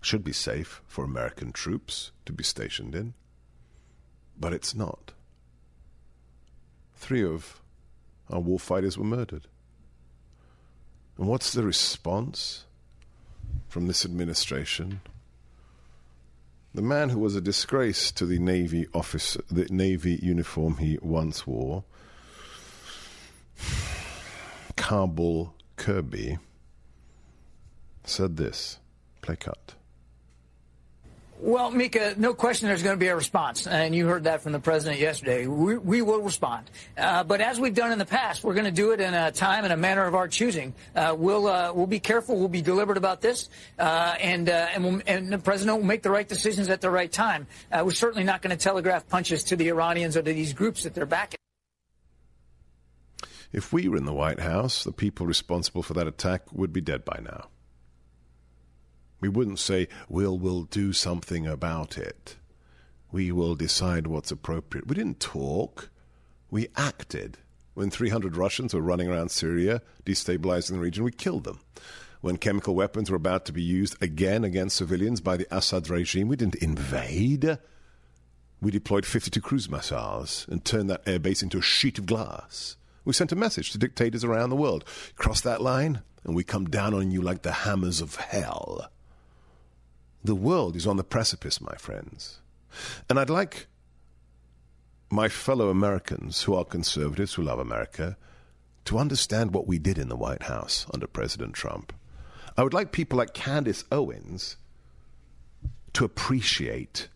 should 0.00 0.24
be 0.24 0.32
safe 0.32 0.82
for 0.86 1.04
American 1.04 1.52
troops 1.52 2.12
to 2.26 2.32
be 2.32 2.44
stationed 2.44 2.94
in, 2.94 3.14
but 4.38 4.52
it's 4.52 4.74
not. 4.74 5.12
Three 6.94 7.24
of 7.24 7.60
our 8.30 8.40
war 8.40 8.58
fighters 8.58 8.96
were 8.96 9.04
murdered. 9.04 9.46
And 11.16 11.28
what's 11.28 11.52
the 11.52 11.62
response 11.62 12.64
from 13.68 13.86
this 13.86 14.04
administration? 14.04 15.00
The 16.74 16.82
man 16.82 17.10
who 17.10 17.20
was 17.20 17.36
a 17.36 17.40
disgrace 17.40 18.10
to 18.12 18.26
the 18.26 18.40
Navy 18.40 18.88
officer, 18.92 19.40
the 19.48 19.66
Navy 19.70 20.18
uniform 20.20 20.78
he 20.78 20.98
once 21.00 21.46
wore, 21.46 21.84
Kabul 24.76 25.54
Kirby, 25.76 26.38
said 28.04 28.36
this. 28.36 28.78
Play 29.22 29.36
cut. 29.36 29.74
Well, 31.40 31.70
Mika, 31.70 32.14
no 32.16 32.32
question 32.32 32.68
there's 32.68 32.82
going 32.82 32.94
to 32.94 33.00
be 33.00 33.08
a 33.08 33.16
response. 33.16 33.66
And 33.66 33.94
you 33.94 34.06
heard 34.06 34.24
that 34.24 34.42
from 34.42 34.52
the 34.52 34.60
president 34.60 35.00
yesterday. 35.00 35.46
We, 35.46 35.76
we 35.76 36.00
will 36.00 36.22
respond. 36.22 36.70
Uh, 36.96 37.24
but 37.24 37.40
as 37.40 37.58
we've 37.58 37.74
done 37.74 37.92
in 37.92 37.98
the 37.98 38.06
past, 38.06 38.44
we're 38.44 38.54
going 38.54 38.66
to 38.66 38.70
do 38.70 38.92
it 38.92 39.00
in 39.00 39.12
a 39.14 39.32
time 39.32 39.64
and 39.64 39.72
a 39.72 39.76
manner 39.76 40.06
of 40.06 40.14
our 40.14 40.28
choosing. 40.28 40.74
Uh, 40.94 41.14
we'll, 41.18 41.46
uh, 41.48 41.72
we'll 41.74 41.88
be 41.88 41.98
careful. 41.98 42.38
We'll 42.38 42.48
be 42.48 42.62
deliberate 42.62 42.98
about 42.98 43.20
this. 43.20 43.48
Uh, 43.78 44.14
and, 44.20 44.48
uh, 44.48 44.68
and, 44.74 44.84
we'll, 44.84 45.00
and, 45.06 45.32
the 45.32 45.38
president 45.38 45.78
will 45.78 45.84
make 45.84 46.02
the 46.02 46.10
right 46.10 46.26
decisions 46.26 46.70
at 46.70 46.80
the 46.80 46.90
right 46.90 47.10
time. 47.10 47.46
Uh, 47.70 47.82
we're 47.84 47.90
certainly 47.90 48.24
not 48.24 48.40
going 48.40 48.56
to 48.56 48.62
telegraph 48.62 49.08
punches 49.08 49.44
to 49.44 49.56
the 49.56 49.68
Iranians 49.68 50.16
or 50.16 50.22
to 50.22 50.32
these 50.32 50.52
groups 50.52 50.84
that 50.84 50.94
they're 50.94 51.04
backing. 51.04 51.38
If 53.52 53.72
we 53.72 53.88
were 53.88 53.96
in 53.96 54.04
the 54.04 54.14
White 54.14 54.40
House, 54.40 54.84
the 54.84 54.92
people 54.92 55.26
responsible 55.26 55.82
for 55.82 55.94
that 55.94 56.06
attack 56.06 56.52
would 56.52 56.72
be 56.72 56.80
dead 56.80 57.04
by 57.04 57.20
now. 57.22 57.48
We 59.20 59.28
wouldn't 59.28 59.58
say, 59.58 59.88
we'll, 60.08 60.38
we'll 60.38 60.64
do 60.64 60.92
something 60.92 61.46
about 61.46 61.96
it. 61.96 62.36
We 63.10 63.32
will 63.32 63.54
decide 63.54 64.06
what's 64.06 64.30
appropriate. 64.30 64.86
We 64.86 64.96
didn't 64.96 65.20
talk. 65.20 65.90
We 66.50 66.68
acted. 66.76 67.38
When 67.74 67.90
300 67.90 68.36
Russians 68.36 68.74
were 68.74 68.80
running 68.80 69.08
around 69.08 69.30
Syria, 69.30 69.82
destabilizing 70.04 70.72
the 70.72 70.78
region, 70.78 71.04
we 71.04 71.12
killed 71.12 71.44
them. 71.44 71.60
When 72.20 72.36
chemical 72.38 72.74
weapons 72.74 73.10
were 73.10 73.16
about 73.16 73.44
to 73.46 73.52
be 73.52 73.62
used 73.62 74.02
again 74.02 74.44
against 74.44 74.76
civilians 74.76 75.20
by 75.20 75.36
the 75.36 75.46
Assad 75.50 75.90
regime, 75.90 76.28
we 76.28 76.36
didn't 76.36 76.54
invade. 76.56 77.58
We 78.60 78.70
deployed 78.70 79.04
52 79.04 79.40
cruise 79.40 79.68
missiles 79.68 80.46
and 80.48 80.64
turned 80.64 80.88
that 80.88 81.04
airbase 81.04 81.42
into 81.42 81.58
a 81.58 81.62
sheet 81.62 81.98
of 81.98 82.06
glass. 82.06 82.76
We 83.04 83.12
sent 83.12 83.32
a 83.32 83.36
message 83.36 83.72
to 83.72 83.78
dictators 83.78 84.24
around 84.24 84.50
the 84.50 84.56
world. 84.56 84.84
Cross 85.16 85.42
that 85.42 85.60
line, 85.60 86.02
and 86.24 86.34
we 86.34 86.44
come 86.44 86.64
down 86.64 86.94
on 86.94 87.10
you 87.10 87.20
like 87.20 87.42
the 87.42 87.52
hammers 87.52 88.00
of 88.00 88.16
hell. 88.16 88.90
The 90.24 90.34
world 90.34 90.74
is 90.74 90.86
on 90.86 90.96
the 90.96 91.04
precipice, 91.04 91.60
my 91.60 91.74
friends. 91.76 92.40
And 93.08 93.20
I'd 93.20 93.30
like 93.30 93.66
my 95.10 95.28
fellow 95.28 95.68
Americans 95.68 96.42
who 96.42 96.54
are 96.54 96.64
conservatives, 96.64 97.34
who 97.34 97.42
love 97.42 97.58
America, 97.58 98.16
to 98.86 98.98
understand 98.98 99.52
what 99.52 99.66
we 99.66 99.78
did 99.78 99.98
in 99.98 100.08
the 100.08 100.16
White 100.16 100.44
House 100.44 100.86
under 100.92 101.06
President 101.06 101.52
Trump. 101.52 101.92
I 102.56 102.62
would 102.62 102.74
like 102.74 102.90
people 102.90 103.18
like 103.18 103.34
Candace 103.34 103.84
Owens 103.92 104.56
to 105.92 106.04
appreciate 106.04 107.08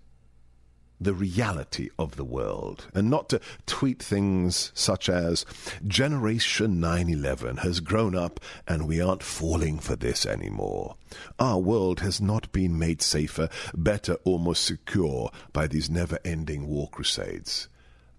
the 1.01 1.15
reality 1.15 1.91
of 1.99 2.17
the 2.17 2.25
world 2.25 2.89
and 2.95 3.09
not 3.09 3.29
to 3.29 3.41
tweet 3.67 4.03
things 4.03 4.73
such 4.75 5.09
as 5.09 5.47
Generation 5.87 6.81
911 6.81 7.59
has 7.59 7.81
grown 7.81 8.17
up 8.17 8.41
and 8.67 8.89
we 8.89 9.01
aren't 9.01 9.23
falling 9.23 9.79
for 9.79 9.97
this 9.97 10.27
anymore. 10.27 10.97
Our 11.39 11.59
world 11.59 12.01
has 12.01 12.21
not 12.21 12.51
been 12.53 12.79
made 12.79 13.01
safer, 13.03 13.49
better, 13.75 14.17
or 14.25 14.39
more 14.39 14.57
secure 14.57 15.31
by 15.53 15.67
these 15.67 15.89
never 15.89 16.19
ending 16.25 16.67
war 16.67 16.89
crusades. 16.89 17.69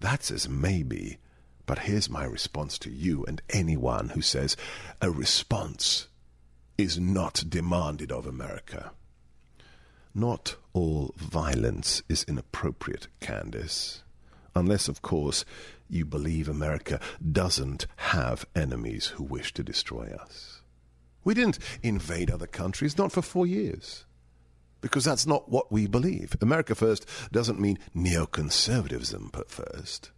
That's 0.00 0.30
as 0.30 0.48
maybe. 0.48 1.18
But 1.66 1.80
here's 1.80 2.10
my 2.10 2.24
response 2.24 2.78
to 2.80 2.90
you 2.90 3.24
and 3.26 3.42
anyone 3.50 4.08
who 4.08 4.22
says 4.22 4.56
a 5.00 5.10
response 5.10 6.08
is 6.78 6.98
not 6.98 7.44
demanded 7.48 8.10
of 8.10 8.26
America. 8.26 8.92
Not 10.14 10.56
all 10.72 11.14
violence 11.16 12.02
is 12.08 12.24
inappropriate, 12.24 13.06
Candace. 13.20 14.02
Unless, 14.54 14.88
of 14.88 15.02
course, 15.02 15.44
you 15.88 16.04
believe 16.04 16.48
America 16.48 17.00
doesn't 17.32 17.86
have 17.96 18.46
enemies 18.54 19.06
who 19.06 19.24
wish 19.24 19.52
to 19.54 19.62
destroy 19.62 20.12
us. 20.20 20.62
We 21.22 21.34
didn't 21.34 21.58
invade 21.82 22.30
other 22.30 22.46
countries, 22.46 22.98
not 22.98 23.12
for 23.12 23.22
four 23.22 23.46
years. 23.46 24.04
Because 24.80 25.04
that's 25.04 25.26
not 25.26 25.50
what 25.50 25.70
we 25.70 25.86
believe. 25.86 26.34
America 26.40 26.74
first 26.74 27.06
doesn't 27.30 27.60
mean 27.60 27.78
neoconservatism 27.94 29.30
put 29.30 29.50
first. 29.50 30.10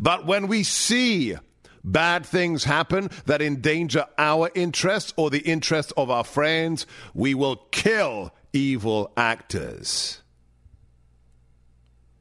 But 0.00 0.26
when 0.26 0.48
we 0.48 0.64
see 0.64 1.36
bad 1.84 2.26
things 2.26 2.64
happen 2.64 3.08
that 3.26 3.40
endanger 3.40 4.06
our 4.18 4.50
interests 4.54 5.14
or 5.16 5.30
the 5.30 5.38
interests 5.38 5.92
of 5.96 6.10
our 6.10 6.24
friends, 6.24 6.86
we 7.14 7.34
will 7.34 7.56
kill 7.70 8.34
evil 8.52 9.12
actors. 9.16 10.22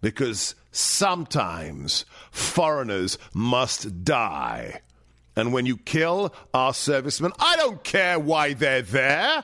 Because 0.02 0.56
sometimes 0.72 2.06
foreigners 2.32 3.18
must 3.34 4.04
die. 4.04 4.82
And 5.36 5.54
when 5.54 5.66
you 5.66 5.78
kill 5.78 6.34
our 6.54 6.74
servicemen, 6.74 7.32
I 7.40 7.56
don't 7.58 7.84
care 7.84 8.20
why 8.20 8.54
they're 8.54 8.82
there. 8.82 9.44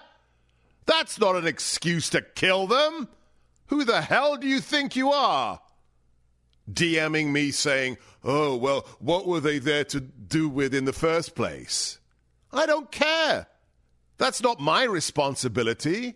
That's 0.85 1.19
not 1.19 1.35
an 1.35 1.47
excuse 1.47 2.09
to 2.11 2.21
kill 2.21 2.67
them. 2.67 3.07
Who 3.67 3.83
the 3.83 4.01
hell 4.01 4.37
do 4.37 4.47
you 4.47 4.59
think 4.59 4.95
you 4.95 5.11
are? 5.11 5.59
DMing 6.71 7.31
me 7.31 7.51
saying, 7.51 7.97
oh, 8.23 8.55
well, 8.55 8.87
what 8.99 9.27
were 9.27 9.39
they 9.39 9.59
there 9.59 9.83
to 9.85 9.99
do 9.99 10.49
with 10.49 10.73
in 10.73 10.85
the 10.85 10.93
first 10.93 11.35
place? 11.35 11.99
I 12.51 12.65
don't 12.65 12.91
care. 12.91 13.47
That's 14.17 14.41
not 14.41 14.59
my 14.59 14.83
responsibility. 14.83 16.15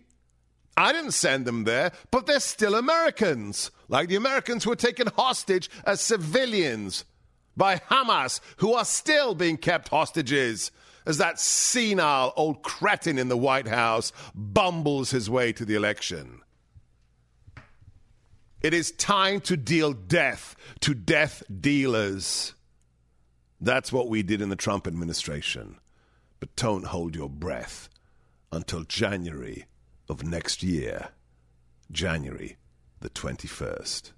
I 0.80 0.92
didn't 0.92 1.12
send 1.12 1.44
them 1.44 1.64
there, 1.64 1.92
but 2.10 2.26
they're 2.26 2.40
still 2.40 2.74
Americans, 2.74 3.70
like 3.88 4.08
the 4.08 4.16
Americans 4.16 4.64
who 4.64 4.70
were 4.70 4.76
taken 4.76 5.08
hostage 5.08 5.68
as 5.84 6.00
civilians 6.00 7.04
by 7.54 7.76
Hamas, 7.76 8.40
who 8.56 8.72
are 8.72 8.86
still 8.86 9.34
being 9.34 9.58
kept 9.58 9.88
hostages 9.88 10.70
as 11.04 11.18
that 11.18 11.38
senile 11.38 12.32
old 12.34 12.62
cretin 12.62 13.18
in 13.18 13.28
the 13.28 13.36
White 13.36 13.68
House 13.68 14.10
bumbles 14.34 15.10
his 15.10 15.28
way 15.28 15.52
to 15.52 15.66
the 15.66 15.74
election. 15.74 16.40
It 18.62 18.72
is 18.72 18.90
time 18.92 19.40
to 19.42 19.58
deal 19.58 19.92
death 19.92 20.56
to 20.80 20.94
death 20.94 21.42
dealers. 21.60 22.54
That's 23.60 23.92
what 23.92 24.08
we 24.08 24.22
did 24.22 24.40
in 24.40 24.48
the 24.48 24.56
Trump 24.56 24.86
administration. 24.86 25.76
But 26.38 26.56
don't 26.56 26.86
hold 26.86 27.14
your 27.14 27.28
breath 27.28 27.90
until 28.50 28.84
January 28.84 29.66
of 30.10 30.24
next 30.24 30.64
year, 30.64 31.10
January 31.92 32.56
the 32.98 33.08
21st. 33.10 34.10